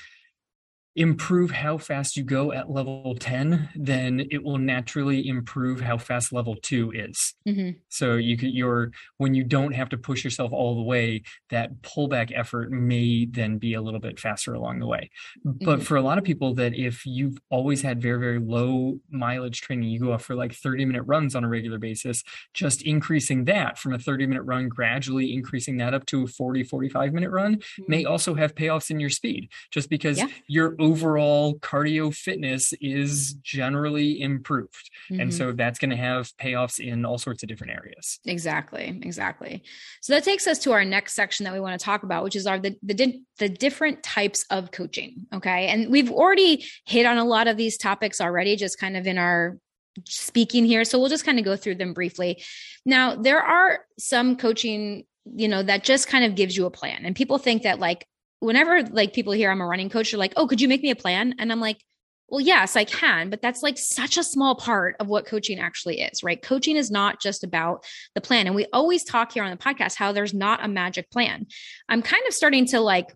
improve 0.97 1.51
how 1.51 1.77
fast 1.77 2.17
you 2.17 2.23
go 2.23 2.51
at 2.51 2.71
level 2.71 3.15
10 3.19 3.69
then 3.75 4.25
it 4.31 4.43
will 4.43 4.57
naturally 4.57 5.27
improve 5.27 5.79
how 5.79 5.95
fast 5.95 6.33
level 6.33 6.55
2 6.63 6.91
is 6.91 7.35
mm-hmm. 7.47 7.69
so 7.87 8.15
you 8.15 8.35
can 8.35 8.49
you're 8.49 8.89
when 9.17 9.35
you 9.35 9.43
don't 9.43 9.73
have 9.73 9.89
to 9.89 9.97
push 9.97 10.23
yourself 10.23 10.51
all 10.51 10.75
the 10.75 10.81
way 10.81 11.21
that 11.51 11.83
pullback 11.83 12.31
effort 12.35 12.71
may 12.71 13.27
then 13.29 13.59
be 13.59 13.75
a 13.75 13.81
little 13.81 13.99
bit 13.99 14.19
faster 14.19 14.55
along 14.55 14.79
the 14.79 14.87
way 14.87 15.11
mm-hmm. 15.45 15.63
but 15.63 15.83
for 15.83 15.97
a 15.97 16.01
lot 16.01 16.17
of 16.17 16.23
people 16.23 16.55
that 16.55 16.73
if 16.73 17.05
you've 17.05 17.37
always 17.51 17.83
had 17.83 18.01
very 18.01 18.19
very 18.19 18.39
low 18.39 18.99
mileage 19.11 19.61
training 19.61 19.87
you 19.87 19.99
go 19.99 20.13
off 20.13 20.23
for 20.23 20.33
like 20.33 20.51
30 20.51 20.83
minute 20.85 21.03
runs 21.03 21.35
on 21.35 21.43
a 21.43 21.47
regular 21.47 21.77
basis 21.77 22.23
just 22.55 22.81
increasing 22.81 23.45
that 23.45 23.77
from 23.77 23.93
a 23.93 23.99
30 23.99 24.25
minute 24.25 24.43
run 24.43 24.67
gradually 24.67 25.31
increasing 25.31 25.77
that 25.77 25.93
up 25.93 26.07
to 26.07 26.23
a 26.23 26.27
40 26.27 26.63
45 26.63 27.13
minute 27.13 27.29
run 27.29 27.57
mm-hmm. 27.57 27.83
may 27.87 28.03
also 28.03 28.33
have 28.33 28.55
payoffs 28.55 28.89
in 28.89 28.99
your 28.99 29.11
speed 29.11 29.47
just 29.69 29.91
because 29.91 30.17
yeah. 30.17 30.27
you're 30.47 30.75
overall 30.87 31.55
cardio 31.59 32.13
fitness 32.13 32.73
is 32.79 33.33
generally 33.43 34.21
improved. 34.21 34.89
Mm-hmm. 35.11 35.21
And 35.21 35.33
so 35.33 35.51
that's 35.51 35.77
going 35.79 35.89
to 35.89 35.97
have 35.97 36.31
payoffs 36.37 36.79
in 36.79 37.05
all 37.05 37.17
sorts 37.17 37.43
of 37.43 37.49
different 37.49 37.73
areas. 37.73 38.19
Exactly. 38.25 38.99
Exactly. 39.03 39.63
So 40.01 40.13
that 40.13 40.23
takes 40.23 40.47
us 40.47 40.59
to 40.59 40.71
our 40.71 40.85
next 40.85 41.13
section 41.13 41.43
that 41.43 41.53
we 41.53 41.59
want 41.59 41.77
to 41.77 41.83
talk 41.83 42.03
about, 42.03 42.23
which 42.23 42.35
is 42.35 42.47
our 42.47 42.57
the, 42.59 42.75
the, 42.81 43.21
the 43.37 43.49
different 43.49 44.01
types 44.01 44.45
of 44.49 44.71
coaching. 44.71 45.27
Okay. 45.33 45.67
And 45.67 45.91
we've 45.91 46.11
already 46.11 46.65
hit 46.85 47.05
on 47.05 47.17
a 47.17 47.25
lot 47.25 47.47
of 47.47 47.57
these 47.57 47.77
topics 47.77 48.21
already, 48.21 48.55
just 48.55 48.79
kind 48.79 48.95
of 48.95 49.05
in 49.05 49.17
our 49.17 49.57
speaking 50.05 50.65
here. 50.65 50.85
So 50.85 50.99
we'll 50.99 51.09
just 51.09 51.25
kind 51.25 51.39
of 51.39 51.45
go 51.45 51.57
through 51.57 51.75
them 51.75 51.93
briefly. 51.93 52.43
Now, 52.85 53.15
there 53.15 53.41
are 53.41 53.85
some 53.97 54.37
coaching 54.37 55.05
you 55.35 55.49
know 55.49 55.61
that 55.61 55.83
just 55.83 56.07
kind 56.07 56.23
of 56.23 56.35
gives 56.35 56.55
you 56.55 56.65
a 56.65 56.71
plan 56.71 57.05
and 57.05 57.13
people 57.13 57.37
think 57.37 57.63
that 57.63 57.79
like 57.79 58.07
whenever 58.39 58.83
like 58.83 59.13
people 59.13 59.33
hear 59.33 59.51
I'm 59.51 59.61
a 59.61 59.65
running 59.65 59.89
coach, 59.89 60.11
they're 60.11 60.19
like, 60.19 60.33
oh, 60.37 60.47
could 60.47 60.61
you 60.61 60.67
make 60.67 60.83
me 60.83 60.91
a 60.91 60.95
plan? 60.95 61.35
And 61.39 61.51
I'm 61.51 61.59
like, 61.59 61.81
well, 62.29 62.41
yes, 62.41 62.75
I 62.75 62.83
can, 62.83 63.29
but 63.29 63.41
that's 63.41 63.63
like 63.63 63.77
such 63.77 64.17
a 64.17 64.23
small 64.23 64.55
part 64.55 64.97
of 64.99 65.07
what 65.07 65.25
coaching 65.25 65.59
actually 65.59 66.01
is, 66.01 66.23
right? 66.23 66.41
Coaching 66.41 66.75
is 66.75 66.91
not 66.91 67.21
just 67.21 67.43
about 67.43 67.85
the 68.15 68.21
plan. 68.21 68.47
And 68.47 68.55
we 68.55 68.65
always 68.73 69.05
talk 69.05 69.31
here 69.31 69.43
on 69.43 69.51
the 69.51 69.57
podcast 69.57 69.95
how 69.95 70.11
there's 70.11 70.33
not 70.33 70.63
a 70.63 70.67
magic 70.67 71.09
plan. 71.09 71.47
I'm 71.87 72.01
kind 72.01 72.23
of 72.27 72.33
starting 72.33 72.65
to 72.67 72.81
like 72.81 73.13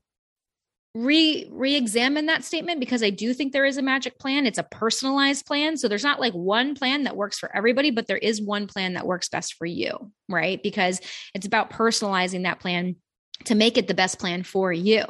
re 0.93 1.47
re-examine 1.51 2.25
that 2.25 2.43
statement 2.43 2.79
because 2.79 3.03
I 3.03 3.09
do 3.09 3.33
think 3.33 3.51
there 3.51 3.65
is 3.65 3.77
a 3.77 3.81
magic 3.81 4.17
plan. 4.17 4.45
It's 4.45 4.57
a 4.57 4.63
personalized 4.63 5.45
plan. 5.45 5.75
So 5.75 5.89
there's 5.89 6.03
not 6.03 6.21
like 6.21 6.33
one 6.33 6.73
plan 6.75 7.03
that 7.03 7.17
works 7.17 7.37
for 7.37 7.53
everybody, 7.55 7.91
but 7.91 8.07
there 8.07 8.17
is 8.17 8.41
one 8.41 8.67
plan 8.67 8.93
that 8.93 9.07
works 9.07 9.27
best 9.27 9.55
for 9.55 9.65
you, 9.65 10.11
right? 10.29 10.61
Because 10.63 11.01
it's 11.33 11.45
about 11.45 11.69
personalizing 11.69 12.43
that 12.43 12.61
plan 12.61 12.95
to 13.45 13.55
make 13.55 13.77
it 13.77 13.87
the 13.87 13.93
best 13.93 14.19
plan 14.19 14.43
for 14.43 14.71
you. 14.71 15.03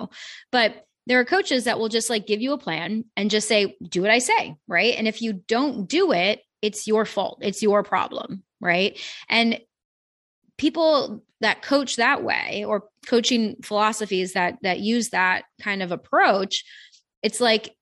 But 0.51 0.85
there 1.07 1.19
are 1.19 1.25
coaches 1.25 1.63
that 1.63 1.79
will 1.79 1.89
just 1.89 2.09
like 2.09 2.27
give 2.27 2.41
you 2.41 2.53
a 2.53 2.57
plan 2.57 3.05
and 3.17 3.31
just 3.31 3.47
say, 3.47 3.75
do 3.81 4.01
what 4.01 4.11
I 4.11 4.19
say. 4.19 4.55
Right. 4.67 4.95
And 4.97 5.07
if 5.07 5.21
you 5.21 5.33
don't 5.33 5.87
do 5.87 6.11
it, 6.11 6.41
it's 6.61 6.87
your 6.87 7.05
fault. 7.05 7.39
It's 7.41 7.63
your 7.63 7.83
problem. 7.83 8.43
Right. 8.59 8.99
And 9.27 9.59
people 10.57 11.23
that 11.41 11.63
coach 11.63 11.95
that 11.95 12.23
way 12.23 12.63
or 12.65 12.83
coaching 13.07 13.55
philosophies 13.63 14.33
that 14.33 14.57
that 14.61 14.79
use 14.79 15.09
that 15.09 15.45
kind 15.59 15.81
of 15.81 15.91
approach 15.91 16.63
it's 17.23 17.41
like 17.41 17.75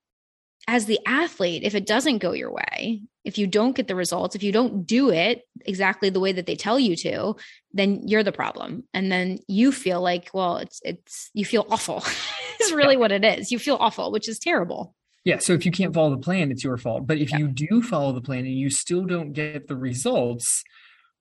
as 0.70 0.86
the 0.86 1.00
athlete 1.08 1.64
if 1.64 1.74
it 1.74 1.88
doesn't 1.88 2.20
go 2.20 2.32
your 2.32 2.52
way 2.52 3.02
if 3.30 3.38
you 3.38 3.46
don't 3.46 3.76
get 3.76 3.88
the 3.88 3.96
results, 3.96 4.36
if 4.36 4.44
you 4.44 4.52
don't 4.52 4.88
do 4.88 5.12
it 5.12 5.44
exactly 5.66 6.10
the 6.10 6.20
way 6.20 6.32
that 6.32 6.46
they 6.46 6.56
tell 6.56 6.80
you 6.80 6.96
to, 6.96 7.36
then 7.74 8.08
you're 8.08 8.24
the 8.24 8.32
problem. 8.32 8.86
And 8.94 9.12
then 9.12 9.38
you 9.48 9.72
feel 9.72 10.02
like, 10.02 10.32
well, 10.34 10.58
it's 10.58 10.80
it's 10.84 11.30
you 11.34 11.46
feel 11.46 11.68
awful. 11.70 12.04
is 12.60 12.74
really 12.74 12.98
what 12.98 13.12
it 13.12 13.24
is. 13.24 13.52
You 13.52 13.60
feel 13.60 13.78
awful, 13.80 14.12
which 14.12 14.28
is 14.28 14.40
terrible. 14.40 14.96
Yeah. 15.26 15.38
So 15.38 15.54
if 15.54 15.66
you 15.66 15.72
can't 15.72 15.94
follow 15.94 16.12
the 16.12 16.18
plan, 16.18 16.50
it's 16.50 16.64
your 16.64 16.78
fault. 16.78 17.06
But 17.06 17.18
if 17.18 17.32
yeah. 17.32 17.40
you 17.40 17.48
do 17.50 17.84
follow 17.84 18.14
the 18.14 18.22
plan 18.22 18.46
and 18.46 18.58
you 18.58 18.70
still 18.70 19.06
don't 19.06 19.34
get 19.34 19.68
the 19.68 19.76
results, 19.76 20.64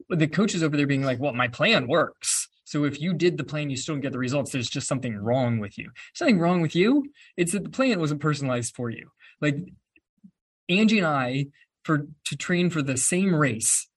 the 0.08 0.28
coaches 0.28 0.62
over 0.62 0.76
there 0.76 0.86
being 0.86 1.04
like, 1.04 1.20
well, 1.20 1.34
my 1.34 1.48
plan 1.48 1.88
works. 1.88 2.48
So 2.64 2.84
if 2.84 3.00
you 3.00 3.12
did 3.12 3.38
the 3.38 3.44
plan, 3.44 3.70
you 3.70 3.76
still 3.76 3.94
don't 3.94 4.02
get 4.02 4.12
the 4.12 4.18
results. 4.18 4.52
There's 4.52 4.68
just 4.68 4.88
something 4.88 5.16
wrong 5.16 5.58
with 5.58 5.78
you. 5.78 5.90
Something 6.14 6.38
wrong 6.38 6.60
with 6.60 6.76
you. 6.76 7.10
It's 7.36 7.52
that 7.52 7.64
the 7.64 7.70
plan 7.70 7.98
wasn't 7.98 8.20
personalized 8.20 8.74
for 8.74 8.90
you. 8.90 9.10
Like 9.40 9.56
Angie 10.68 10.98
and 10.98 11.06
I 11.06 11.46
for 11.84 12.06
to 12.26 12.36
train 12.36 12.70
for 12.70 12.82
the 12.82 12.96
same 12.96 13.34
race 13.34 13.88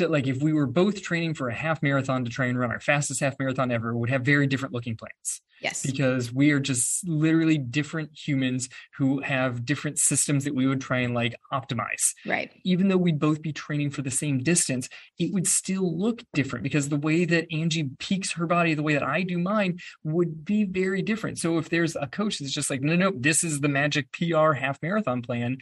to 0.00 0.08
like 0.08 0.26
if 0.26 0.42
we 0.42 0.52
were 0.52 0.66
both 0.66 1.02
training 1.02 1.34
for 1.34 1.48
a 1.48 1.54
half 1.54 1.82
marathon 1.82 2.24
to 2.24 2.30
try 2.30 2.46
and 2.46 2.58
run 2.58 2.70
our 2.70 2.80
fastest 2.80 3.20
half 3.20 3.38
marathon 3.38 3.70
ever 3.70 3.96
would 3.96 4.10
have 4.10 4.22
very 4.22 4.46
different 4.46 4.74
looking 4.74 4.96
plans. 4.96 5.40
Yes. 5.60 5.84
Because 5.84 6.32
we 6.32 6.52
are 6.52 6.60
just 6.60 7.06
literally 7.06 7.58
different 7.58 8.10
humans 8.16 8.70
who 8.96 9.20
have 9.20 9.66
different 9.66 9.98
systems 9.98 10.44
that 10.44 10.54
we 10.54 10.66
would 10.66 10.80
try 10.80 11.00
and 11.00 11.14
like 11.14 11.36
optimize. 11.52 12.14
Right. 12.24 12.50
Even 12.64 12.88
though 12.88 12.96
we'd 12.96 13.18
both 13.18 13.42
be 13.42 13.52
training 13.52 13.90
for 13.90 14.02
the 14.02 14.10
same 14.10 14.42
distance 14.42 14.88
it 15.18 15.32
would 15.32 15.46
still 15.46 15.98
look 15.98 16.22
different 16.32 16.62
because 16.62 16.88
the 16.88 16.96
way 16.96 17.24
that 17.24 17.46
angie 17.52 17.90
peaks 17.98 18.32
her 18.32 18.46
body 18.46 18.74
the 18.74 18.82
way 18.82 18.94
that 18.94 19.02
i 19.02 19.22
do 19.22 19.38
mine 19.38 19.78
would 20.02 20.44
be 20.44 20.64
very 20.64 21.02
different. 21.02 21.38
So 21.38 21.58
if 21.58 21.68
there's 21.68 21.96
a 21.96 22.06
coach 22.06 22.38
that's 22.38 22.52
just 22.52 22.70
like 22.70 22.80
no 22.80 22.96
no 22.96 23.12
this 23.14 23.44
is 23.44 23.60
the 23.60 23.68
magic 23.68 24.10
pr 24.12 24.52
half 24.52 24.80
marathon 24.82 25.22
plan 25.22 25.58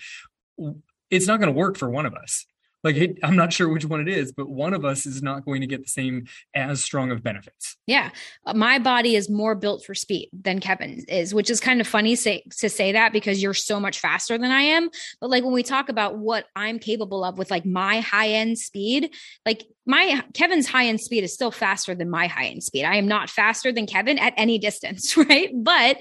it's 1.10 1.26
not 1.26 1.40
going 1.40 1.52
to 1.52 1.58
work 1.58 1.76
for 1.76 1.88
one 1.88 2.06
of 2.06 2.14
us 2.14 2.46
like 2.84 2.96
it, 2.96 3.18
i'm 3.22 3.36
not 3.36 3.52
sure 3.52 3.68
which 3.68 3.84
one 3.84 4.00
it 4.00 4.08
is 4.08 4.32
but 4.32 4.48
one 4.48 4.74
of 4.74 4.84
us 4.84 5.06
is 5.06 5.22
not 5.22 5.44
going 5.44 5.60
to 5.60 5.66
get 5.66 5.82
the 5.82 5.88
same 5.88 6.26
as 6.54 6.82
strong 6.82 7.10
of 7.10 7.22
benefits. 7.22 7.76
Yeah. 7.86 8.10
Uh, 8.44 8.54
my 8.54 8.78
body 8.78 9.16
is 9.16 9.30
more 9.30 9.54
built 9.54 9.84
for 9.84 9.94
speed 9.94 10.28
than 10.32 10.60
kevin 10.60 11.04
is 11.08 11.34
which 11.34 11.50
is 11.50 11.60
kind 11.60 11.80
of 11.80 11.86
funny 11.86 12.14
say, 12.14 12.44
to 12.58 12.68
say 12.68 12.92
that 12.92 13.12
because 13.12 13.42
you're 13.42 13.54
so 13.54 13.80
much 13.80 13.98
faster 14.00 14.38
than 14.38 14.50
i 14.50 14.62
am. 14.62 14.90
But 15.20 15.30
like 15.30 15.44
when 15.44 15.52
we 15.52 15.62
talk 15.62 15.88
about 15.88 16.18
what 16.18 16.46
i'm 16.56 16.78
capable 16.78 17.24
of 17.24 17.38
with 17.38 17.50
like 17.50 17.64
my 17.64 18.00
high 18.00 18.28
end 18.28 18.58
speed 18.58 19.14
like 19.46 19.64
my 19.86 20.22
kevin's 20.34 20.66
high 20.66 20.86
end 20.86 21.00
speed 21.00 21.24
is 21.24 21.32
still 21.32 21.50
faster 21.50 21.94
than 21.94 22.10
my 22.10 22.26
high 22.26 22.46
end 22.46 22.62
speed. 22.62 22.84
I 22.84 22.96
am 22.96 23.08
not 23.08 23.30
faster 23.30 23.72
than 23.72 23.86
kevin 23.86 24.18
at 24.18 24.34
any 24.36 24.58
distance 24.58 25.16
right? 25.16 25.50
But 25.54 25.98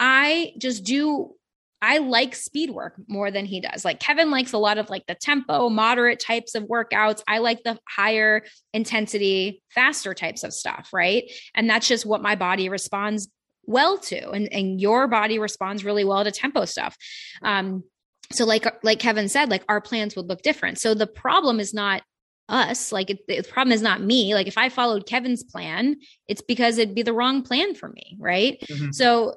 I 0.00 0.52
just 0.58 0.84
do 0.84 1.34
I 1.80 1.98
like 1.98 2.34
speed 2.34 2.70
work 2.70 2.94
more 3.06 3.30
than 3.30 3.46
he 3.46 3.60
does. 3.60 3.84
Like 3.84 4.00
Kevin 4.00 4.30
likes 4.30 4.52
a 4.52 4.58
lot 4.58 4.78
of 4.78 4.90
like 4.90 5.06
the 5.06 5.14
tempo, 5.14 5.68
moderate 5.68 6.18
types 6.18 6.54
of 6.54 6.64
workouts. 6.64 7.22
I 7.28 7.38
like 7.38 7.62
the 7.62 7.78
higher 7.88 8.42
intensity, 8.72 9.62
faster 9.70 10.14
types 10.14 10.42
of 10.42 10.52
stuff, 10.52 10.90
right? 10.92 11.30
And 11.54 11.70
that's 11.70 11.86
just 11.86 12.04
what 12.04 12.22
my 12.22 12.34
body 12.34 12.68
responds 12.68 13.28
well 13.64 13.98
to. 13.98 14.30
And 14.30 14.52
and 14.52 14.80
your 14.80 15.06
body 15.06 15.38
responds 15.38 15.84
really 15.84 16.04
well 16.04 16.24
to 16.24 16.32
tempo 16.32 16.64
stuff. 16.64 16.96
Um 17.42 17.84
so 18.32 18.44
like 18.44 18.66
like 18.82 18.98
Kevin 18.98 19.28
said, 19.28 19.48
like 19.48 19.62
our 19.68 19.80
plans 19.80 20.16
would 20.16 20.28
look 20.28 20.42
different. 20.42 20.78
So 20.78 20.94
the 20.94 21.06
problem 21.06 21.60
is 21.60 21.72
not 21.72 22.02
us 22.48 22.92
like 22.92 23.10
it, 23.10 23.26
the 23.28 23.42
problem 23.42 23.72
is 23.72 23.82
not 23.82 24.00
me 24.00 24.34
like 24.34 24.46
if 24.46 24.56
i 24.56 24.70
followed 24.70 25.06
kevin's 25.06 25.44
plan 25.44 25.94
it's 26.28 26.40
because 26.40 26.78
it'd 26.78 26.94
be 26.94 27.02
the 27.02 27.12
wrong 27.12 27.42
plan 27.42 27.74
for 27.74 27.90
me 27.90 28.16
right 28.18 28.58
mm-hmm. 28.70 28.90
so 28.90 29.34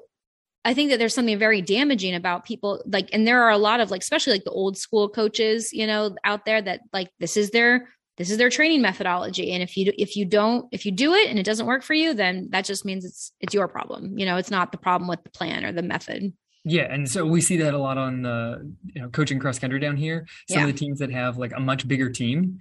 I 0.63 0.74
think 0.74 0.91
that 0.91 1.00
there's 1.00 1.15
something 1.15 1.39
very 1.39 1.62
damaging 1.62 2.13
about 2.13 2.45
people 2.45 2.84
like, 2.86 3.10
and 3.13 3.26
there 3.26 3.43
are 3.43 3.50
a 3.50 3.58
lot 3.58 3.80
of 3.80 3.89
like, 3.89 4.02
especially 4.02 4.34
like 4.34 4.43
the 4.43 4.52
old 4.52 4.78
school 4.78 5.10
coaches, 5.10 5.74
you 5.74 5.88
know, 5.88 6.15
out 6.24 6.45
there 6.45 6.62
that 6.62 6.82
like 6.93 7.10
this 7.19 7.36
is 7.36 7.52
their 7.52 7.89
this 8.17 8.30
is 8.30 8.38
their 8.38 8.52
training 8.52 8.82
methodology, 8.82 9.52
and 9.52 9.63
if 9.63 9.76
you 9.76 9.91
if 9.97 10.15
you 10.15 10.26
don't 10.26 10.67
if 10.71 10.86
you 10.86 10.91
do 10.91 11.13
it 11.15 11.30
and 11.30 11.39
it 11.39 11.43
doesn't 11.43 11.65
work 11.65 11.82
for 11.82 11.95
you, 11.95 12.13
then 12.13 12.50
that 12.52 12.65
just 12.65 12.86
means 12.86 13.04
it's 13.04 13.32
it's 13.39 13.54
your 13.54 13.67
problem. 13.67 14.19
You 14.19 14.26
know, 14.26 14.38
it's 14.38 14.52
not 14.52 14.71
the 14.71 14.78
problem 14.78 15.08
with 15.08 15.24
the 15.24 15.32
plan 15.32 15.65
or 15.65 15.71
the 15.71 15.82
method. 15.82 16.34
Yeah, 16.63 16.84
and 16.84 17.10
so 17.10 17.26
we 17.26 17.41
see 17.41 17.58
that 17.58 17.74
a 17.74 17.78
lot 17.80 17.97
on 17.97 18.26
uh, 18.26 18.60
you 18.93 19.02
know 19.02 19.10
coaching 19.10 19.39
cross 19.39 19.58
country 19.58 19.80
down 19.80 19.97
here. 19.97 20.28
Some 20.47 20.60
yeah. 20.60 20.67
of 20.67 20.71
the 20.71 20.78
teams 20.78 21.00
that 21.00 21.12
have 21.12 21.38
like 21.38 21.54
a 21.56 21.60
much 21.60 21.88
bigger 21.88 22.12
team, 22.12 22.60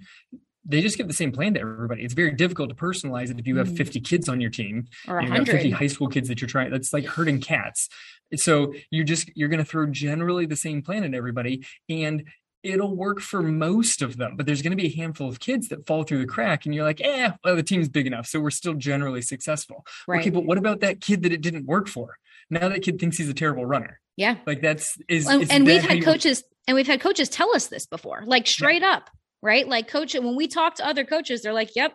they 0.63 0.81
just 0.81 0.97
give 0.97 1.07
the 1.07 1.13
same 1.13 1.31
plan 1.31 1.53
to 1.55 1.59
everybody. 1.59 2.03
It's 2.03 2.13
very 2.13 2.31
difficult 2.31 2.69
to 2.69 2.75
personalize 2.75 3.31
it 3.31 3.39
if 3.39 3.47
you 3.47 3.57
have 3.57 3.69
mm. 3.69 3.77
50 3.77 3.99
kids 4.01 4.29
on 4.29 4.39
your 4.39 4.51
team 4.51 4.85
or 5.07 5.15
100 5.15 5.47
50 5.49 5.71
high 5.71 5.87
school 5.87 6.07
kids 6.07 6.27
that 6.27 6.39
you're 6.39 6.47
trying. 6.47 6.71
That's 6.71 6.93
like 6.93 7.05
herding 7.05 7.41
cats. 7.41 7.89
So 8.35 8.73
you're 8.91 9.05
just 9.05 9.29
you're 9.35 9.49
going 9.49 9.63
to 9.63 9.65
throw 9.65 9.87
generally 9.87 10.45
the 10.45 10.55
same 10.55 10.81
plan 10.81 11.03
at 11.03 11.13
everybody, 11.13 11.65
and 11.89 12.23
it'll 12.63 12.95
work 12.95 13.19
for 13.19 13.41
most 13.41 14.01
of 14.01 14.17
them. 14.17 14.37
But 14.37 14.45
there's 14.45 14.61
going 14.61 14.71
to 14.71 14.81
be 14.81 14.87
a 14.87 14.95
handful 14.95 15.27
of 15.27 15.39
kids 15.39 15.67
that 15.69 15.85
fall 15.85 16.03
through 16.03 16.19
the 16.19 16.27
crack, 16.27 16.65
and 16.65 16.73
you're 16.73 16.85
like, 16.85 17.01
eh, 17.01 17.31
well, 17.43 17.55
the 17.55 17.63
team's 17.63 17.89
big 17.89 18.07
enough, 18.07 18.27
so 18.27 18.39
we're 18.39 18.51
still 18.51 18.75
generally 18.75 19.21
successful. 19.21 19.85
Right. 20.07 20.21
Okay, 20.21 20.29
but 20.29 20.45
what 20.45 20.57
about 20.57 20.79
that 20.81 21.01
kid 21.01 21.23
that 21.23 21.33
it 21.33 21.41
didn't 21.41 21.65
work 21.65 21.87
for? 21.87 22.17
Now 22.49 22.69
that 22.69 22.83
kid 22.83 22.99
thinks 22.99 23.17
he's 23.17 23.29
a 23.29 23.33
terrible 23.33 23.65
runner. 23.65 23.99
Yeah, 24.15 24.37
like 24.45 24.61
that's 24.61 24.97
is. 25.09 25.25
Well, 25.25 25.43
and 25.49 25.65
we've 25.65 25.81
had 25.81 26.03
coaches, 26.03 26.43
and 26.67 26.75
we've 26.75 26.87
had 26.87 27.01
coaches 27.01 27.27
tell 27.27 27.53
us 27.55 27.67
this 27.67 27.85
before, 27.85 28.23
like 28.25 28.45
straight 28.47 28.81
yeah. 28.81 28.93
up 28.93 29.09
right? 29.41 29.67
Like 29.67 29.87
coach, 29.87 30.13
when 30.13 30.35
we 30.35 30.47
talk 30.47 30.75
to 30.75 30.85
other 30.85 31.03
coaches, 31.03 31.41
they're 31.41 31.53
like, 31.53 31.75
yep, 31.75 31.93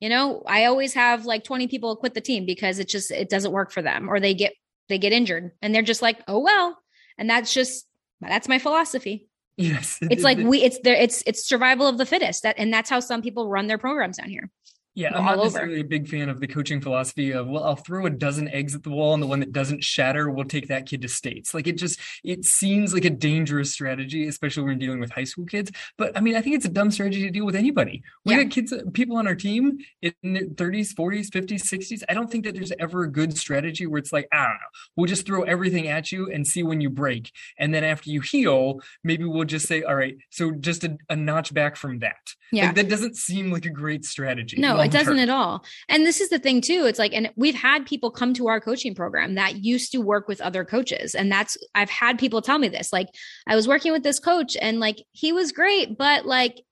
you 0.00 0.08
know, 0.08 0.42
I 0.46 0.66
always 0.66 0.94
have 0.94 1.24
like 1.24 1.44
20 1.44 1.68
people 1.68 1.96
quit 1.96 2.14
the 2.14 2.20
team 2.20 2.46
because 2.46 2.78
it 2.78 2.88
just, 2.88 3.10
it 3.10 3.28
doesn't 3.28 3.52
work 3.52 3.72
for 3.72 3.82
them 3.82 4.08
or 4.10 4.20
they 4.20 4.34
get, 4.34 4.52
they 4.88 4.98
get 4.98 5.12
injured 5.12 5.52
and 5.62 5.74
they're 5.74 5.82
just 5.82 6.02
like, 6.02 6.20
oh, 6.28 6.40
well. 6.40 6.78
And 7.18 7.28
that's 7.30 7.52
just, 7.52 7.86
that's 8.20 8.48
my 8.48 8.58
philosophy. 8.58 9.28
Yes. 9.56 9.98
It's 10.02 10.22
like 10.24 10.38
we, 10.38 10.62
it's 10.62 10.78
there, 10.80 10.96
it's, 10.96 11.22
it's 11.26 11.46
survival 11.46 11.86
of 11.86 11.98
the 11.98 12.06
fittest 12.06 12.42
that, 12.42 12.56
and 12.58 12.72
that's 12.72 12.90
how 12.90 13.00
some 13.00 13.22
people 13.22 13.48
run 13.48 13.66
their 13.66 13.78
programs 13.78 14.18
down 14.18 14.28
here. 14.28 14.50
Yeah, 14.96 15.14
I'm 15.14 15.26
not 15.26 15.36
necessarily 15.36 15.80
a 15.80 15.84
big 15.84 16.08
fan 16.08 16.30
of 16.30 16.40
the 16.40 16.46
coaching 16.46 16.80
philosophy 16.80 17.30
of 17.30 17.46
well, 17.46 17.64
I'll 17.64 17.76
throw 17.76 18.06
a 18.06 18.10
dozen 18.10 18.48
eggs 18.48 18.74
at 18.74 18.82
the 18.82 18.88
wall, 18.88 19.12
and 19.12 19.22
the 19.22 19.26
one 19.26 19.40
that 19.40 19.52
doesn't 19.52 19.84
shatter 19.84 20.30
we'll 20.30 20.46
take 20.46 20.68
that 20.68 20.86
kid 20.86 21.02
to 21.02 21.08
states. 21.08 21.52
Like 21.52 21.66
it 21.66 21.76
just 21.76 22.00
it 22.24 22.46
seems 22.46 22.94
like 22.94 23.04
a 23.04 23.10
dangerous 23.10 23.70
strategy, 23.70 24.26
especially 24.26 24.62
when 24.62 24.78
dealing 24.78 24.98
with 24.98 25.10
high 25.10 25.24
school 25.24 25.44
kids. 25.44 25.70
But 25.98 26.16
I 26.16 26.22
mean, 26.22 26.34
I 26.34 26.40
think 26.40 26.56
it's 26.56 26.64
a 26.64 26.70
dumb 26.70 26.90
strategy 26.90 27.20
to 27.24 27.30
deal 27.30 27.44
with 27.44 27.54
anybody. 27.54 28.02
We 28.24 28.34
yeah. 28.34 28.44
got 28.44 28.52
kids, 28.52 28.72
uh, 28.72 28.84
people 28.94 29.18
on 29.18 29.26
our 29.26 29.34
team 29.34 29.76
in 30.00 30.14
their 30.22 30.44
30s, 30.44 30.94
40s, 30.94 31.28
50s, 31.28 31.70
60s. 31.70 32.02
I 32.08 32.14
don't 32.14 32.30
think 32.30 32.46
that 32.46 32.54
there's 32.54 32.72
ever 32.78 33.02
a 33.02 33.12
good 33.12 33.36
strategy 33.36 33.86
where 33.86 33.98
it's 33.98 34.14
like 34.14 34.26
I 34.32 34.44
don't 34.44 34.54
know, 34.54 34.72
we'll 34.96 35.08
just 35.08 35.26
throw 35.26 35.42
everything 35.42 35.88
at 35.88 36.10
you 36.10 36.32
and 36.32 36.46
see 36.46 36.62
when 36.62 36.80
you 36.80 36.88
break, 36.88 37.32
and 37.58 37.74
then 37.74 37.84
after 37.84 38.08
you 38.08 38.22
heal, 38.22 38.80
maybe 39.04 39.24
we'll 39.24 39.44
just 39.44 39.68
say, 39.68 39.82
all 39.82 39.94
right, 39.94 40.16
so 40.30 40.52
just 40.52 40.84
a, 40.84 40.96
a 41.10 41.16
notch 41.16 41.52
back 41.52 41.76
from 41.76 41.98
that. 41.98 42.16
Yeah, 42.50 42.68
like, 42.68 42.76
that 42.76 42.88
doesn't 42.88 43.16
seem 43.16 43.50
like 43.50 43.66
a 43.66 43.70
great 43.70 44.06
strategy. 44.06 44.56
No 44.58 44.85
it 44.86 44.92
doesn't 44.92 45.18
at 45.18 45.28
all. 45.28 45.64
And 45.88 46.04
this 46.04 46.20
is 46.20 46.28
the 46.28 46.38
thing 46.38 46.60
too. 46.60 46.86
It's 46.86 46.98
like, 46.98 47.12
and 47.12 47.30
we've 47.36 47.54
had 47.54 47.86
people 47.86 48.10
come 48.10 48.34
to 48.34 48.48
our 48.48 48.60
coaching 48.60 48.94
program 48.94 49.34
that 49.34 49.64
used 49.64 49.92
to 49.92 49.98
work 49.98 50.28
with 50.28 50.40
other 50.40 50.64
coaches. 50.64 51.14
And 51.14 51.30
that's, 51.30 51.56
I've 51.74 51.90
had 51.90 52.18
people 52.18 52.42
tell 52.42 52.58
me 52.58 52.68
this, 52.68 52.92
like, 52.92 53.08
I 53.46 53.56
was 53.56 53.68
working 53.68 53.92
with 53.92 54.02
this 54.02 54.18
coach 54.18 54.56
and 54.60 54.80
like, 54.80 55.02
he 55.12 55.32
was 55.32 55.52
great, 55.52 55.96
but 55.98 56.26
like, 56.26 56.62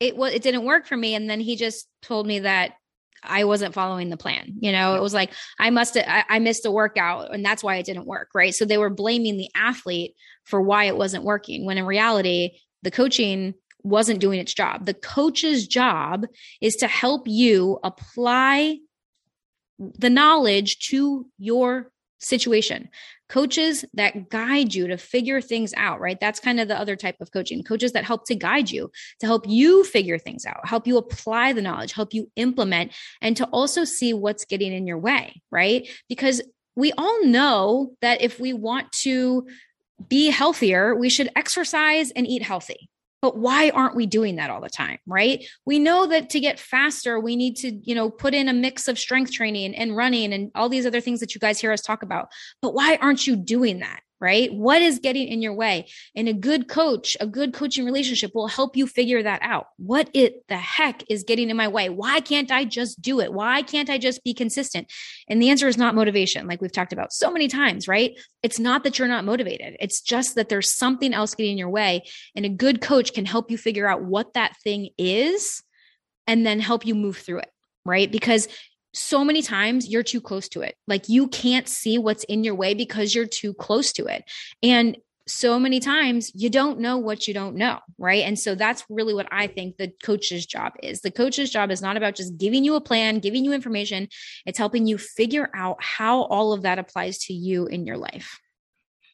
it 0.00 0.16
was, 0.16 0.32
it 0.32 0.42
didn't 0.42 0.64
work 0.64 0.86
for 0.86 0.96
me. 0.96 1.14
And 1.14 1.28
then 1.28 1.40
he 1.40 1.56
just 1.56 1.88
told 2.02 2.26
me 2.26 2.40
that 2.40 2.72
I 3.22 3.44
wasn't 3.44 3.74
following 3.74 4.10
the 4.10 4.16
plan. 4.16 4.54
You 4.60 4.72
know, 4.72 4.94
it 4.94 5.02
was 5.02 5.14
like 5.14 5.32
I 5.58 5.70
must 5.70 5.96
I, 5.96 6.24
I, 6.28 6.38
missed 6.38 6.66
a 6.66 6.70
workout 6.70 7.34
and 7.34 7.44
that's 7.44 7.64
why 7.64 7.76
it 7.76 7.86
didn't 7.86 8.06
work. 8.06 8.28
Right. 8.34 8.54
So 8.54 8.64
they 8.64 8.78
were 8.78 8.90
blaming 8.90 9.36
the 9.36 9.50
athlete 9.54 10.14
for 10.44 10.62
why 10.62 10.84
it 10.84 10.96
wasn't 10.96 11.24
working 11.24 11.66
when 11.66 11.78
in 11.78 11.86
reality, 11.86 12.58
the 12.82 12.90
coaching 12.90 13.54
wasn't 13.82 14.20
doing 14.20 14.40
its 14.40 14.54
job. 14.54 14.86
The 14.86 14.94
coach's 14.94 15.66
job 15.66 16.26
is 16.60 16.76
to 16.76 16.88
help 16.88 17.26
you 17.26 17.78
apply 17.82 18.78
the 19.78 20.10
knowledge 20.10 20.78
to 20.88 21.26
your 21.38 21.90
situation. 22.18 22.88
Coaches 23.28 23.84
that 23.94 24.28
guide 24.28 24.74
you 24.74 24.88
to 24.88 24.96
figure 24.96 25.40
things 25.40 25.72
out, 25.76 26.00
right? 26.00 26.18
That's 26.18 26.40
kind 26.40 26.58
of 26.58 26.66
the 26.66 26.78
other 26.78 26.96
type 26.96 27.16
of 27.20 27.30
coaching. 27.30 27.62
Coaches 27.62 27.92
that 27.92 28.04
help 28.04 28.24
to 28.26 28.34
guide 28.34 28.70
you, 28.70 28.90
to 29.20 29.26
help 29.26 29.46
you 29.46 29.84
figure 29.84 30.18
things 30.18 30.46
out, 30.46 30.66
help 30.66 30.86
you 30.86 30.96
apply 30.96 31.52
the 31.52 31.62
knowledge, 31.62 31.92
help 31.92 32.14
you 32.14 32.30
implement, 32.36 32.92
and 33.20 33.36
to 33.36 33.44
also 33.46 33.84
see 33.84 34.14
what's 34.14 34.44
getting 34.44 34.72
in 34.72 34.86
your 34.86 34.98
way, 34.98 35.42
right? 35.50 35.88
Because 36.08 36.42
we 36.74 36.92
all 36.96 37.24
know 37.24 37.92
that 38.00 38.22
if 38.22 38.40
we 38.40 38.52
want 38.52 38.90
to 38.92 39.46
be 40.08 40.30
healthier, 40.30 40.94
we 40.94 41.10
should 41.10 41.28
exercise 41.36 42.10
and 42.12 42.26
eat 42.26 42.42
healthy, 42.42 42.88
but 43.20 43.36
why 43.36 43.70
aren't 43.70 43.96
we 43.96 44.06
doing 44.06 44.36
that 44.36 44.50
all 44.50 44.60
the 44.60 44.68
time 44.68 44.98
right? 45.06 45.44
We 45.64 45.78
know 45.78 46.06
that 46.06 46.30
to 46.30 46.40
get 46.40 46.58
faster 46.58 47.18
we 47.20 47.36
need 47.36 47.56
to 47.56 47.70
you 47.82 47.94
know 47.94 48.10
put 48.10 48.34
in 48.34 48.48
a 48.48 48.52
mix 48.52 48.88
of 48.88 48.98
strength 48.98 49.32
training 49.32 49.74
and 49.74 49.96
running 49.96 50.32
and 50.32 50.50
all 50.54 50.68
these 50.68 50.86
other 50.86 51.00
things 51.00 51.20
that 51.20 51.34
you 51.34 51.40
guys 51.40 51.60
hear 51.60 51.72
us 51.72 51.82
talk 51.82 52.02
about. 52.02 52.28
But 52.62 52.74
why 52.74 52.98
aren't 53.00 53.26
you 53.26 53.36
doing 53.36 53.80
that 53.80 54.00
right? 54.20 54.52
What 54.52 54.82
is 54.82 54.98
getting 54.98 55.28
in 55.28 55.40
your 55.40 55.54
way? 55.54 55.88
And 56.14 56.28
a 56.28 56.32
good 56.32 56.68
coach, 56.68 57.16
a 57.20 57.26
good 57.26 57.52
coaching 57.52 57.84
relationship 57.84 58.32
will 58.34 58.48
help 58.48 58.76
you 58.76 58.86
figure 58.86 59.22
that 59.22 59.40
out. 59.42 59.68
What 59.76 60.10
it 60.14 60.46
the 60.48 60.56
heck 60.56 61.02
is 61.08 61.24
getting 61.24 61.50
in 61.50 61.56
my 61.56 61.68
way? 61.68 61.88
Why 61.88 62.20
can't 62.20 62.50
I 62.50 62.64
just 62.64 63.00
do 63.00 63.20
it? 63.20 63.32
Why 63.32 63.62
can't 63.62 63.90
I 63.90 63.98
just 63.98 64.24
be 64.24 64.34
consistent? 64.34 64.90
And 65.28 65.40
the 65.40 65.50
answer 65.50 65.68
is 65.68 65.78
not 65.78 65.94
motivation, 65.94 66.46
like 66.46 66.60
we've 66.60 66.72
talked 66.72 66.92
about 66.92 67.12
so 67.12 67.30
many 67.30 67.48
times, 67.48 67.86
right? 67.86 68.18
It's 68.42 68.58
not 68.58 68.84
that 68.84 68.98
you're 68.98 69.08
not 69.08 69.24
motivated. 69.24 69.76
It's 69.80 70.00
just 70.00 70.34
that 70.34 70.48
there's 70.48 70.70
something 70.70 71.14
else 71.14 71.34
getting 71.34 71.52
in 71.52 71.58
your 71.58 71.70
way. 71.70 72.04
And 72.34 72.44
a 72.44 72.50
good 72.50 72.80
coach 72.80 73.12
can 73.12 73.24
help 73.24 73.50
you 73.50 73.58
figure 73.58 73.88
out 73.88 74.02
what 74.02 74.34
that 74.34 74.56
thing 74.62 74.90
is 74.98 75.62
and 76.26 76.44
then 76.44 76.60
help 76.60 76.86
you 76.86 76.94
move 76.94 77.16
through 77.16 77.38
it 77.38 77.50
right? 77.88 78.12
Because 78.12 78.46
so 78.98 79.24
many 79.24 79.42
times 79.42 79.88
you're 79.88 80.02
too 80.02 80.20
close 80.20 80.48
to 80.50 80.60
it. 80.60 80.76
Like 80.86 81.08
you 81.08 81.28
can't 81.28 81.68
see 81.68 81.98
what's 81.98 82.24
in 82.24 82.44
your 82.44 82.54
way 82.54 82.74
because 82.74 83.14
you're 83.14 83.26
too 83.26 83.54
close 83.54 83.92
to 83.92 84.06
it. 84.06 84.24
And 84.62 84.98
so 85.26 85.58
many 85.58 85.78
times 85.78 86.32
you 86.34 86.48
don't 86.48 86.80
know 86.80 86.96
what 86.96 87.28
you 87.28 87.34
don't 87.34 87.54
know, 87.54 87.78
right? 87.98 88.24
And 88.24 88.38
so 88.38 88.54
that's 88.54 88.84
really 88.88 89.12
what 89.14 89.28
I 89.30 89.46
think 89.46 89.76
the 89.76 89.92
coach's 90.02 90.46
job 90.46 90.72
is. 90.82 91.02
The 91.02 91.10
coach's 91.10 91.50
job 91.50 91.70
is 91.70 91.82
not 91.82 91.96
about 91.96 92.14
just 92.14 92.38
giving 92.38 92.64
you 92.64 92.74
a 92.74 92.80
plan, 92.80 93.18
giving 93.18 93.44
you 93.44 93.52
information. 93.52 94.08
It's 94.46 94.58
helping 94.58 94.86
you 94.86 94.98
figure 94.98 95.50
out 95.54 95.82
how 95.82 96.22
all 96.22 96.52
of 96.52 96.62
that 96.62 96.78
applies 96.78 97.18
to 97.26 97.34
you 97.34 97.66
in 97.66 97.86
your 97.86 97.98
life. 97.98 98.40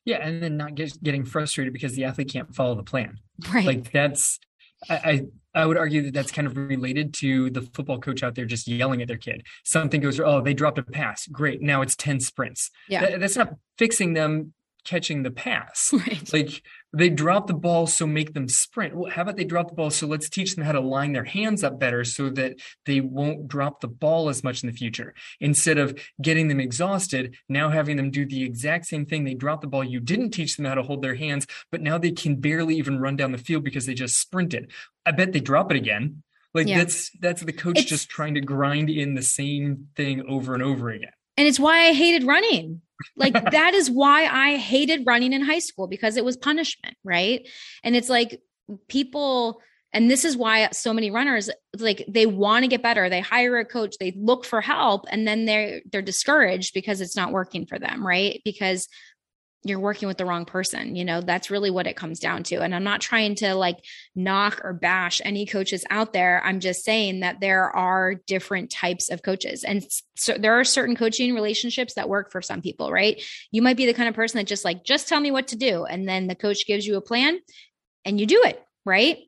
Yeah, 0.05 0.19
and 0.19 0.43
then 0.43 0.57
not 0.57 0.75
get, 0.75 1.03
getting 1.03 1.25
frustrated 1.25 1.73
because 1.73 1.95
the 1.95 2.05
athlete 2.05 2.33
can't 2.33 2.55
follow 2.55 2.75
the 2.75 2.83
plan. 2.83 3.19
Right. 3.53 3.67
Like 3.67 3.91
that's 3.91 4.39
I, 4.89 5.23
I 5.55 5.67
would 5.67 5.77
argue 5.77 6.03
that 6.03 6.15
that's 6.15 6.33
kind 6.33 6.47
of 6.47 6.57
related 6.57 7.15
to 7.15 7.51
the 7.51 7.63
football 7.63 8.01
coach 8.01 8.23
out 8.23 8.35
there 8.35 8.45
just 8.45 8.67
yelling 8.67 9.03
at 9.03 9.09
their 9.09 9.17
kid. 9.17 9.45
Something 9.65 10.01
goes, 10.01 10.19
oh, 10.19 10.41
they 10.41 10.55
dropped 10.55 10.79
a 10.79 10.83
pass. 10.83 11.27
Great. 11.29 11.63
Now 11.63 11.83
it's 11.83 11.95
10 11.95 12.21
sprints. 12.21 12.71
Yeah. 12.89 13.03
That, 13.03 13.21
that's 13.21 13.37
not 13.37 13.55
fixing 13.79 14.15
them 14.15 14.53
catching 14.85 15.23
the 15.23 15.31
pass. 15.31 15.93
Right. 16.07 16.33
Like 16.33 16.63
they 16.95 17.11
drop 17.11 17.47
the 17.47 17.55
ball, 17.55 17.87
so 17.87 18.07
make 18.07 18.35
them 18.35 18.49
sprint. 18.49 18.95
Well, 18.95 19.11
how 19.11 19.23
about 19.23 19.37
they 19.37 19.45
drop 19.45 19.69
the 19.69 19.75
ball? 19.75 19.91
So 19.91 20.07
let's 20.07 20.29
teach 20.29 20.55
them 20.55 20.65
how 20.65 20.73
to 20.73 20.81
line 20.81 21.13
their 21.13 21.25
hands 21.25 21.65
up 21.65 21.81
better 21.81 22.05
so 22.05 22.31
that 22.31 22.57
they 22.87 23.01
won't 23.01 23.49
drop 23.49 23.81
the 23.81 23.89
ball 23.89 24.29
as 24.29 24.45
much 24.45 24.63
in 24.63 24.69
the 24.69 24.77
future. 24.77 25.15
Instead 25.41 25.79
of 25.79 25.99
getting 26.23 26.49
them 26.49 26.61
exhausted, 26.61 27.37
now 27.49 27.69
having 27.69 27.97
them 27.97 28.11
do 28.11 28.25
the 28.25 28.45
exact 28.45 28.87
same 28.87 29.07
thing. 29.07 29.25
They 29.25 29.35
drop 29.35 29.61
the 29.61 29.67
ball. 29.67 29.83
You 29.83 30.01
didn't 30.01 30.31
teach 30.31 30.57
them 30.57 30.67
how 30.67 30.75
to 30.75 30.83
hold 30.83 31.03
their 31.03 31.17
hands, 31.17 31.47
but 31.73 31.81
now 31.81 31.99
they 31.99 32.13
can 32.13 32.37
barely 32.37 32.77
even 32.77 33.01
run 33.01 33.17
down 33.17 33.33
the 33.33 33.39
field 33.39 33.65
because 33.65 33.87
they 33.87 33.95
just 33.95 34.19
sprinted. 34.19 34.71
I 35.05 35.11
bet 35.11 35.33
they 35.33 35.41
drop 35.41 35.71
it 35.71 35.77
again. 35.77 36.23
Like 36.55 36.69
yeah. 36.69 36.79
that's 36.79 37.11
that's 37.19 37.43
the 37.43 37.53
coach 37.53 37.81
it's, 37.81 37.89
just 37.89 38.09
trying 38.09 38.35
to 38.35 38.41
grind 38.41 38.89
in 38.89 39.15
the 39.15 39.23
same 39.23 39.89
thing 39.97 40.25
over 40.29 40.55
and 40.55 40.63
over 40.63 40.91
again. 40.91 41.11
And 41.37 41.47
it's 41.47 41.59
why 41.59 41.89
I 41.89 41.93
hated 41.93 42.27
running. 42.27 42.81
Like 43.17 43.33
that 43.53 43.75
is 43.75 43.91
why 43.91 44.27
I 44.27 44.57
hated 44.57 45.07
running 45.07 45.33
in 45.33 45.43
high 45.43 45.59
school 45.59 45.87
because 45.87 46.17
it 46.17 46.25
was 46.25 46.37
punishment, 46.37 46.97
right? 47.05 47.49
And 47.83 47.97
it's 47.97 48.09
like 48.09 48.41
people 48.89 49.61
and 49.93 50.11
this 50.11 50.25
is 50.25 50.37
why 50.37 50.69
so 50.73 50.93
many 50.93 51.13
runners 51.13 51.49
like 51.79 52.05
they 52.09 52.27
want 52.27 52.65
to 52.65 52.69
get 52.69 52.83
better. 52.83 53.09
They 53.09 53.21
hire 53.21 53.59
a 53.59 53.65
coach 53.65 53.97
they 53.99 54.13
look 54.17 54.45
for 54.45 54.61
help 54.61 55.05
and 55.11 55.27
then 55.27 55.45
they're 55.45 55.83
they're 55.91 56.03
discouraged 56.03 56.75
because 56.75 57.01
it's 57.01 57.17
not 57.17 57.33
working 57.33 57.67
for 57.67 57.79
them 57.79 58.05
right? 58.07 58.41
Because 58.45 58.89
you're 59.65 59.81
working 59.81 60.07
with 60.09 60.19
the 60.19 60.27
wrong 60.27 60.45
person. 60.45 60.95
You 60.95 61.07
know, 61.07 61.23
that's 61.23 61.51
really 61.51 61.71
what 61.71 61.87
it 61.87 61.97
comes 61.97 62.21
down 62.21 62.43
to. 62.45 62.61
And 62.61 62.75
I'm 62.75 62.85
not 62.85 63.01
trying 63.01 63.35
to 63.37 63.55
like 63.55 63.79
knock 64.15 64.61
or 64.63 64.75
bash 64.75 65.23
any 65.25 65.47
coaches 65.47 65.85
out 65.89 66.13
there. 66.13 66.43
I'm 66.45 66.61
just 66.61 66.85
saying 66.85 67.21
that 67.21 67.41
there 67.41 67.75
are 67.75 68.15
different 68.15 68.71
types 68.71 69.11
of 69.11 69.23
coaches. 69.23 69.65
And 69.65 69.83
so 70.17 70.35
there 70.35 70.61
are 70.61 70.65
certain 70.65 70.97
coaching 70.97 71.35
relationships 71.35 71.95
that 71.95 72.11
work 72.11 72.31
for 72.31 72.43
some 72.43 72.61
people, 72.61 72.93
right? 72.93 73.23
You 73.51 73.63
might 73.63 73.79
be 73.79 73.87
the 73.87 73.95
kind 73.95 74.09
of 74.09 74.15
person 74.15 74.37
that 74.37 74.47
just 74.47 74.67
like, 74.67 74.85
just 74.85 75.09
tell 75.09 75.21
me 75.21 75.31
what 75.31 75.49
to 75.49 75.57
do. 75.57 75.85
And 75.85 76.07
then 76.07 76.27
the 76.27 76.35
coach 76.35 76.67
gives 76.67 76.87
you 76.87 76.97
a 76.97 77.01
plan 77.01 77.39
and 78.05 78.21
you 78.21 78.27
do 78.27 78.43
it, 78.45 78.63
right? 78.85 79.19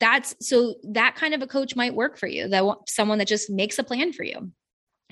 That's 0.00 0.34
so 0.40 0.76
that 0.92 1.14
kind 1.16 1.34
of 1.34 1.42
a 1.42 1.46
coach 1.46 1.76
might 1.76 1.94
work 1.94 2.16
for 2.16 2.26
you. 2.26 2.48
That 2.48 2.64
someone 2.88 3.18
that 3.18 3.28
just 3.28 3.50
makes 3.50 3.78
a 3.78 3.84
plan 3.84 4.14
for 4.14 4.24
you. 4.24 4.50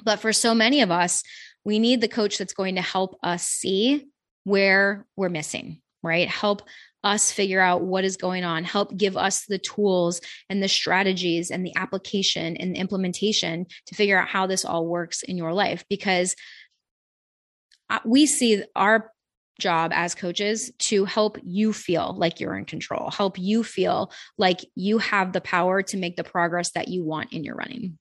But 0.03 0.21
for 0.21 0.33
so 0.33 0.55
many 0.55 0.81
of 0.81 0.91
us, 0.91 1.23
we 1.65 1.79
need 1.79 2.01
the 2.01 2.09
coach 2.09 2.39
that's 2.39 2.55
going 2.55 2.75
to 2.77 2.83
help 2.83 3.19
us 3.23 3.47
see 3.47 4.07
where 4.45 5.07
we're 5.17 5.29
missing, 5.29 5.81
right? 6.03 6.29
Help 6.29 6.63
us 7.05 7.33
figure 7.33 7.61
out 7.61 7.83
what 7.83 8.05
is 8.05 8.17
going 8.17 8.45
on, 8.45 8.63
help 8.63 8.97
give 8.97 9.17
us 9.17 9.45
the 9.47 9.59
tools 9.59 10.21
and 10.49 10.63
the 10.63 10.69
strategies 10.69 11.51
and 11.51 11.67
the 11.67 11.75
application 11.75 12.57
and 12.57 12.75
the 12.75 12.79
implementation 12.79 13.67
to 13.87 13.95
figure 13.95 14.19
out 14.19 14.29
how 14.29 14.47
this 14.47 14.65
all 14.65 14.87
works 14.87 15.23
in 15.23 15.37
your 15.37 15.53
life. 15.53 15.85
Because 15.89 16.37
we 18.05 18.27
see 18.27 18.63
our 18.77 19.11
job 19.61 19.91
as 19.95 20.15
coaches 20.15 20.73
to 20.79 21.05
help 21.05 21.39
you 21.45 21.73
feel 21.73 22.15
like 22.17 22.41
you're 22.41 22.57
in 22.57 22.65
control, 22.65 23.11
help 23.11 23.39
you 23.39 23.63
feel 23.63 24.11
like 24.39 24.61
you 24.75 24.99
have 24.99 25.33
the 25.33 25.41
power 25.41 25.83
to 25.83 25.97
make 25.97 26.17
the 26.17 26.25
progress 26.25 26.71
that 26.73 26.89
you 26.89 27.05
want 27.05 27.33
in 27.33 27.45
your 27.45 27.55
running. 27.55 27.99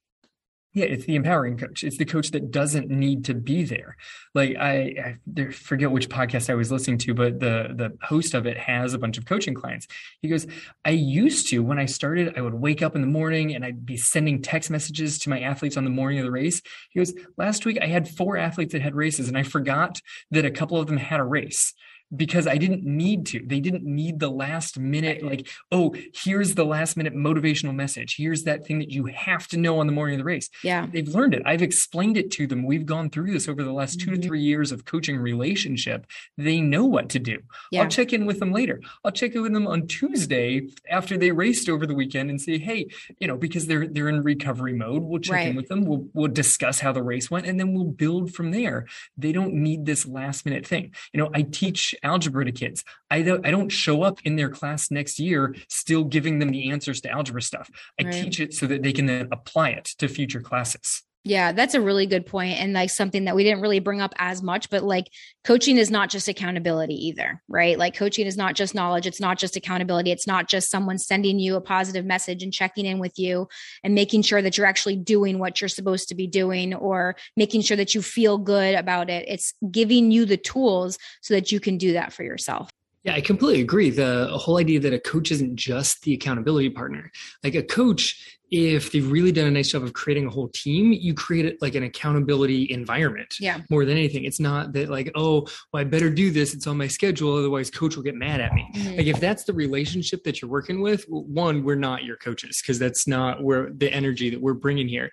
Yeah, 0.73 0.85
it's 0.85 1.03
the 1.03 1.15
empowering 1.15 1.57
coach. 1.57 1.83
It's 1.83 1.97
the 1.97 2.05
coach 2.05 2.31
that 2.31 2.49
doesn't 2.49 2.89
need 2.89 3.25
to 3.25 3.33
be 3.33 3.65
there. 3.65 3.97
Like 4.33 4.55
I, 4.57 5.17
I 5.37 5.51
forget 5.51 5.91
which 5.91 6.07
podcast 6.07 6.49
I 6.49 6.53
was 6.53 6.71
listening 6.71 6.97
to, 6.99 7.13
but 7.13 7.41
the 7.41 7.73
the 7.75 7.97
host 8.01 8.33
of 8.33 8.45
it 8.45 8.57
has 8.57 8.93
a 8.93 8.97
bunch 8.97 9.17
of 9.17 9.25
coaching 9.25 9.53
clients. 9.53 9.87
He 10.21 10.29
goes, 10.29 10.47
"I 10.85 10.91
used 10.91 11.49
to 11.49 11.59
when 11.59 11.77
I 11.77 11.87
started, 11.87 12.37
I 12.37 12.41
would 12.41 12.53
wake 12.53 12.81
up 12.81 12.95
in 12.95 13.01
the 13.01 13.07
morning 13.07 13.53
and 13.53 13.65
I'd 13.65 13.85
be 13.85 13.97
sending 13.97 14.41
text 14.41 14.69
messages 14.69 15.19
to 15.19 15.29
my 15.29 15.41
athletes 15.41 15.75
on 15.75 15.83
the 15.83 15.89
morning 15.89 16.19
of 16.19 16.25
the 16.25 16.31
race." 16.31 16.61
He 16.91 17.01
goes, 17.01 17.13
"Last 17.35 17.65
week 17.65 17.77
I 17.81 17.87
had 17.87 18.07
four 18.07 18.37
athletes 18.37 18.71
that 18.71 18.81
had 18.81 18.95
races, 18.95 19.27
and 19.27 19.37
I 19.37 19.43
forgot 19.43 19.99
that 20.31 20.45
a 20.45 20.51
couple 20.51 20.77
of 20.77 20.87
them 20.87 20.97
had 20.97 21.19
a 21.19 21.25
race." 21.25 21.73
Because 22.15 22.47
I 22.47 22.57
didn't 22.57 22.83
need 22.83 23.25
to. 23.27 23.41
They 23.45 23.59
didn't 23.59 23.83
need 23.83 24.19
the 24.19 24.29
last 24.29 24.77
minute, 24.77 25.23
like, 25.23 25.47
oh, 25.71 25.95
here's 26.13 26.55
the 26.55 26.65
last 26.65 26.97
minute 26.97 27.15
motivational 27.15 27.73
message. 27.73 28.15
Here's 28.17 28.43
that 28.43 28.65
thing 28.65 28.79
that 28.79 28.91
you 28.91 29.05
have 29.05 29.47
to 29.49 29.57
know 29.57 29.79
on 29.79 29.87
the 29.87 29.93
morning 29.93 30.15
of 30.15 30.19
the 30.19 30.25
race. 30.25 30.49
Yeah. 30.63 30.87
They've 30.91 31.07
learned 31.07 31.33
it. 31.33 31.43
I've 31.45 31.61
explained 31.61 32.17
it 32.17 32.31
to 32.31 32.47
them. 32.47 32.65
We've 32.65 32.85
gone 32.85 33.09
through 33.09 33.31
this 33.31 33.47
over 33.47 33.63
the 33.63 33.71
last 33.71 33.99
two 33.99 34.11
mm-hmm. 34.11 34.21
to 34.21 34.27
three 34.27 34.41
years 34.41 34.71
of 34.71 34.85
coaching 34.85 35.17
relationship. 35.17 36.05
They 36.37 36.59
know 36.59 36.85
what 36.85 37.09
to 37.09 37.19
do. 37.19 37.39
Yeah. 37.71 37.83
I'll 37.83 37.89
check 37.89 38.13
in 38.13 38.25
with 38.25 38.39
them 38.39 38.51
later. 38.51 38.81
I'll 39.05 39.11
check 39.11 39.33
in 39.35 39.41
with 39.41 39.53
them 39.53 39.67
on 39.67 39.87
Tuesday 39.87 40.67
after 40.89 41.17
they 41.17 41.31
raced 41.31 41.69
over 41.69 41.85
the 41.85 41.95
weekend 41.95 42.29
and 42.29 42.41
say, 42.41 42.57
hey, 42.57 42.87
you 43.19 43.27
know, 43.27 43.37
because 43.37 43.67
they're 43.67 43.87
they're 43.87 44.09
in 44.09 44.21
recovery 44.21 44.73
mode. 44.73 45.03
We'll 45.03 45.21
check 45.21 45.35
right. 45.35 45.47
in 45.49 45.55
with 45.55 45.67
them. 45.67 45.85
We'll 45.85 46.07
we'll 46.13 46.27
discuss 46.27 46.79
how 46.79 46.91
the 46.91 47.03
race 47.03 47.31
went 47.31 47.45
and 47.45 47.59
then 47.59 47.73
we'll 47.73 47.85
build 47.85 48.33
from 48.33 48.51
there. 48.51 48.87
They 49.17 49.31
don't 49.31 49.53
need 49.53 49.85
this 49.85 50.05
last 50.05 50.45
minute 50.45 50.65
thing. 50.65 50.93
You 51.13 51.19
know, 51.19 51.29
I 51.33 51.43
teach 51.43 51.95
algebra 52.03 52.45
to 52.45 52.51
kids. 52.51 52.83
I 53.09 53.21
don't, 53.21 53.45
I 53.45 53.51
don't 53.51 53.69
show 53.69 54.03
up 54.03 54.19
in 54.23 54.35
their 54.35 54.49
class 54.49 54.91
next 54.91 55.19
year 55.19 55.55
still 55.67 56.03
giving 56.03 56.39
them 56.39 56.51
the 56.51 56.71
answers 56.71 57.01
to 57.01 57.11
algebra 57.11 57.41
stuff. 57.41 57.69
I 57.99 58.03
right. 58.03 58.13
teach 58.13 58.39
it 58.39 58.53
so 58.53 58.67
that 58.67 58.83
they 58.83 58.93
can 58.93 59.05
then 59.05 59.27
apply 59.31 59.69
it 59.69 59.85
to 59.99 60.07
future 60.07 60.41
classes. 60.41 61.03
Yeah, 61.23 61.51
that's 61.51 61.75
a 61.75 61.81
really 61.81 62.07
good 62.07 62.25
point 62.25 62.59
and 62.59 62.73
like 62.73 62.89
something 62.89 63.25
that 63.25 63.35
we 63.35 63.43
didn't 63.43 63.61
really 63.61 63.79
bring 63.79 64.01
up 64.01 64.11
as 64.17 64.41
much, 64.41 64.71
but 64.71 64.83
like 64.83 65.05
coaching 65.43 65.77
is 65.77 65.91
not 65.91 66.09
just 66.09 66.27
accountability 66.27 66.95
either, 66.95 67.43
right? 67.47 67.77
Like 67.77 67.95
coaching 67.95 68.25
is 68.25 68.37
not 68.37 68.55
just 68.55 68.73
knowledge, 68.73 69.05
it's 69.05 69.19
not 69.19 69.37
just 69.37 69.55
accountability, 69.55 70.09
it's 70.09 70.25
not 70.25 70.49
just 70.49 70.71
someone 70.71 70.97
sending 70.97 71.37
you 71.37 71.55
a 71.55 71.61
positive 71.61 72.05
message 72.05 72.41
and 72.41 72.51
checking 72.51 72.87
in 72.87 72.97
with 72.97 73.19
you 73.19 73.47
and 73.83 73.93
making 73.93 74.23
sure 74.23 74.41
that 74.41 74.57
you're 74.57 74.65
actually 74.65 74.95
doing 74.95 75.37
what 75.37 75.61
you're 75.61 75.67
supposed 75.67 76.09
to 76.09 76.15
be 76.15 76.25
doing 76.25 76.73
or 76.73 77.15
making 77.37 77.61
sure 77.61 77.77
that 77.77 77.93
you 77.93 78.01
feel 78.01 78.39
good 78.39 78.73
about 78.73 79.07
it. 79.11 79.23
It's 79.27 79.53
giving 79.69 80.09
you 80.09 80.25
the 80.25 80.37
tools 80.37 80.97
so 81.21 81.35
that 81.35 81.51
you 81.51 81.59
can 81.59 81.77
do 81.77 81.93
that 81.93 82.13
for 82.13 82.23
yourself. 82.23 82.71
Yeah, 83.03 83.13
I 83.13 83.21
completely 83.21 83.61
agree. 83.61 83.89
The 83.89 84.27
whole 84.31 84.57
idea 84.57 84.79
that 84.79 84.93
a 84.93 84.99
coach 84.99 85.31
isn't 85.31 85.55
just 85.55 86.01
the 86.01 86.13
accountability 86.13 86.69
partner. 86.69 87.11
Like 87.43 87.55
a 87.55 87.63
coach, 87.63 88.39
if 88.51 88.91
they've 88.91 89.09
really 89.09 89.31
done 89.31 89.47
a 89.47 89.51
nice 89.51 89.69
job 89.69 89.81
of 89.81 89.93
creating 89.93 90.27
a 90.27 90.29
whole 90.29 90.49
team, 90.49 90.91
you 90.91 91.13
create 91.13 91.45
it 91.45 91.61
like 91.61 91.73
an 91.75 91.83
accountability 91.83 92.69
environment. 92.69 93.35
Yeah. 93.39 93.61
More 93.69 93.85
than 93.85 93.97
anything. 93.97 94.25
It's 94.25 94.41
not 94.41 94.73
that 94.73 94.89
like, 94.89 95.09
oh, 95.15 95.47
well, 95.71 95.81
I 95.81 95.85
better 95.85 96.09
do 96.09 96.31
this. 96.31 96.53
It's 96.53 96.67
on 96.67 96.77
my 96.77 96.87
schedule. 96.87 97.37
Otherwise, 97.37 97.71
coach 97.71 97.95
will 97.95 98.03
get 98.03 98.15
mad 98.15 98.41
at 98.41 98.53
me. 98.53 98.69
Mm-hmm. 98.75 98.97
Like 98.97 99.07
if 99.07 99.21
that's 99.21 99.45
the 99.45 99.53
relationship 99.53 100.23
that 100.25 100.41
you're 100.41 100.51
working 100.51 100.81
with, 100.81 101.05
one, 101.07 101.63
we're 101.63 101.75
not 101.75 102.03
your 102.03 102.17
coaches 102.17 102.61
because 102.61 102.77
that's 102.77 103.07
not 103.07 103.41
where 103.41 103.69
the 103.71 103.91
energy 103.91 104.29
that 104.29 104.41
we're 104.41 104.53
bringing 104.53 104.89
here. 104.89 105.11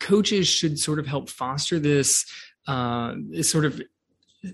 Coaches 0.00 0.48
should 0.48 0.78
sort 0.78 0.98
of 0.98 1.06
help 1.06 1.30
foster 1.30 1.78
this 1.78 2.26
uh, 2.66 3.14
sort 3.42 3.64
of 3.64 3.80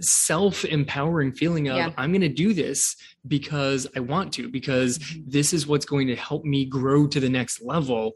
self 0.01 0.65
empowering 0.65 1.33
feeling 1.33 1.69
of 1.69 1.77
yeah. 1.77 1.91
I'm 1.97 2.11
going 2.11 2.23
to 2.23 2.29
do 2.29 2.55
this 2.55 2.97
because 3.27 3.87
I 3.97 4.01
want 4.01 4.33
to, 4.35 4.49
because 4.49 4.99
mm-hmm. 4.99 5.23
this 5.27 5.53
is 5.53 5.67
what's 5.67 5.87
going 5.87 6.09
to 6.09 6.17
help 6.17 6.45
me 6.45 6.65
grow 6.65 7.07
to 7.07 7.21
the 7.21 7.29
next 7.29 7.63
level. 7.63 8.13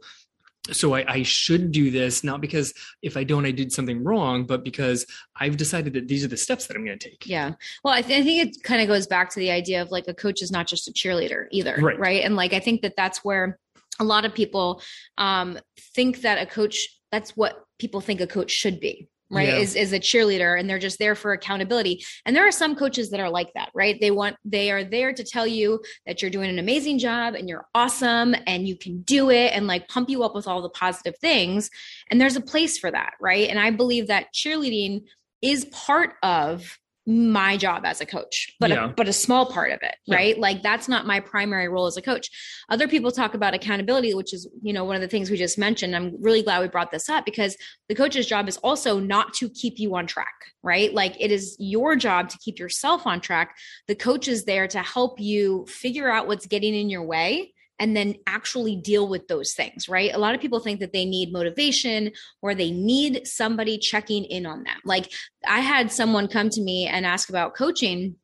So 0.72 0.94
I, 0.94 1.04
I, 1.06 1.22
should 1.22 1.70
do 1.70 1.92
this, 1.92 2.24
not 2.24 2.40
because 2.40 2.74
if 3.00 3.16
I 3.16 3.22
don't, 3.22 3.46
I 3.46 3.52
did 3.52 3.70
something 3.70 4.02
wrong, 4.02 4.46
but 4.46 4.64
because 4.64 5.06
I've 5.36 5.56
decided 5.56 5.92
that 5.92 6.08
these 6.08 6.24
are 6.24 6.28
the 6.28 6.36
steps 6.36 6.66
that 6.66 6.76
I'm 6.76 6.84
going 6.84 6.98
to 6.98 7.08
take. 7.08 7.24
Yeah. 7.24 7.52
Well, 7.84 7.94
I, 7.94 8.02
th- 8.02 8.20
I 8.20 8.24
think 8.24 8.48
it 8.48 8.62
kind 8.64 8.82
of 8.82 8.88
goes 8.88 9.06
back 9.06 9.30
to 9.30 9.38
the 9.38 9.52
idea 9.52 9.80
of 9.80 9.92
like 9.92 10.08
a 10.08 10.14
coach 10.14 10.42
is 10.42 10.50
not 10.50 10.66
just 10.66 10.88
a 10.88 10.92
cheerleader 10.92 11.46
either. 11.52 11.76
Right. 11.80 11.98
right? 11.98 12.24
And 12.24 12.34
like, 12.34 12.52
I 12.52 12.58
think 12.58 12.82
that 12.82 12.94
that's 12.96 13.24
where 13.24 13.60
a 14.00 14.04
lot 14.04 14.24
of 14.24 14.34
people 14.34 14.82
um, 15.18 15.56
think 15.94 16.22
that 16.22 16.42
a 16.42 16.46
coach, 16.46 16.76
that's 17.12 17.36
what 17.36 17.64
people 17.78 18.00
think 18.00 18.20
a 18.20 18.26
coach 18.26 18.50
should 18.50 18.80
be 18.80 19.08
right 19.30 19.48
yeah. 19.48 19.56
is 19.56 19.74
is 19.74 19.92
a 19.92 19.98
cheerleader 19.98 20.58
and 20.58 20.68
they're 20.68 20.78
just 20.78 20.98
there 20.98 21.14
for 21.14 21.32
accountability. 21.32 22.04
And 22.24 22.34
there 22.34 22.46
are 22.46 22.52
some 22.52 22.76
coaches 22.76 23.10
that 23.10 23.20
are 23.20 23.30
like 23.30 23.52
that 23.54 23.70
right? 23.74 23.98
They 24.00 24.10
want 24.10 24.36
they 24.44 24.70
are 24.70 24.84
there 24.84 25.12
to 25.12 25.24
tell 25.24 25.46
you 25.46 25.80
that 26.06 26.22
you're 26.22 26.30
doing 26.30 26.50
an 26.50 26.58
amazing 26.58 26.98
job 26.98 27.34
and 27.34 27.48
you're 27.48 27.66
awesome 27.74 28.34
and 28.46 28.66
you 28.66 28.76
can 28.76 29.02
do 29.02 29.30
it 29.30 29.52
and 29.52 29.66
like 29.66 29.88
pump 29.88 30.08
you 30.08 30.22
up 30.22 30.34
with 30.34 30.46
all 30.46 30.62
the 30.62 30.70
positive 30.70 31.18
things. 31.18 31.70
And 32.10 32.20
there's 32.20 32.36
a 32.36 32.40
place 32.40 32.78
for 32.78 32.90
that 32.90 33.14
right? 33.20 33.48
And 33.48 33.58
i 33.58 33.70
believe 33.70 34.08
that 34.08 34.32
cheerleading 34.34 35.02
is 35.42 35.64
part 35.66 36.14
of 36.22 36.78
my 37.06 37.56
job 37.56 37.84
as 37.84 38.00
a 38.00 38.06
coach 38.06 38.52
but 38.58 38.70
yeah. 38.70 38.86
a, 38.86 38.88
but 38.88 39.06
a 39.06 39.12
small 39.12 39.46
part 39.46 39.70
of 39.70 39.78
it 39.82 39.94
right? 40.08 40.36
Yeah. 40.36 40.42
like 40.42 40.62
that's 40.62 40.88
not 40.88 41.06
my 41.06 41.20
primary 41.20 41.68
role 41.68 41.86
as 41.86 41.96
a 41.96 42.02
coach. 42.02 42.30
Other 42.68 42.88
people 42.88 43.12
talk 43.12 43.34
about 43.34 43.54
accountability 43.54 44.14
which 44.14 44.34
is 44.34 44.48
you 44.62 44.72
know 44.72 44.84
one 44.84 44.96
of 44.96 45.02
the 45.02 45.08
things 45.08 45.30
we 45.30 45.36
just 45.36 45.58
mentioned. 45.58 45.94
I'm 45.94 46.20
really 46.20 46.42
glad 46.42 46.62
we 46.62 46.68
brought 46.68 46.90
this 46.90 47.08
up 47.08 47.24
because 47.24 47.56
the 47.88 47.94
coach's 47.94 48.26
job 48.26 48.48
is 48.48 48.56
also 48.58 48.98
not 48.98 49.34
to 49.34 49.48
keep 49.48 49.78
you 49.78 49.94
on 49.94 50.06
track 50.06 50.34
right? 50.66 50.92
Like 50.92 51.14
it 51.20 51.30
is 51.30 51.56
your 51.60 51.94
job 51.94 52.28
to 52.30 52.38
keep 52.38 52.58
yourself 52.58 53.06
on 53.06 53.20
track. 53.20 53.56
The 53.86 53.94
coach 53.94 54.26
is 54.26 54.44
there 54.44 54.66
to 54.68 54.80
help 54.80 55.20
you 55.20 55.64
figure 55.68 56.10
out 56.10 56.26
what's 56.26 56.46
getting 56.46 56.74
in 56.74 56.90
your 56.90 57.04
way 57.04 57.54
and 57.78 57.96
then 57.96 58.14
actually 58.26 58.76
deal 58.76 59.08
with 59.08 59.28
those 59.28 59.52
things, 59.52 59.88
right? 59.88 60.14
A 60.14 60.18
lot 60.18 60.34
of 60.34 60.40
people 60.40 60.60
think 60.60 60.80
that 60.80 60.92
they 60.92 61.04
need 61.04 61.32
motivation 61.32 62.12
or 62.42 62.54
they 62.54 62.70
need 62.70 63.26
somebody 63.26 63.78
checking 63.78 64.24
in 64.24 64.46
on 64.46 64.62
them. 64.64 64.76
Like 64.84 65.12
I 65.46 65.60
had 65.60 65.92
someone 65.92 66.28
come 66.28 66.48
to 66.50 66.62
me 66.62 66.86
and 66.86 67.04
ask 67.04 67.28
about 67.28 67.54
coaching 67.54 68.16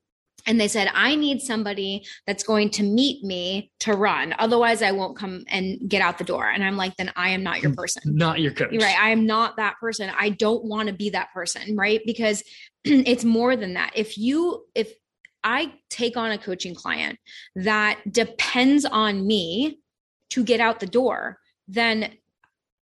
and 0.47 0.61
they 0.61 0.69
said 0.69 0.89
i 0.95 1.15
need 1.15 1.41
somebody 1.41 2.05
that's 2.27 2.43
going 2.43 2.71
to 2.71 2.83
meet 2.83 3.23
me 3.25 3.71
to 3.81 3.95
run. 3.95 4.35
Otherwise 4.39 4.83
i 4.83 4.93
won't 4.93 5.17
come 5.17 5.45
and 5.49 5.79
get 5.89 6.03
out 6.03 6.19
the 6.19 6.25
door. 6.25 6.49
And 6.49 6.65
i'm 6.65 6.77
like 6.77 6.97
then 6.97 7.13
i 7.17 7.31
am 7.31 7.43
not 7.43 7.63
your 7.63 7.75
person. 7.75 8.03
not 8.07 8.41
your 8.41 8.53
coach. 8.53 8.73
Right 8.73 8.99
i 8.99 9.11
am 9.11 9.27
not 9.27 9.57
that 9.57 9.77
person. 9.81 10.11
I 10.19 10.31
don't 10.31 10.65
want 10.65 10.89
to 10.89 10.95
be 10.95 11.11
that 11.11 11.33
person 11.33 11.77
right? 11.77 12.01
Because 12.05 12.43
it's 12.85 13.25
more 13.25 13.57
than 13.57 13.75
that. 13.75 13.93
If 13.95 14.19
you 14.19 14.65
if 14.75 14.93
i 15.45 15.73
take 15.91 16.17
on 16.17 16.31
a 16.33 16.39
coaching 16.39 16.75
client 16.75 17.19
that 17.55 18.01
depends 18.11 18.85
on 18.85 19.27
me 19.27 19.79
to 20.31 20.45
get 20.45 20.61
out 20.61 20.81
the 20.81 20.87
door 20.87 21.39
then 21.69 22.13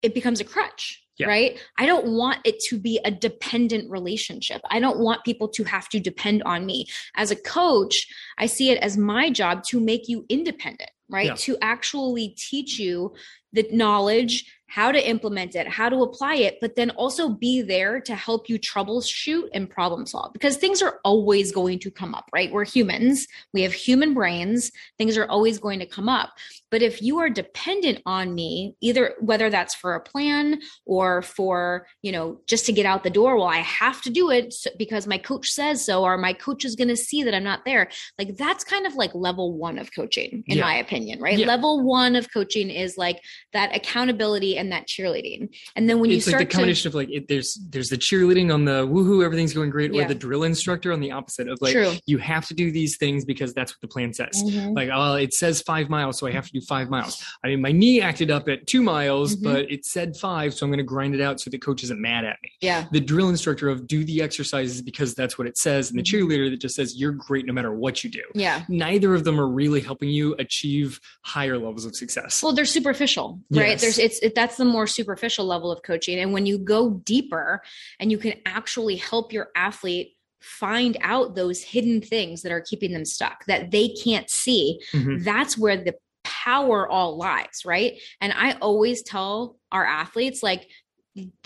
it 0.03 0.15
becomes 0.15 0.41
a 0.41 0.45
crutch 0.45 1.01
yeah. 1.21 1.29
right? 1.29 1.61
I 1.79 1.87
don't 1.87 2.09
want 2.09 2.39
it 2.45 2.61
to 2.71 2.79
be 2.79 2.99
a 3.05 3.11
dependent 3.11 3.91
relationship. 3.91 4.61
I 4.71 4.81
don't 4.81 4.99
want 4.99 5.25
people 5.25 5.49
to 5.49 5.65
have 5.65 5.89
to 5.91 6.01
depend 6.01 6.43
on 6.45 6.67
me. 6.67 6.87
As 7.15 7.31
a 7.31 7.37
coach, 7.37 8.07
I 8.39 8.47
see 8.47 8.71
it 8.71 8.83
as 8.83 8.97
my 8.97 9.31
job 9.31 9.63
to 9.65 9.81
make 9.81 10.09
you 10.09 10.25
independent, 10.29 10.91
right? 11.09 11.27
Yeah. 11.27 11.35
To 11.35 11.59
actually 11.61 12.31
teach 12.31 12.79
you 12.79 13.15
the 13.53 13.69
knowledge 13.71 14.51
how 14.71 14.93
to 14.93 15.09
implement 15.09 15.57
it, 15.57 15.67
how 15.67 15.89
to 15.89 15.97
apply 15.97 16.37
it, 16.37 16.59
but 16.61 16.77
then 16.77 16.91
also 16.91 17.29
be 17.29 17.61
there 17.61 18.01
to 18.01 18.15
help 18.15 18.49
you 18.49 18.57
troubleshoot 18.57 19.49
and 19.53 19.69
problem 19.69 20.07
solve 20.07 20.33
because 20.33 20.57
things 20.57 20.81
are 20.81 21.01
always 21.05 21.51
going 21.51 21.77
to 21.77 21.91
come 21.91 22.15
up, 22.15 22.31
right? 22.33 22.53
We're 22.53 22.65
humans, 22.65 23.27
we 23.53 23.63
have 23.63 23.73
human 23.73 24.15
brains, 24.15 24.71
things 24.97 25.19
are 25.19 25.27
always 25.27 25.59
going 25.59 25.81
to 25.81 25.87
come 25.87 26.09
up. 26.09 26.31
But 26.71 26.83
if 26.83 27.03
you 27.03 27.19
are 27.19 27.29
dependent 27.29 28.01
on 28.07 28.33
me, 28.33 28.77
either 28.81 29.15
whether 29.19 29.51
that's 29.51 29.75
for 29.75 29.97
a 29.97 30.01
plan 30.01 30.61
or 30.87 31.23
for, 31.23 31.89
you 32.03 32.13
know, 32.13 32.41
just 32.47 32.65
to 32.67 32.73
get 32.73 32.87
out 32.87 33.03
the 33.03 33.11
door, 33.11 33.37
well, 33.37 33.49
I 33.49 33.57
have 33.57 34.01
to 34.03 34.11
do 34.11 34.31
it 34.31 34.55
because 34.79 35.05
my 35.09 35.19
coach 35.19 35.51
says 35.51 35.85
so, 35.85 36.05
or 36.05 36.17
my 36.17 36.33
coach 36.33 36.65
is 36.65 36.77
going 36.77 36.87
to 36.87 36.97
see 36.97 37.25
that 37.25 37.35
I'm 37.35 37.43
not 37.43 37.65
there. 37.65 37.91
Like 38.21 38.37
that's 38.37 38.63
kind 38.63 38.87
of 38.87 38.95
like 38.95 39.17
level 39.17 39.53
one 39.53 39.79
of 39.79 39.93
coaching, 39.93 40.45
in 40.47 40.59
yeah. 40.59 40.63
my 40.63 40.77
opinion, 40.77 41.21
right? 41.21 41.37
Yeah. 41.37 41.49
Level 41.49 41.83
one 41.83 42.15
of 42.15 42.33
coaching 42.33 42.71
is 42.71 42.97
like 42.97 43.21
that 43.53 43.75
accountability 43.75 44.60
and 44.61 44.73
that 44.73 44.87
cheerleading. 44.87 45.49
And 45.75 45.89
then 45.89 46.01
when 46.01 46.11
it's 46.11 46.27
you 46.27 46.33
start 46.33 46.43
like 46.43 46.51
the 46.51 46.55
combination 46.55 46.83
to, 46.83 46.89
of 46.89 46.95
like 46.95 47.11
it, 47.11 47.29
there's 47.29 47.59
there's 47.69 47.89
the 47.89 47.97
cheerleading 47.97 48.53
on 48.53 48.65
the 48.65 48.87
woohoo 48.87 49.25
everything's 49.25 49.53
going 49.53 49.71
great, 49.71 49.93
yeah. 49.93 50.05
or 50.05 50.09
the 50.09 50.15
drill 50.15 50.45
instructor 50.45 50.93
on 50.93 51.01
the 51.01 51.13
opposite 51.13 51.49
of 51.49 51.59
like 51.61 51.73
True. 51.73 51.93
you 52.07 52.19
have 52.19 52.47
to 52.49 52.55
do 52.55 52.71
these 52.71 52.97
things 52.97 53.25
because 53.25 53.53
that's 53.55 53.73
what 53.73 53.81
the 53.81 53.89
plan 53.89 54.13
says. 54.13 54.43
Mm-hmm. 54.45 54.75
Like 54.75 54.91
oh 54.93 55.15
it 55.15 55.35
says 55.35 55.63
five 55.63 55.89
miles, 55.89 56.19
so 56.19 56.27
I 56.27 56.33
have 56.33 56.47
to 56.47 56.53
do 56.53 56.61
five 56.61 56.91
miles. 56.91 57.23
I 57.43 57.49
mean 57.49 57.61
my 57.61 57.73
knee 57.73 58.01
acted 58.01 58.31
up 58.31 58.49
at 58.49 58.67
two 58.67 58.83
miles, 58.83 59.35
mm-hmm. 59.35 59.45
but 59.45 59.71
it 59.71 59.85
said 59.85 60.17
five, 60.17 60.55
so 60.55 60.67
I'm 60.67 60.71
going 60.71 60.79
to 60.79 60.85
grind 60.85 61.15
it 61.15 61.21
out 61.21 61.41
so 61.41 61.51
the 61.51 61.59
coach 61.59 61.83
isn't 61.83 62.01
mad 62.01 62.25
at 62.25 62.37
me. 62.43 62.53
Yeah. 62.61 62.87
The 62.93 63.01
drill 63.01 63.29
instructor 63.29 63.69
of 63.69 63.87
do 63.87 64.05
the 64.05 64.23
exercises 64.23 64.83
because 64.83 65.15
that's 65.15 65.39
what 65.39 65.47
it 65.47 65.57
says, 65.57 65.91
and 65.91 65.99
the 65.99 66.03
mm-hmm. 66.03 66.31
cheerleader 66.31 66.51
that 66.51 66.61
just 66.61 66.75
says 66.75 66.97
you're 66.97 67.13
great 67.13 67.47
no 67.47 67.53
matter 67.53 67.73
what 67.73 68.05
you 68.05 68.11
do. 68.11 68.23
Yeah. 68.35 68.65
Neither 68.69 69.15
of 69.15 69.25
them 69.25 69.41
are 69.41 69.49
really 69.49 69.81
helping 69.81 70.09
you 70.09 70.35
achieve 70.39 71.01
higher 71.23 71.59
levels 71.59 71.85
of 71.85 71.97
success. 71.97 72.43
Well, 72.43 72.53
they're 72.53 72.65
superficial, 72.65 73.41
right? 73.51 73.71
Yes. 73.71 73.81
There's 73.81 73.99
it's 73.99 74.19
it, 74.21 74.35
that's 74.35 74.50
the 74.57 74.65
more 74.65 74.87
superficial 74.87 75.45
level 75.45 75.71
of 75.71 75.83
coaching. 75.83 76.19
And 76.19 76.33
when 76.33 76.47
you 76.47 76.59
go 76.59 76.91
deeper 76.91 77.63
and 77.99 78.11
you 78.11 78.19
can 78.19 78.35
actually 78.47 78.97
help 78.97 79.33
your 79.33 79.49
athlete 79.55 80.17
find 80.41 80.97
out 81.03 81.35
those 81.35 81.63
hidden 81.63 82.01
things 82.01 82.43
that 82.43 82.53
are 82.53 82.63
keeping 82.63 82.93
them 82.93 83.05
stuck 83.05 83.45
that 83.47 83.71
they 83.71 83.89
can't 83.89 84.31
see, 84.31 84.81
mm-hmm. 84.93 85.23
that's 85.23 85.59
where 85.59 85.77
the 85.77 85.95
power 86.25 86.89
all 86.89 87.17
lies, 87.17 87.63
right? 87.65 88.01
And 88.21 88.33
I 88.33 88.53
always 88.61 89.03
tell 89.03 89.57
our 89.73 89.85
athletes, 89.85 90.43
like, 90.43 90.69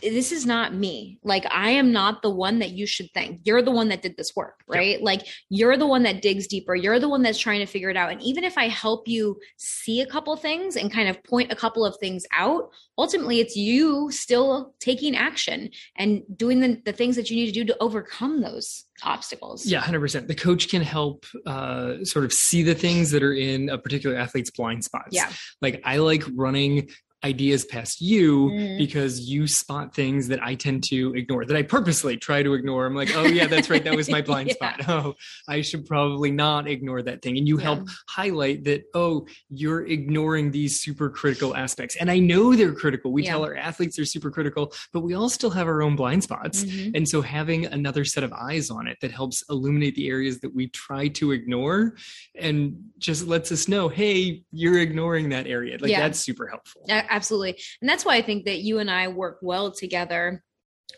this 0.02 0.32
is 0.32 0.46
not 0.46 0.74
me. 0.74 1.18
Like, 1.22 1.44
I 1.50 1.70
am 1.70 1.92
not 1.92 2.22
the 2.22 2.30
one 2.30 2.58
that 2.58 2.70
you 2.70 2.86
should 2.86 3.08
thank. 3.14 3.40
You're 3.44 3.62
the 3.62 3.70
one 3.70 3.88
that 3.88 4.02
did 4.02 4.16
this 4.16 4.34
work, 4.36 4.60
right? 4.66 4.92
Yep. 4.92 5.00
Like, 5.02 5.26
you're 5.48 5.76
the 5.76 5.86
one 5.86 6.02
that 6.02 6.22
digs 6.22 6.46
deeper. 6.46 6.74
You're 6.74 7.00
the 7.00 7.08
one 7.08 7.22
that's 7.22 7.38
trying 7.38 7.60
to 7.60 7.66
figure 7.66 7.90
it 7.90 7.96
out. 7.96 8.12
And 8.12 8.22
even 8.22 8.44
if 8.44 8.58
I 8.58 8.68
help 8.68 9.08
you 9.08 9.38
see 9.56 10.00
a 10.00 10.06
couple 10.06 10.36
things 10.36 10.76
and 10.76 10.92
kind 10.92 11.08
of 11.08 11.22
point 11.24 11.52
a 11.52 11.56
couple 11.56 11.84
of 11.84 11.96
things 11.98 12.24
out, 12.36 12.70
ultimately 12.98 13.40
it's 13.40 13.56
you 13.56 14.10
still 14.10 14.74
taking 14.80 15.16
action 15.16 15.70
and 15.96 16.22
doing 16.36 16.60
the, 16.60 16.80
the 16.84 16.92
things 16.92 17.16
that 17.16 17.30
you 17.30 17.36
need 17.36 17.46
to 17.46 17.52
do 17.52 17.64
to 17.64 17.76
overcome 17.80 18.40
those 18.40 18.84
obstacles. 19.02 19.66
Yeah, 19.66 19.82
100%. 19.82 20.28
The 20.28 20.34
coach 20.34 20.68
can 20.68 20.82
help 20.82 21.26
uh, 21.46 22.04
sort 22.04 22.24
of 22.24 22.32
see 22.32 22.62
the 22.62 22.74
things 22.74 23.10
that 23.10 23.22
are 23.22 23.32
in 23.32 23.68
a 23.68 23.78
particular 23.78 24.16
athlete's 24.16 24.50
blind 24.50 24.84
spots. 24.84 25.08
Yeah. 25.10 25.30
Like 25.60 25.82
I 25.84 25.96
like 25.98 26.24
running 26.34 26.88
ideas 27.24 27.64
past 27.64 28.00
you 28.00 28.50
mm. 28.50 28.78
because 28.78 29.20
you 29.20 29.46
spot 29.46 29.94
things 29.94 30.28
that 30.28 30.42
I 30.42 30.54
tend 30.54 30.84
to 30.84 31.14
ignore, 31.14 31.46
that 31.46 31.56
I 31.56 31.62
purposely 31.62 32.16
try 32.18 32.42
to 32.42 32.52
ignore. 32.52 32.84
I'm 32.84 32.94
like, 32.94 33.16
oh, 33.16 33.24
yeah, 33.24 33.46
that's 33.46 33.70
right. 33.70 33.82
That 33.82 33.96
was 33.96 34.10
my 34.10 34.20
blind 34.28 34.48
yeah. 34.48 34.54
spot. 34.54 34.88
Oh, 34.88 35.14
I 35.48 35.62
should 35.62 35.86
probably 35.86 36.30
not 36.30 36.68
ignore 36.68 37.02
that 37.02 37.22
thing. 37.22 37.38
And 37.38 37.48
you 37.48 37.56
yeah. 37.58 37.64
help 37.64 37.88
highlight 38.08 38.64
that, 38.64 38.84
oh, 38.94 39.26
you're 39.48 39.86
ignoring 39.86 40.50
these 40.50 40.80
super 40.80 41.08
critical 41.08 41.56
aspects. 41.56 41.96
And 41.96 42.10
I 42.10 42.18
know 42.18 42.54
they're 42.54 42.74
critical. 42.74 43.10
We 43.12 43.24
yeah. 43.24 43.30
tell 43.30 43.44
our 43.44 43.56
athletes 43.56 43.96
they're 43.96 44.04
super 44.04 44.30
critical, 44.30 44.72
but 44.92 45.00
we 45.00 45.14
all 45.14 45.30
still 45.30 45.50
have 45.50 45.66
our 45.66 45.82
own 45.82 45.96
blind 45.96 46.22
spots. 46.22 46.64
Mm-hmm. 46.64 46.96
And 46.96 47.08
so 47.08 47.22
having 47.22 47.64
another 47.66 48.04
set 48.04 48.22
of 48.22 48.32
eyes 48.32 48.70
on 48.70 48.86
it 48.86 48.98
that 49.00 49.10
helps 49.10 49.42
illuminate 49.48 49.94
the 49.94 50.08
areas 50.08 50.40
that 50.40 50.54
we 50.54 50.68
try 50.68 51.08
to 51.08 51.32
ignore 51.32 51.96
and 52.38 52.76
just 52.98 53.26
lets 53.26 53.50
us 53.50 53.66
know, 53.66 53.88
hey, 53.88 54.42
you're 54.52 54.80
ignoring 54.80 55.30
that 55.30 55.46
area. 55.46 55.78
Like 55.80 55.92
that's 55.92 56.18
super 56.18 56.46
helpful 56.46 56.82
absolutely. 57.14 57.58
And 57.80 57.88
that's 57.88 58.04
why 58.04 58.16
I 58.16 58.22
think 58.22 58.44
that 58.44 58.60
you 58.60 58.78
and 58.78 58.90
I 58.90 59.08
work 59.08 59.38
well 59.42 59.72
together 59.72 60.42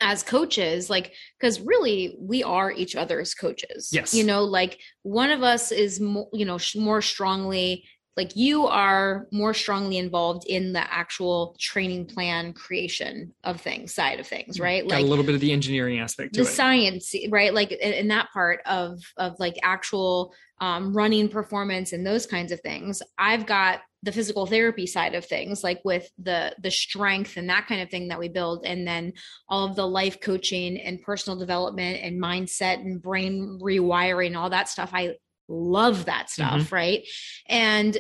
as 0.00 0.22
coaches 0.22 0.90
like 0.90 1.12
because 1.38 1.60
really 1.60 2.16
we 2.20 2.42
are 2.42 2.70
each 2.70 2.94
other's 2.96 3.34
coaches 3.34 3.88
yes 3.92 4.12
you 4.12 4.24
know 4.24 4.44
like 4.44 4.78
one 5.02 5.30
of 5.30 5.42
us 5.42 5.72
is 5.72 6.00
more 6.00 6.28
you 6.32 6.44
know 6.44 6.58
more 6.74 7.00
strongly 7.00 7.84
like 8.16 8.34
you 8.34 8.66
are 8.66 9.28
more 9.30 9.52
strongly 9.52 9.98
involved 9.98 10.46
in 10.46 10.72
the 10.72 10.92
actual 10.92 11.54
training 11.60 12.06
plan 12.06 12.52
creation 12.52 13.32
of 13.44 13.60
things 13.60 13.94
side 13.94 14.20
of 14.20 14.26
things 14.26 14.58
right 14.58 14.82
Got 14.82 14.96
like 14.96 15.04
a 15.04 15.06
little 15.06 15.24
bit 15.24 15.34
of 15.34 15.40
the 15.40 15.52
engineering 15.52 15.98
aspect 15.98 16.34
the 16.34 16.42
it. 16.42 16.46
science 16.46 17.14
right 17.30 17.52
like 17.52 17.72
in, 17.72 17.92
in, 17.92 18.08
that 18.08 18.30
part 18.32 18.60
of 18.66 19.00
of 19.16 19.38
like 19.38 19.56
actual 19.62 20.34
um, 20.60 20.96
running 20.96 21.28
performance 21.28 21.92
and 21.92 22.06
those 22.06 22.26
kinds 22.26 22.52
of 22.52 22.60
things 22.60 23.02
i've 23.18 23.46
got 23.46 23.80
the 24.06 24.12
physical 24.12 24.46
therapy 24.46 24.86
side 24.86 25.16
of 25.16 25.26
things 25.26 25.64
like 25.64 25.80
with 25.84 26.08
the 26.16 26.54
the 26.62 26.70
strength 26.70 27.36
and 27.36 27.50
that 27.50 27.66
kind 27.66 27.80
of 27.80 27.90
thing 27.90 28.06
that 28.06 28.20
we 28.20 28.28
build 28.28 28.64
and 28.64 28.86
then 28.86 29.12
all 29.48 29.66
of 29.68 29.74
the 29.74 29.86
life 29.86 30.20
coaching 30.20 30.78
and 30.78 31.02
personal 31.02 31.36
development 31.36 32.00
and 32.02 32.22
mindset 32.22 32.76
and 32.76 33.02
brain 33.02 33.58
rewiring 33.60 34.36
all 34.36 34.48
that 34.48 34.68
stuff 34.68 34.90
i 34.92 35.12
love 35.48 36.04
that 36.04 36.30
stuff 36.30 36.62
mm-hmm. 36.62 36.74
right 36.74 37.02
and 37.48 37.98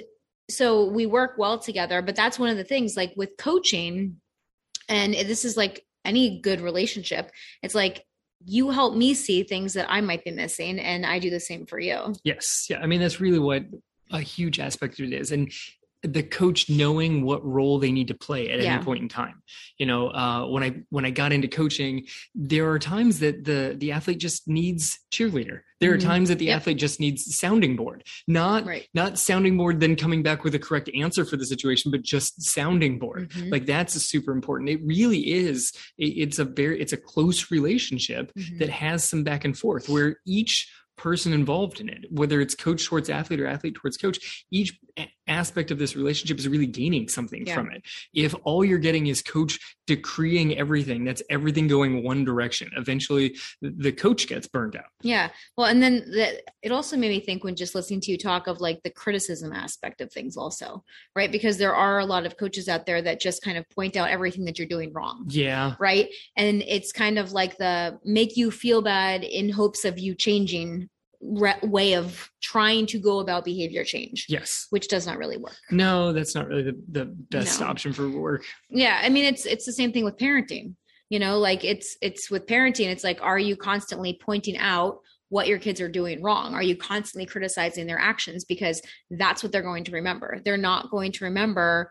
so 0.48 0.88
we 0.88 1.06
work 1.06 1.32
well 1.38 1.58
together 1.58 2.00
but 2.00 2.14
that's 2.14 2.38
one 2.38 2.50
of 2.50 2.56
the 2.56 2.64
things 2.64 2.96
like 2.96 3.12
with 3.16 3.30
coaching 3.36 4.16
and 4.88 5.12
this 5.12 5.44
is 5.44 5.56
like 5.56 5.84
any 6.04 6.40
good 6.40 6.60
relationship 6.60 7.32
it's 7.64 7.74
like 7.74 8.04
you 8.44 8.70
help 8.70 8.94
me 8.94 9.12
see 9.14 9.42
things 9.42 9.72
that 9.72 9.86
I 9.88 10.02
might 10.02 10.22
be 10.22 10.30
missing, 10.30 10.78
and 10.78 11.06
I 11.06 11.18
do 11.18 11.30
the 11.30 11.40
same 11.40 11.64
for 11.64 11.80
you. 11.80 12.14
Yes. 12.22 12.66
Yeah. 12.68 12.80
I 12.80 12.86
mean, 12.86 13.00
that's 13.00 13.18
really 13.18 13.38
what 13.38 13.64
a 14.12 14.20
huge 14.20 14.60
aspect 14.60 15.00
of 15.00 15.06
it 15.06 15.14
is. 15.14 15.32
And 15.32 15.50
the 16.02 16.22
coach 16.22 16.68
knowing 16.68 17.24
what 17.24 17.44
role 17.44 17.78
they 17.78 17.90
need 17.90 18.08
to 18.08 18.14
play 18.14 18.50
at 18.50 18.60
yeah. 18.60 18.74
any 18.74 18.84
point 18.84 19.02
in 19.02 19.08
time 19.08 19.42
you 19.78 19.86
know 19.86 20.08
uh, 20.08 20.46
when 20.46 20.62
i 20.62 20.74
when 20.90 21.04
i 21.04 21.10
got 21.10 21.32
into 21.32 21.48
coaching 21.48 22.06
there 22.34 22.70
are 22.70 22.78
times 22.78 23.18
that 23.20 23.44
the 23.44 23.74
the 23.78 23.92
athlete 23.92 24.18
just 24.18 24.46
needs 24.46 24.98
cheerleader 25.10 25.60
there 25.80 25.90
mm-hmm. 25.90 25.98
are 25.98 26.00
times 26.00 26.28
that 26.28 26.38
the 26.38 26.46
yep. 26.46 26.56
athlete 26.56 26.78
just 26.78 27.00
needs 27.00 27.36
sounding 27.36 27.76
board 27.76 28.04
not 28.28 28.64
right. 28.66 28.88
not 28.94 29.18
sounding 29.18 29.56
board 29.56 29.80
then 29.80 29.96
coming 29.96 30.22
back 30.22 30.44
with 30.44 30.54
a 30.54 30.58
correct 30.58 30.90
answer 30.94 31.24
for 31.24 31.36
the 31.36 31.46
situation 31.46 31.90
but 31.90 32.02
just 32.02 32.40
sounding 32.42 32.98
board 32.98 33.30
mm-hmm. 33.30 33.50
like 33.50 33.66
that's 33.66 33.94
super 33.94 34.32
important 34.32 34.70
it 34.70 34.80
really 34.84 35.32
is 35.32 35.72
it, 35.98 36.08
it's 36.08 36.38
a 36.38 36.44
very 36.44 36.80
it's 36.80 36.92
a 36.92 36.96
close 36.96 37.50
relationship 37.50 38.32
mm-hmm. 38.34 38.58
that 38.58 38.68
has 38.68 39.08
some 39.08 39.24
back 39.24 39.44
and 39.44 39.58
forth 39.58 39.88
where 39.88 40.18
each 40.26 40.70
person 40.96 41.32
involved 41.32 41.80
in 41.80 41.88
it, 41.88 42.06
whether 42.10 42.40
it's 42.40 42.54
coach 42.54 42.86
towards 42.86 43.10
athlete 43.10 43.40
or 43.40 43.46
athlete 43.46 43.74
towards 43.74 43.96
coach, 43.96 44.44
each 44.50 44.78
aspect 45.26 45.70
of 45.70 45.78
this 45.78 45.96
relationship 45.96 46.38
is 46.38 46.48
really 46.48 46.66
gaining 46.66 47.08
something 47.08 47.46
yeah. 47.46 47.54
from 47.54 47.70
it. 47.70 47.82
If 48.14 48.34
all 48.44 48.64
you're 48.64 48.78
getting 48.78 49.06
is 49.06 49.22
coach 49.22 49.75
decreeing 49.86 50.58
everything, 50.58 51.04
that's 51.04 51.22
everything 51.30 51.68
going 51.68 52.02
one 52.02 52.24
direction. 52.24 52.70
Eventually, 52.76 53.36
the 53.62 53.92
coach 53.92 54.26
gets 54.26 54.46
burned 54.46 54.76
out. 54.76 54.86
Yeah. 55.02 55.30
Well, 55.56 55.68
and 55.68 55.82
then 55.82 56.04
the, 56.10 56.42
it 56.62 56.72
also 56.72 56.96
made 56.96 57.10
me 57.10 57.20
think 57.20 57.44
when 57.44 57.56
just 57.56 57.74
listening 57.74 58.00
to 58.02 58.10
you 58.10 58.18
talk 58.18 58.46
of 58.46 58.60
like 58.60 58.82
the 58.82 58.90
criticism 58.90 59.52
aspect 59.52 60.00
of 60.00 60.12
things, 60.12 60.36
also, 60.36 60.84
right? 61.14 61.30
Because 61.30 61.56
there 61.56 61.74
are 61.74 62.00
a 62.00 62.06
lot 62.06 62.26
of 62.26 62.36
coaches 62.36 62.68
out 62.68 62.86
there 62.86 63.00
that 63.02 63.20
just 63.20 63.42
kind 63.42 63.56
of 63.56 63.68
point 63.70 63.96
out 63.96 64.10
everything 64.10 64.44
that 64.44 64.58
you're 64.58 64.68
doing 64.68 64.92
wrong. 64.92 65.24
Yeah. 65.28 65.74
Right. 65.78 66.08
And 66.36 66.62
it's 66.62 66.92
kind 66.92 67.18
of 67.18 67.32
like 67.32 67.56
the 67.56 67.98
make 68.04 68.36
you 68.36 68.50
feel 68.50 68.82
bad 68.82 69.22
in 69.22 69.48
hopes 69.48 69.84
of 69.84 69.98
you 69.98 70.14
changing 70.14 70.88
re- 71.20 71.58
way 71.62 71.94
of 71.94 72.30
trying 72.42 72.86
to 72.86 72.98
go 72.98 73.20
about 73.20 73.44
behavior 73.44 73.84
change. 73.84 74.26
Yes. 74.28 74.66
Which 74.70 74.88
does 74.88 75.06
not 75.06 75.18
really 75.18 75.36
work. 75.36 75.56
No, 75.70 76.12
that's 76.12 76.34
not 76.34 76.48
really 76.48 76.62
the, 76.62 76.80
the 76.90 77.04
best 77.06 77.60
no. 77.60 77.66
option 77.66 77.92
for 77.92 78.08
work. 78.08 78.44
Yeah. 78.70 79.00
I 79.02 79.08
mean, 79.08 79.24
it's, 79.24 79.46
it's 79.46 79.66
the 79.66 79.72
same 79.72 79.92
thing 79.92 80.04
with 80.04 80.16
parenting, 80.16 80.74
you 81.10 81.18
know, 81.18 81.38
like 81.38 81.64
it's, 81.64 81.96
it's 82.00 82.30
with 82.30 82.46
parenting, 82.46 82.88
it's 82.88 83.04
like, 83.04 83.20
are 83.22 83.38
you 83.38 83.56
constantly 83.56 84.18
pointing 84.20 84.58
out 84.58 84.98
what 85.28 85.48
your 85.48 85.58
kids 85.58 85.80
are 85.80 85.88
doing 85.88 86.22
wrong? 86.22 86.54
Are 86.54 86.62
you 86.62 86.76
constantly 86.76 87.26
criticizing 87.26 87.86
their 87.86 87.98
actions? 87.98 88.44
Because 88.44 88.80
that's 89.10 89.42
what 89.42 89.50
they're 89.50 89.62
going 89.62 89.84
to 89.84 89.92
remember. 89.92 90.40
They're 90.44 90.56
not 90.56 90.90
going 90.90 91.10
to 91.12 91.24
remember 91.24 91.90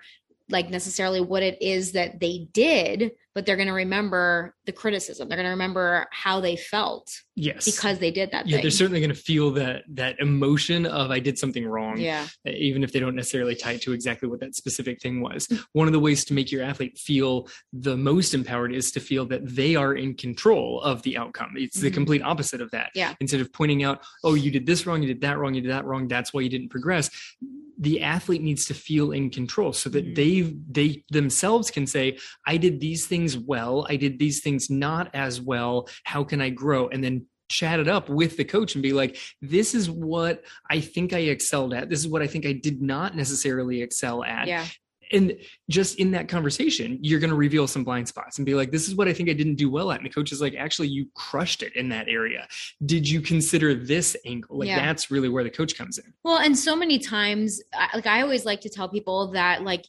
like 0.50 0.70
necessarily 0.70 1.22
what 1.22 1.44
it 1.44 1.62
is 1.62 1.94
that 1.94 2.20
they 2.20 2.48
did, 2.54 3.12
but 3.34 3.46
they're 3.46 3.56
going 3.56 3.68
to 3.68 3.74
remember 3.74 4.56
the 4.66 4.72
criticism. 4.72 5.28
They're 5.28 5.38
going 5.38 5.46
to 5.46 5.52
remember 5.52 6.06
how 6.12 6.40
they 6.40 6.56
felt. 6.56 7.12
Yes. 7.36 7.66
Because 7.66 8.00
they 8.00 8.12
did 8.12 8.32
that. 8.32 8.48
Yeah, 8.48 8.58
thing. 8.58 8.64
they're 8.64 8.72
certainly 8.72 9.00
going 9.00 9.10
to 9.10 9.16
feel 9.16 9.52
that 9.52 9.84
that 9.90 10.20
emotion 10.20 10.86
of 10.86 11.12
I 11.12 11.20
did 11.20 11.38
something 11.40 11.66
wrong. 11.66 11.98
Yeah. 11.98 12.28
Even 12.46 12.84
if 12.84 12.94
they 12.94 13.00
don't 13.00 13.16
necessarily 13.16 13.56
tie 13.56 13.74
it 13.74 13.82
to 13.84 13.94
exactly 13.94 14.30
what 14.30 14.40
that 14.40 14.56
specific 14.56 15.02
thing 15.02 15.20
was. 15.22 15.48
One 15.74 15.88
of 15.88 15.94
the 15.94 16.00
ways 16.00 16.24
to 16.26 16.34
make 16.34 16.52
your 16.52 16.64
athlete 16.64 16.98
feel 16.98 17.50
the 17.74 17.98
most 17.98 18.34
empowered 18.34 18.74
is 18.74 18.92
to 18.92 19.00
feel 19.00 19.26
that 19.26 19.56
they 19.56 19.76
are 19.76 19.94
in 19.94 20.14
control 20.14 20.80
of 20.82 21.02
the 21.02 21.18
outcome. 21.18 21.54
It's 21.56 21.78
mm-hmm. 21.78 21.86
the 21.86 21.92
complete 21.92 22.22
opposite 22.22 22.62
of 22.62 22.72
that. 22.72 22.92
Yeah. 22.94 23.16
Instead 23.20 23.42
of 23.42 23.52
pointing 23.52 23.84
out, 23.84 24.02
oh, 24.24 24.36
you 24.36 24.52
did 24.52 24.66
this 24.66 24.86
wrong, 24.86 25.02
you 25.02 25.08
did 25.08 25.22
that 25.22 25.40
wrong, 25.40 25.56
you 25.56 25.62
did 25.62 25.72
that 25.72 25.86
wrong, 25.86 26.08
that's 26.08 26.34
why 26.34 26.42
you 26.42 26.50
didn't 26.50 26.70
progress 26.70 27.10
the 27.78 28.02
athlete 28.02 28.42
needs 28.42 28.66
to 28.66 28.74
feel 28.74 29.12
in 29.12 29.30
control 29.30 29.74
so 29.74 29.90
that 29.90 30.06
mm-hmm. 30.06 30.14
they 30.14 30.56
they 30.70 31.04
themselves 31.10 31.72
can 31.72 31.88
say 31.88 32.18
i 32.48 32.58
did 32.58 32.80
these 32.80 33.06
things 33.06 33.38
well. 33.38 33.86
I 33.90 33.96
did 33.96 34.20
these 34.20 34.42
things 34.42 34.70
not 34.70 35.10
as 35.14 35.42
well. 35.42 35.88
How 36.04 36.24
can 36.24 36.42
i 36.42 36.50
grow? 36.50 36.88
And 36.88 37.04
then 37.04 37.26
chat 37.48 37.80
it 37.80 37.88
up 37.88 38.10
with 38.10 38.38
the 38.38 38.44
coach 38.44 38.74
and 38.74 38.82
be 38.82 38.92
like 38.92 39.20
this 39.40 39.76
is 39.76 39.88
what 39.88 40.44
i 40.72 40.80
think 40.80 41.14
i 41.14 41.20
excelled 41.20 41.74
at. 41.74 41.90
This 41.90 42.00
is 42.00 42.08
what 42.08 42.22
i 42.22 42.28
think 42.28 42.46
i 42.46 42.54
did 42.54 42.82
not 42.82 43.16
necessarily 43.16 43.82
excel 43.82 44.24
at. 44.24 44.48
Yeah 44.48 44.66
and 45.12 45.36
just 45.70 46.00
in 46.00 46.12
that 46.12 46.28
conversation 46.28 46.98
you're 47.02 47.20
going 47.20 47.30
to 47.30 47.36
reveal 47.36 47.68
some 47.68 47.84
blind 47.84 48.08
spots 48.08 48.38
and 48.38 48.46
be 48.46 48.56
like 48.56 48.72
this 48.72 48.88
is 48.88 48.96
what 48.96 49.08
i 49.08 49.14
think 49.14 49.30
i 49.30 49.34
didn't 49.34 49.56
do 49.56 49.70
well 49.70 49.92
at. 49.92 50.00
And 50.00 50.06
the 50.06 50.14
coach 50.14 50.32
is 50.32 50.42
like 50.42 50.56
actually 50.56 50.88
you 50.88 51.08
crushed 51.16 51.64
it 51.64 51.76
in 51.76 51.90
that 51.90 52.08
area. 52.08 52.48
Did 52.86 53.10
you 53.10 53.22
consider 53.22 53.74
this 53.74 54.16
angle? 54.26 54.60
Like 54.60 54.68
yeah. 54.68 54.86
that's 54.86 55.12
really 55.12 55.30
where 55.30 55.44
the 55.44 55.50
coach 55.50 55.78
comes 55.78 55.98
in. 55.98 56.14
Well 56.24 56.38
and 56.38 56.58
so 56.58 56.76
many 56.76 57.00
times 57.00 57.62
like 57.94 58.08
i 58.08 58.22
always 58.22 58.46
like 58.46 58.62
to 58.62 58.70
tell 58.70 58.90
people 58.90 59.32
that 59.32 59.64
like 59.64 59.86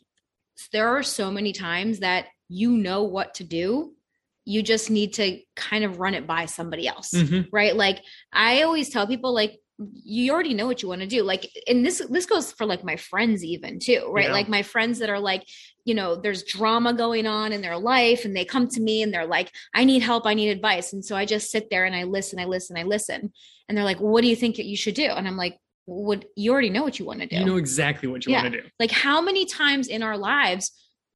there 0.72 0.88
are 0.88 1.02
so 1.02 1.30
many 1.30 1.52
times 1.52 2.00
that 2.00 2.26
you 2.48 2.70
know 2.70 3.02
what 3.02 3.34
to 3.34 3.44
do 3.44 3.92
you 4.44 4.62
just 4.62 4.90
need 4.90 5.12
to 5.14 5.40
kind 5.56 5.84
of 5.84 5.98
run 5.98 6.14
it 6.14 6.26
by 6.26 6.46
somebody 6.46 6.86
else 6.86 7.10
mm-hmm. 7.10 7.42
right? 7.52 7.76
Like 7.76 8.02
i 8.32 8.62
always 8.62 8.90
tell 8.90 9.06
people 9.06 9.34
like 9.34 9.58
you 9.78 10.32
already 10.32 10.54
know 10.54 10.66
what 10.66 10.82
you 10.82 10.88
want 10.88 11.02
to 11.02 11.06
do 11.06 11.22
like 11.22 11.50
and 11.68 11.84
this 11.84 12.00
this 12.08 12.24
goes 12.24 12.50
for 12.50 12.64
like 12.64 12.82
my 12.82 12.96
friends 12.96 13.44
even 13.44 13.78
too 13.78 14.08
right? 14.10 14.26
Yeah. 14.26 14.32
like 14.32 14.48
my 14.48 14.62
friends 14.62 15.00
that 15.00 15.10
are 15.10 15.20
like 15.20 15.46
you 15.84 15.94
know 15.94 16.16
there's 16.16 16.44
drama 16.44 16.94
going 16.94 17.26
on 17.26 17.52
in 17.52 17.60
their 17.60 17.76
life 17.76 18.24
and 18.24 18.34
they 18.34 18.44
come 18.44 18.68
to 18.68 18.80
me 18.80 19.02
and 19.02 19.12
they're 19.12 19.26
like 19.26 19.52
i 19.74 19.84
need 19.84 20.02
help 20.02 20.26
i 20.26 20.34
need 20.34 20.48
advice. 20.48 20.92
And 20.92 21.04
so 21.04 21.14
i 21.14 21.26
just 21.26 21.50
sit 21.50 21.68
there 21.68 21.84
and 21.84 21.94
i 21.94 22.04
listen 22.04 22.38
i 22.38 22.44
listen 22.44 22.76
i 22.76 22.84
listen. 22.84 23.32
And 23.68 23.76
they're 23.76 23.84
like 23.84 24.00
well, 24.00 24.12
what 24.12 24.22
do 24.22 24.28
you 24.28 24.36
think 24.36 24.56
you 24.58 24.76
should 24.76 24.94
do? 24.94 25.06
And 25.06 25.28
i'm 25.28 25.36
like 25.36 25.58
what 25.84 26.24
you 26.36 26.52
already 26.52 26.70
know 26.70 26.82
what 26.82 26.98
you 26.98 27.04
want 27.04 27.20
to 27.20 27.26
do. 27.26 27.36
You 27.36 27.44
know 27.44 27.56
exactly 27.56 28.08
what 28.08 28.26
you 28.26 28.32
yeah. 28.32 28.42
want 28.42 28.54
to 28.54 28.62
do. 28.62 28.68
Like 28.80 28.90
how 28.90 29.20
many 29.20 29.44
times 29.44 29.88
in 29.88 30.02
our 30.02 30.16
lives 30.16 30.72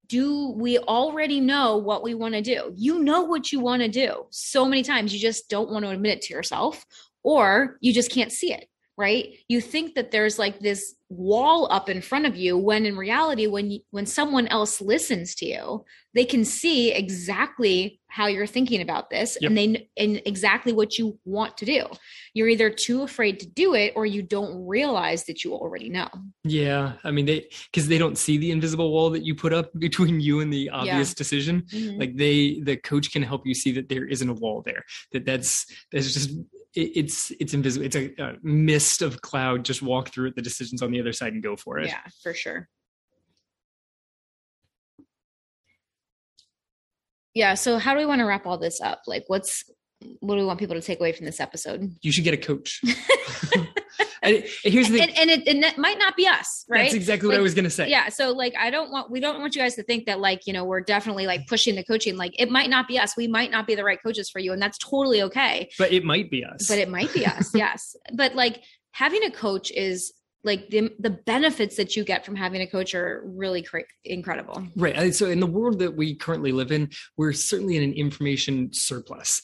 do 0.06 0.50
we 0.50 0.78
already 0.78 1.40
know 1.40 1.76
what 1.76 2.02
we 2.02 2.14
want 2.14 2.34
to 2.34 2.42
do? 2.42 2.72
You 2.76 2.98
know 2.98 3.22
what 3.22 3.52
you 3.52 3.60
want 3.60 3.82
to 3.82 3.88
do 3.88 4.26
so 4.30 4.66
many 4.66 4.82
times 4.82 5.14
you 5.14 5.20
just 5.20 5.48
don't 5.48 5.70
want 5.70 5.84
to 5.84 5.90
admit 5.90 6.18
it 6.18 6.22
to 6.22 6.34
yourself 6.34 6.84
or 7.22 7.78
you 7.80 7.92
just 7.92 8.10
can't 8.10 8.32
see 8.32 8.52
it 8.52 8.66
right 9.00 9.34
you 9.48 9.60
think 9.60 9.94
that 9.94 10.10
there's 10.10 10.38
like 10.38 10.60
this 10.60 10.94
wall 11.08 11.66
up 11.72 11.88
in 11.88 12.00
front 12.00 12.26
of 12.26 12.36
you 12.36 12.56
when 12.56 12.86
in 12.86 12.96
reality 12.96 13.46
when 13.46 13.70
you, 13.70 13.80
when 13.90 14.06
someone 14.06 14.46
else 14.48 14.80
listens 14.80 15.34
to 15.34 15.46
you 15.46 15.84
they 16.14 16.24
can 16.24 16.44
see 16.44 16.92
exactly 16.92 18.00
how 18.08 18.26
you're 18.26 18.46
thinking 18.46 18.82
about 18.82 19.10
this 19.10 19.38
yep. 19.40 19.48
and 19.48 19.58
they 19.58 19.88
and 19.96 20.22
exactly 20.26 20.72
what 20.72 20.98
you 20.98 21.18
want 21.24 21.56
to 21.56 21.64
do 21.64 21.84
you're 22.34 22.48
either 22.48 22.70
too 22.70 23.02
afraid 23.02 23.40
to 23.40 23.46
do 23.48 23.74
it 23.74 23.92
or 23.96 24.04
you 24.04 24.22
don't 24.22 24.66
realize 24.66 25.24
that 25.24 25.42
you 25.42 25.54
already 25.54 25.88
know 25.88 26.08
yeah 26.44 26.92
i 27.02 27.10
mean 27.10 27.24
they 27.26 27.48
because 27.72 27.88
they 27.88 27.98
don't 27.98 28.18
see 28.18 28.36
the 28.36 28.50
invisible 28.50 28.92
wall 28.92 29.10
that 29.10 29.24
you 29.24 29.34
put 29.34 29.52
up 29.52 29.70
between 29.78 30.20
you 30.20 30.40
and 30.40 30.52
the 30.52 30.68
obvious 30.70 31.10
yeah. 31.10 31.14
decision 31.16 31.62
mm-hmm. 31.62 31.98
like 31.98 32.14
they 32.16 32.60
the 32.60 32.76
coach 32.76 33.10
can 33.10 33.22
help 33.22 33.46
you 33.46 33.54
see 33.54 33.72
that 33.72 33.88
there 33.88 34.04
isn't 34.04 34.28
a 34.28 34.34
wall 34.34 34.62
there 34.64 34.84
that 35.12 35.24
that's 35.24 35.66
that's 35.90 36.12
just 36.12 36.30
it, 36.74 36.92
it's 36.94 37.30
it's 37.40 37.54
invisible. 37.54 37.86
It's 37.86 37.96
a, 37.96 38.12
a, 38.18 38.34
mist 38.42 39.02
of 39.02 39.20
cloud. 39.20 39.64
Just 39.64 39.82
walk 39.82 40.10
through 40.10 40.28
it. 40.28 40.36
The 40.36 40.42
decisions 40.42 40.82
on 40.82 40.90
the 40.90 41.00
other 41.00 41.12
side 41.12 41.32
and 41.32 41.42
go 41.42 41.56
for 41.56 41.78
it. 41.78 41.88
Yeah, 41.88 42.00
for 42.22 42.34
sure. 42.34 42.68
Yeah. 47.34 47.54
So 47.54 47.78
how 47.78 47.94
do 47.94 48.00
we 48.00 48.06
want 48.06 48.20
to 48.20 48.24
wrap 48.24 48.46
all 48.46 48.58
this 48.58 48.80
up? 48.80 49.02
Like, 49.06 49.24
what's 49.28 49.64
what 50.20 50.34
do 50.34 50.40
we 50.40 50.46
want 50.46 50.58
people 50.58 50.76
to 50.76 50.82
take 50.82 51.00
away 51.00 51.12
from 51.12 51.26
this 51.26 51.40
episode? 51.40 51.94
You 52.00 52.12
should 52.12 52.24
get 52.24 52.34
a 52.34 52.38
coach. 52.38 52.80
and 54.22 54.44
here's 54.64 54.88
the 54.88 55.00
and, 55.00 55.10
and, 55.16 55.30
it, 55.30 55.48
and 55.48 55.64
it 55.64 55.78
might 55.78 55.98
not 55.98 56.16
be 56.16 56.26
us, 56.26 56.64
right? 56.68 56.82
That's 56.82 56.94
exactly 56.94 57.28
like, 57.28 57.34
what 57.34 57.40
I 57.40 57.42
was 57.42 57.54
gonna 57.54 57.70
say. 57.70 57.88
Yeah. 57.88 58.08
So 58.08 58.32
like, 58.32 58.54
I 58.58 58.70
don't 58.70 58.90
want 58.90 59.10
we 59.10 59.20
don't 59.20 59.40
want 59.40 59.54
you 59.54 59.62
guys 59.62 59.74
to 59.76 59.82
think 59.82 60.06
that 60.06 60.20
like 60.20 60.46
you 60.46 60.52
know 60.52 60.64
we're 60.64 60.80
definitely 60.80 61.26
like 61.26 61.46
pushing 61.46 61.74
the 61.74 61.84
coaching. 61.84 62.16
Like 62.16 62.34
it 62.38 62.50
might 62.50 62.70
not 62.70 62.88
be 62.88 62.98
us. 62.98 63.16
We 63.16 63.28
might 63.28 63.50
not 63.50 63.66
be 63.66 63.74
the 63.74 63.84
right 63.84 64.02
coaches 64.02 64.30
for 64.30 64.38
you, 64.38 64.52
and 64.52 64.60
that's 64.60 64.78
totally 64.78 65.22
okay. 65.22 65.70
But 65.78 65.92
it 65.92 66.04
might 66.04 66.30
be 66.30 66.44
us. 66.44 66.68
But 66.68 66.78
it 66.78 66.88
might 66.88 67.12
be 67.12 67.26
us. 67.26 67.50
yes. 67.54 67.96
But 68.14 68.34
like 68.34 68.62
having 68.92 69.24
a 69.24 69.30
coach 69.30 69.70
is 69.70 70.12
like 70.42 70.68
the 70.70 70.90
the 70.98 71.10
benefits 71.10 71.76
that 71.76 71.96
you 71.96 72.04
get 72.04 72.24
from 72.24 72.36
having 72.36 72.62
a 72.62 72.66
coach 72.66 72.94
are 72.94 73.22
really 73.26 73.62
cr- 73.62 73.80
incredible. 74.04 74.66
Right. 74.76 75.14
So 75.14 75.26
in 75.26 75.40
the 75.40 75.46
world 75.46 75.78
that 75.80 75.96
we 75.96 76.14
currently 76.14 76.52
live 76.52 76.72
in, 76.72 76.90
we're 77.16 77.32
certainly 77.32 77.76
in 77.76 77.82
an 77.82 77.92
information 77.92 78.72
surplus 78.72 79.42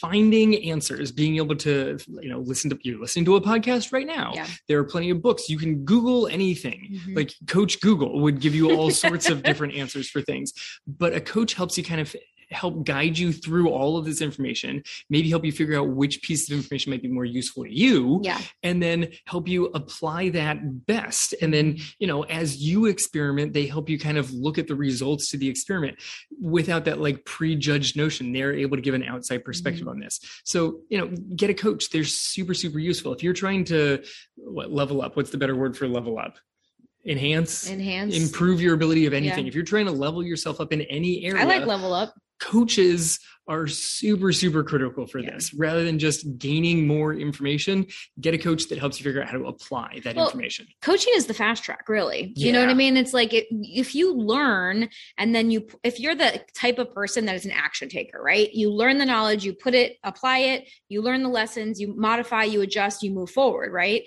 finding 0.00 0.64
answers 0.64 1.10
being 1.10 1.36
able 1.36 1.56
to 1.56 1.98
you 2.20 2.28
know 2.28 2.40
listen 2.40 2.70
to 2.70 2.78
you're 2.82 3.00
listening 3.00 3.24
to 3.24 3.36
a 3.36 3.40
podcast 3.40 3.92
right 3.92 4.06
now 4.06 4.32
yeah. 4.34 4.46
there 4.68 4.78
are 4.78 4.84
plenty 4.84 5.10
of 5.10 5.20
books 5.20 5.48
you 5.48 5.58
can 5.58 5.84
google 5.84 6.26
anything 6.28 6.88
mm-hmm. 6.92 7.14
like 7.14 7.32
coach 7.46 7.80
google 7.80 8.20
would 8.20 8.40
give 8.40 8.54
you 8.54 8.70
all 8.76 8.90
sorts 9.04 9.28
of 9.28 9.42
different 9.42 9.74
answers 9.74 10.08
for 10.08 10.22
things 10.22 10.52
but 10.86 11.12
a 11.14 11.20
coach 11.20 11.54
helps 11.54 11.76
you 11.76 11.84
kind 11.84 12.00
of 12.00 12.14
help 12.50 12.84
guide 12.84 13.18
you 13.18 13.32
through 13.32 13.68
all 13.68 13.96
of 13.96 14.04
this 14.04 14.20
information, 14.20 14.82
maybe 15.10 15.28
help 15.28 15.44
you 15.44 15.52
figure 15.52 15.78
out 15.78 15.88
which 15.88 16.22
piece 16.22 16.50
of 16.50 16.56
information 16.56 16.90
might 16.90 17.02
be 17.02 17.08
more 17.08 17.24
useful 17.24 17.64
to 17.64 17.74
you, 17.74 18.20
yeah. 18.22 18.40
and 18.62 18.82
then 18.82 19.08
help 19.26 19.48
you 19.48 19.66
apply 19.66 20.30
that 20.30 20.86
best. 20.86 21.34
And 21.42 21.52
then, 21.52 21.78
you 21.98 22.06
know, 22.06 22.22
as 22.24 22.56
you 22.56 22.86
experiment, 22.86 23.52
they 23.52 23.66
help 23.66 23.88
you 23.88 23.98
kind 23.98 24.18
of 24.18 24.32
look 24.32 24.58
at 24.58 24.66
the 24.66 24.74
results 24.74 25.30
to 25.30 25.36
the 25.36 25.48
experiment 25.48 25.98
without 26.40 26.84
that 26.86 27.00
like 27.00 27.24
prejudged 27.24 27.96
notion. 27.96 28.32
They're 28.32 28.54
able 28.54 28.76
to 28.76 28.82
give 28.82 28.94
an 28.94 29.04
outside 29.04 29.44
perspective 29.44 29.82
mm-hmm. 29.82 29.90
on 29.90 30.00
this. 30.00 30.20
So, 30.44 30.80
you 30.88 30.98
know, 30.98 31.08
get 31.36 31.50
a 31.50 31.54
coach. 31.54 31.90
They're 31.90 32.04
super, 32.04 32.54
super 32.54 32.78
useful. 32.78 33.12
If 33.12 33.22
you're 33.22 33.34
trying 33.34 33.64
to 33.66 34.02
what, 34.36 34.72
level 34.72 35.02
up, 35.02 35.16
what's 35.16 35.30
the 35.30 35.38
better 35.38 35.56
word 35.56 35.76
for 35.76 35.88
level 35.88 36.18
up? 36.18 36.38
enhance 37.06 37.70
enhance 37.70 38.14
improve 38.14 38.60
your 38.60 38.74
ability 38.74 39.06
of 39.06 39.14
anything 39.14 39.44
yeah. 39.44 39.48
if 39.48 39.54
you're 39.54 39.64
trying 39.64 39.86
to 39.86 39.92
level 39.92 40.22
yourself 40.22 40.60
up 40.60 40.72
in 40.72 40.82
any 40.82 41.24
area 41.24 41.40
i 41.40 41.44
like 41.44 41.64
level 41.64 41.94
up 41.94 42.12
coaches 42.38 43.18
are 43.48 43.66
super 43.66 44.30
super 44.30 44.62
critical 44.62 45.06
for 45.06 45.18
yeah. 45.18 45.30
this. 45.30 45.54
Rather 45.54 45.82
than 45.82 45.98
just 45.98 46.38
gaining 46.38 46.86
more 46.86 47.14
information 47.14 47.86
get 48.20 48.34
a 48.34 48.38
coach 48.38 48.68
that 48.68 48.78
helps 48.78 49.00
you 49.00 49.04
figure 49.04 49.22
out 49.22 49.28
how 49.28 49.38
to 49.38 49.46
apply 49.46 50.00
that 50.04 50.14
well, 50.14 50.26
information. 50.26 50.66
coaching 50.82 51.14
is 51.16 51.26
the 51.26 51.34
fast 51.34 51.64
track 51.64 51.88
really. 51.88 52.32
Yeah. 52.36 52.46
you 52.46 52.52
know 52.52 52.60
what 52.60 52.68
i 52.68 52.74
mean? 52.74 52.96
It's 52.96 53.14
like 53.14 53.32
it, 53.32 53.46
if 53.50 53.94
you 53.94 54.14
learn 54.14 54.90
and 55.16 55.34
then 55.34 55.50
you 55.50 55.66
if 55.82 55.98
you're 55.98 56.14
the 56.14 56.42
type 56.54 56.78
of 56.78 56.92
person 56.92 57.24
that 57.24 57.34
is 57.34 57.46
an 57.46 57.52
action 57.52 57.88
taker 57.88 58.22
right? 58.22 58.52
You 58.52 58.70
learn 58.70 58.98
the 58.98 59.06
knowledge 59.06 59.44
you 59.44 59.54
put 59.54 59.74
it 59.74 59.96
apply 60.04 60.38
it 60.38 60.68
you 60.88 61.00
learn 61.00 61.22
the 61.22 61.28
lessons 61.30 61.80
you 61.80 61.94
modify 61.96 62.44
you 62.44 62.60
adjust 62.60 63.02
you 63.02 63.10
move 63.10 63.30
forward 63.30 63.72
right? 63.72 64.02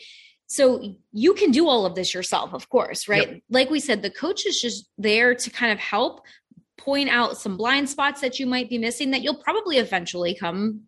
So 0.45 0.95
you 1.13 1.33
can 1.33 1.51
do 1.51 1.69
all 1.69 1.85
of 1.85 1.95
this 1.95 2.13
yourself 2.13 2.53
of 2.53 2.69
course 2.69 3.07
right? 3.07 3.27
Yep. 3.27 3.41
like 3.49 3.69
we 3.71 3.79
said 3.79 4.03
the 4.03 4.11
coach 4.11 4.45
is 4.45 4.61
just 4.61 4.87
there 4.99 5.33
to 5.33 5.49
kind 5.49 5.71
of 5.71 5.79
help 5.79 6.21
point 6.83 7.09
out 7.09 7.37
some 7.37 7.57
blind 7.57 7.89
spots 7.89 8.21
that 8.21 8.39
you 8.39 8.47
might 8.47 8.69
be 8.69 8.77
missing 8.77 9.11
that 9.11 9.21
you'll 9.21 9.35
probably 9.35 9.77
eventually 9.77 10.35
come 10.35 10.81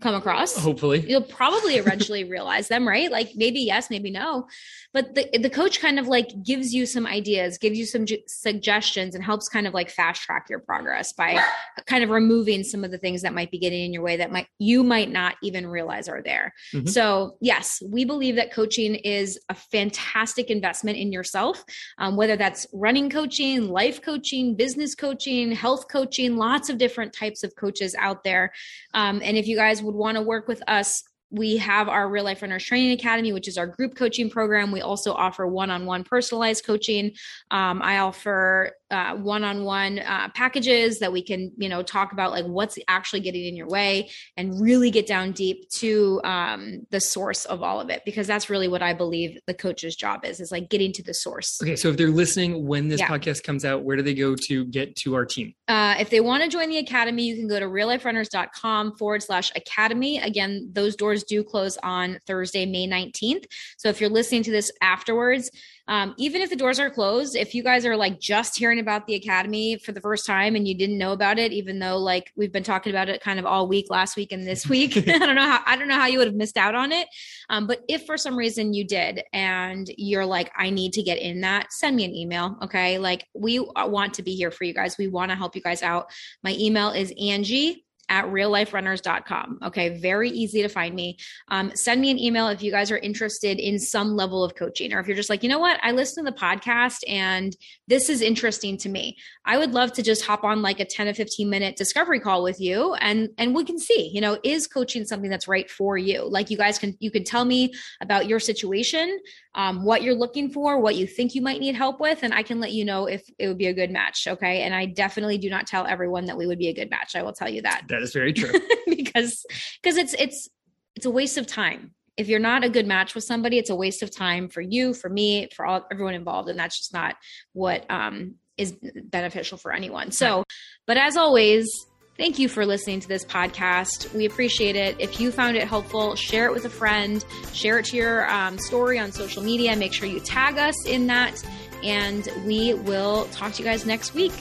come 0.00 0.14
across. 0.14 0.56
Hopefully. 0.56 1.04
You'll 1.08 1.22
probably 1.22 1.76
eventually 1.76 2.24
realize 2.30 2.68
them, 2.68 2.86
right? 2.86 3.10
Like 3.10 3.30
maybe 3.36 3.60
yes, 3.60 3.90
maybe 3.90 4.10
no. 4.10 4.48
But 4.92 5.14
the 5.14 5.28
the 5.38 5.50
coach 5.50 5.80
kind 5.80 5.98
of 5.98 6.08
like 6.08 6.30
gives 6.42 6.74
you 6.74 6.86
some 6.86 7.06
ideas, 7.06 7.58
gives 7.58 7.78
you 7.78 7.86
some 7.86 8.06
ju- 8.06 8.18
suggestions 8.26 9.14
and 9.14 9.24
helps 9.24 9.48
kind 9.48 9.66
of 9.66 9.74
like 9.74 9.90
fast 9.90 10.22
track 10.22 10.46
your 10.50 10.60
progress 10.60 11.12
by 11.12 11.42
kind 11.86 12.04
of 12.04 12.10
removing 12.10 12.62
some 12.62 12.84
of 12.84 12.90
the 12.90 12.98
things 12.98 13.22
that 13.22 13.34
might 13.34 13.50
be 13.50 13.58
getting 13.58 13.84
in 13.84 13.92
your 13.92 14.02
way 14.02 14.16
that 14.16 14.32
might 14.32 14.46
you 14.58 14.82
might 14.82 15.10
not 15.10 15.36
even 15.42 15.66
realize 15.66 16.08
are 16.08 16.22
there. 16.22 16.52
Mm-hmm. 16.72 16.86
So, 16.88 17.36
yes, 17.40 17.82
we 17.84 18.04
believe 18.04 18.36
that 18.36 18.52
coaching 18.52 18.96
is 18.96 19.38
a 19.48 19.54
fantastic 19.54 20.50
investment 20.50 20.98
in 20.98 21.12
yourself, 21.12 21.64
um, 21.98 22.16
whether 22.16 22.36
that's 22.36 22.66
running 22.72 23.10
coaching, 23.10 23.68
life 23.68 24.02
coaching, 24.02 24.54
business 24.56 24.94
coaching, 24.94 25.52
health 25.52 25.86
coaching, 25.88 26.36
lots 26.36 26.68
of 26.68 26.78
different 26.78 27.12
types 27.12 27.44
of 27.44 27.54
coaches 27.56 27.94
out 27.98 28.24
there. 28.24 28.52
Um, 28.92 29.20
and 29.24 29.36
if 29.36 29.46
you 29.46 29.56
guys 29.56 29.82
would 29.84 29.94
want 29.94 30.16
to 30.16 30.22
work 30.22 30.48
with 30.48 30.62
us, 30.68 31.02
we 31.30 31.56
have 31.56 31.88
our 31.88 32.08
Real 32.08 32.24
Life 32.24 32.42
Runners 32.42 32.64
Training 32.64 32.92
Academy, 32.92 33.32
which 33.32 33.48
is 33.48 33.58
our 33.58 33.66
group 33.66 33.96
coaching 33.96 34.30
program. 34.30 34.70
We 34.70 34.82
also 34.82 35.12
offer 35.12 35.46
one 35.46 35.70
on 35.70 35.84
one 35.84 36.04
personalized 36.04 36.64
coaching. 36.64 37.12
Um, 37.50 37.82
I 37.82 37.98
offer 37.98 38.70
uh, 38.94 39.16
one-on-one 39.16 39.98
uh, 39.98 40.28
packages 40.34 41.00
that 41.00 41.12
we 41.12 41.22
can 41.22 41.52
you 41.56 41.68
know 41.68 41.82
talk 41.82 42.12
about 42.12 42.30
like 42.30 42.46
what's 42.46 42.78
actually 42.88 43.20
getting 43.20 43.44
in 43.44 43.56
your 43.56 43.68
way 43.68 44.08
and 44.36 44.60
really 44.60 44.90
get 44.90 45.06
down 45.06 45.32
deep 45.32 45.68
to 45.70 46.20
um, 46.24 46.86
the 46.90 47.00
source 47.00 47.44
of 47.46 47.62
all 47.62 47.80
of 47.80 47.90
it 47.90 48.02
because 48.04 48.26
that's 48.26 48.48
really 48.48 48.68
what 48.68 48.82
i 48.82 48.92
believe 48.92 49.38
the 49.46 49.54
coach's 49.54 49.96
job 49.96 50.24
is 50.24 50.40
is 50.40 50.52
like 50.52 50.68
getting 50.70 50.92
to 50.92 51.02
the 51.02 51.14
source. 51.14 51.58
Okay 51.62 51.76
so 51.76 51.88
if 51.88 51.96
they're 51.96 52.08
listening 52.08 52.66
when 52.66 52.88
this 52.88 53.00
yeah. 53.00 53.08
podcast 53.08 53.42
comes 53.42 53.64
out 53.64 53.82
where 53.82 53.96
do 53.96 54.02
they 54.02 54.14
go 54.14 54.34
to 54.34 54.64
get 54.66 54.94
to 54.96 55.14
our 55.14 55.24
team? 55.24 55.54
Uh, 55.68 55.96
if 55.98 56.10
they 56.10 56.20
want 56.20 56.42
to 56.42 56.48
join 56.48 56.68
the 56.68 56.78
academy 56.78 57.24
you 57.24 57.36
can 57.36 57.48
go 57.48 57.58
to 57.58 57.66
realliferunners.com 57.66 58.96
forward 58.96 59.22
slash 59.22 59.50
academy. 59.56 60.18
Again 60.18 60.70
those 60.72 60.96
doors 60.96 61.24
do 61.24 61.42
close 61.42 61.76
on 61.82 62.18
thursday 62.26 62.66
may 62.66 62.86
19th 62.86 63.44
so 63.76 63.88
if 63.88 64.00
you're 64.00 64.10
listening 64.10 64.42
to 64.42 64.50
this 64.50 64.70
afterwards 64.80 65.50
um, 65.86 66.14
even 66.16 66.40
if 66.40 66.48
the 66.48 66.56
doors 66.56 66.80
are 66.80 66.88
closed, 66.88 67.36
if 67.36 67.54
you 67.54 67.62
guys 67.62 67.84
are 67.84 67.96
like 67.96 68.18
just 68.18 68.56
hearing 68.56 68.78
about 68.78 69.06
the 69.06 69.14
academy 69.14 69.76
for 69.76 69.92
the 69.92 70.00
first 70.00 70.26
time 70.26 70.56
and 70.56 70.66
you 70.66 70.74
didn't 70.74 70.96
know 70.96 71.12
about 71.12 71.38
it, 71.38 71.52
even 71.52 71.78
though 71.78 71.98
like 71.98 72.32
we've 72.36 72.52
been 72.52 72.62
talking 72.62 72.90
about 72.90 73.08
it 73.08 73.20
kind 73.20 73.38
of 73.38 73.44
all 73.44 73.68
week, 73.68 73.86
last 73.90 74.16
week 74.16 74.32
and 74.32 74.46
this 74.46 74.66
week, 74.66 74.96
I 75.08 75.18
don't 75.18 75.34
know 75.34 75.42
how 75.42 75.60
I 75.66 75.76
don't 75.76 75.88
know 75.88 75.96
how 75.96 76.06
you 76.06 76.18
would 76.18 76.26
have 76.26 76.36
missed 76.36 76.56
out 76.56 76.74
on 76.74 76.90
it. 76.90 77.06
Um, 77.50 77.66
but 77.66 77.82
if 77.88 78.06
for 78.06 78.16
some 78.16 78.36
reason 78.36 78.72
you 78.72 78.86
did 78.86 79.22
and 79.32 79.86
you're 79.98 80.26
like, 80.26 80.50
I 80.56 80.70
need 80.70 80.94
to 80.94 81.02
get 81.02 81.18
in 81.18 81.42
that, 81.42 81.72
send 81.72 81.96
me 81.96 82.04
an 82.04 82.14
email. 82.14 82.56
Okay, 82.62 82.98
like 82.98 83.26
we 83.34 83.58
want 83.58 84.14
to 84.14 84.22
be 84.22 84.34
here 84.34 84.50
for 84.50 84.64
you 84.64 84.72
guys. 84.72 84.96
We 84.96 85.08
want 85.08 85.30
to 85.32 85.36
help 85.36 85.54
you 85.54 85.62
guys 85.62 85.82
out. 85.82 86.10
My 86.42 86.56
email 86.58 86.90
is 86.90 87.12
Angie 87.20 87.83
at 88.08 88.26
realliferunners.com. 88.26 89.58
Okay, 89.64 89.98
very 89.98 90.30
easy 90.30 90.62
to 90.62 90.68
find 90.68 90.94
me. 90.94 91.18
Um, 91.48 91.74
send 91.74 92.00
me 92.00 92.10
an 92.10 92.18
email 92.18 92.48
if 92.48 92.62
you 92.62 92.70
guys 92.70 92.90
are 92.90 92.98
interested 92.98 93.58
in 93.58 93.78
some 93.78 94.16
level 94.16 94.44
of 94.44 94.54
coaching, 94.54 94.92
or 94.92 95.00
if 95.00 95.06
you're 95.06 95.16
just 95.16 95.30
like, 95.30 95.42
you 95.42 95.48
know 95.48 95.58
what, 95.58 95.78
I 95.82 95.92
listen 95.92 96.24
to 96.24 96.30
the 96.30 96.36
podcast 96.36 96.98
and 97.08 97.56
this 97.88 98.08
is 98.08 98.20
interesting 98.20 98.76
to 98.78 98.88
me. 98.88 99.16
I 99.44 99.58
would 99.58 99.72
love 99.72 99.92
to 99.94 100.02
just 100.02 100.24
hop 100.24 100.44
on 100.44 100.62
like 100.62 100.80
a 100.80 100.84
10 100.84 101.06
to 101.06 101.14
15 101.14 101.48
minute 101.48 101.76
discovery 101.76 102.20
call 102.20 102.42
with 102.42 102.60
you 102.60 102.94
and 102.94 103.28
and 103.38 103.54
we 103.54 103.64
can 103.64 103.78
see, 103.78 104.10
you 104.12 104.20
know, 104.20 104.38
is 104.42 104.66
coaching 104.66 105.04
something 105.04 105.30
that's 105.30 105.48
right 105.48 105.70
for 105.70 105.98
you? 105.98 106.28
Like 106.28 106.50
you 106.50 106.56
guys 106.56 106.78
can 106.78 106.96
you 107.00 107.10
can 107.10 107.24
tell 107.24 107.44
me 107.44 107.74
about 108.00 108.26
your 108.26 108.40
situation, 108.40 109.18
um, 109.54 109.84
what 109.84 110.02
you're 110.02 110.14
looking 110.14 110.50
for, 110.50 110.78
what 110.80 110.96
you 110.96 111.06
think 111.06 111.34
you 111.34 111.42
might 111.42 111.60
need 111.60 111.74
help 111.74 112.00
with, 112.00 112.22
and 112.22 112.34
I 112.34 112.42
can 112.42 112.60
let 112.60 112.72
you 112.72 112.84
know 112.84 113.06
if 113.06 113.22
it 113.38 113.48
would 113.48 113.58
be 113.58 113.66
a 113.66 113.74
good 113.74 113.90
match. 113.90 114.26
Okay. 114.26 114.62
And 114.62 114.74
I 114.74 114.86
definitely 114.86 115.38
do 115.38 115.50
not 115.50 115.66
tell 115.66 115.86
everyone 115.86 116.26
that 116.26 116.36
we 116.36 116.46
would 116.46 116.58
be 116.58 116.68
a 116.68 116.74
good 116.74 116.90
match. 116.90 117.14
I 117.14 117.22
will 117.22 117.32
tell 117.32 117.48
you 117.48 117.62
that. 117.62 117.82
That 117.94 118.02
is 118.02 118.12
very 118.12 118.32
true. 118.32 118.52
because 118.86 119.44
because 119.82 119.96
it's 119.96 120.14
it's 120.14 120.48
it's 120.96 121.06
a 121.06 121.10
waste 121.10 121.38
of 121.38 121.46
time. 121.46 121.92
If 122.16 122.28
you're 122.28 122.40
not 122.40 122.62
a 122.62 122.68
good 122.68 122.86
match 122.86 123.14
with 123.14 123.24
somebody, 123.24 123.58
it's 123.58 123.70
a 123.70 123.74
waste 123.74 124.02
of 124.02 124.14
time 124.14 124.48
for 124.48 124.60
you, 124.60 124.94
for 124.94 125.08
me, 125.08 125.48
for 125.54 125.66
all 125.66 125.84
everyone 125.90 126.14
involved, 126.14 126.48
and 126.48 126.58
that's 126.58 126.78
just 126.78 126.92
not 126.92 127.16
what 127.52 127.88
um, 127.90 128.36
is 128.56 128.72
beneficial 129.04 129.58
for 129.58 129.72
anyone. 129.72 130.12
So, 130.12 130.44
but 130.86 130.96
as 130.96 131.16
always, 131.16 131.68
Thank 132.16 132.38
you 132.38 132.48
for 132.48 132.64
listening 132.64 133.00
to 133.00 133.08
this 133.08 133.24
podcast. 133.24 134.14
We 134.14 134.24
appreciate 134.24 134.76
it. 134.76 134.94
If 135.00 135.18
you 135.18 135.32
found 135.32 135.56
it 135.56 135.66
helpful, 135.66 136.14
share 136.14 136.46
it 136.46 136.52
with 136.52 136.64
a 136.64 136.70
friend, 136.70 137.24
share 137.52 137.80
it 137.80 137.86
to 137.86 137.96
your 137.96 138.30
um, 138.30 138.56
story 138.56 139.00
on 139.00 139.10
social 139.10 139.42
media. 139.42 139.74
Make 139.74 139.92
sure 139.92 140.06
you 140.06 140.20
tag 140.20 140.56
us 140.56 140.86
in 140.86 141.08
that, 141.08 141.42
and 141.82 142.28
we 142.46 142.74
will 142.74 143.24
talk 143.32 143.54
to 143.54 143.62
you 143.62 143.68
guys 143.68 143.84
next 143.84 144.14
week. 144.14 144.32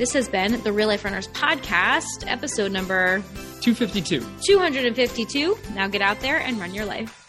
This 0.00 0.14
has 0.14 0.30
been 0.30 0.58
the 0.62 0.72
Real 0.72 0.88
Life 0.88 1.04
Runners 1.04 1.28
podcast, 1.28 2.24
episode 2.26 2.72
number 2.72 3.22
252. 3.60 4.24
252. 4.46 5.58
Now 5.74 5.88
get 5.88 6.00
out 6.00 6.20
there 6.20 6.38
and 6.38 6.58
run 6.58 6.72
your 6.72 6.86
life. 6.86 7.19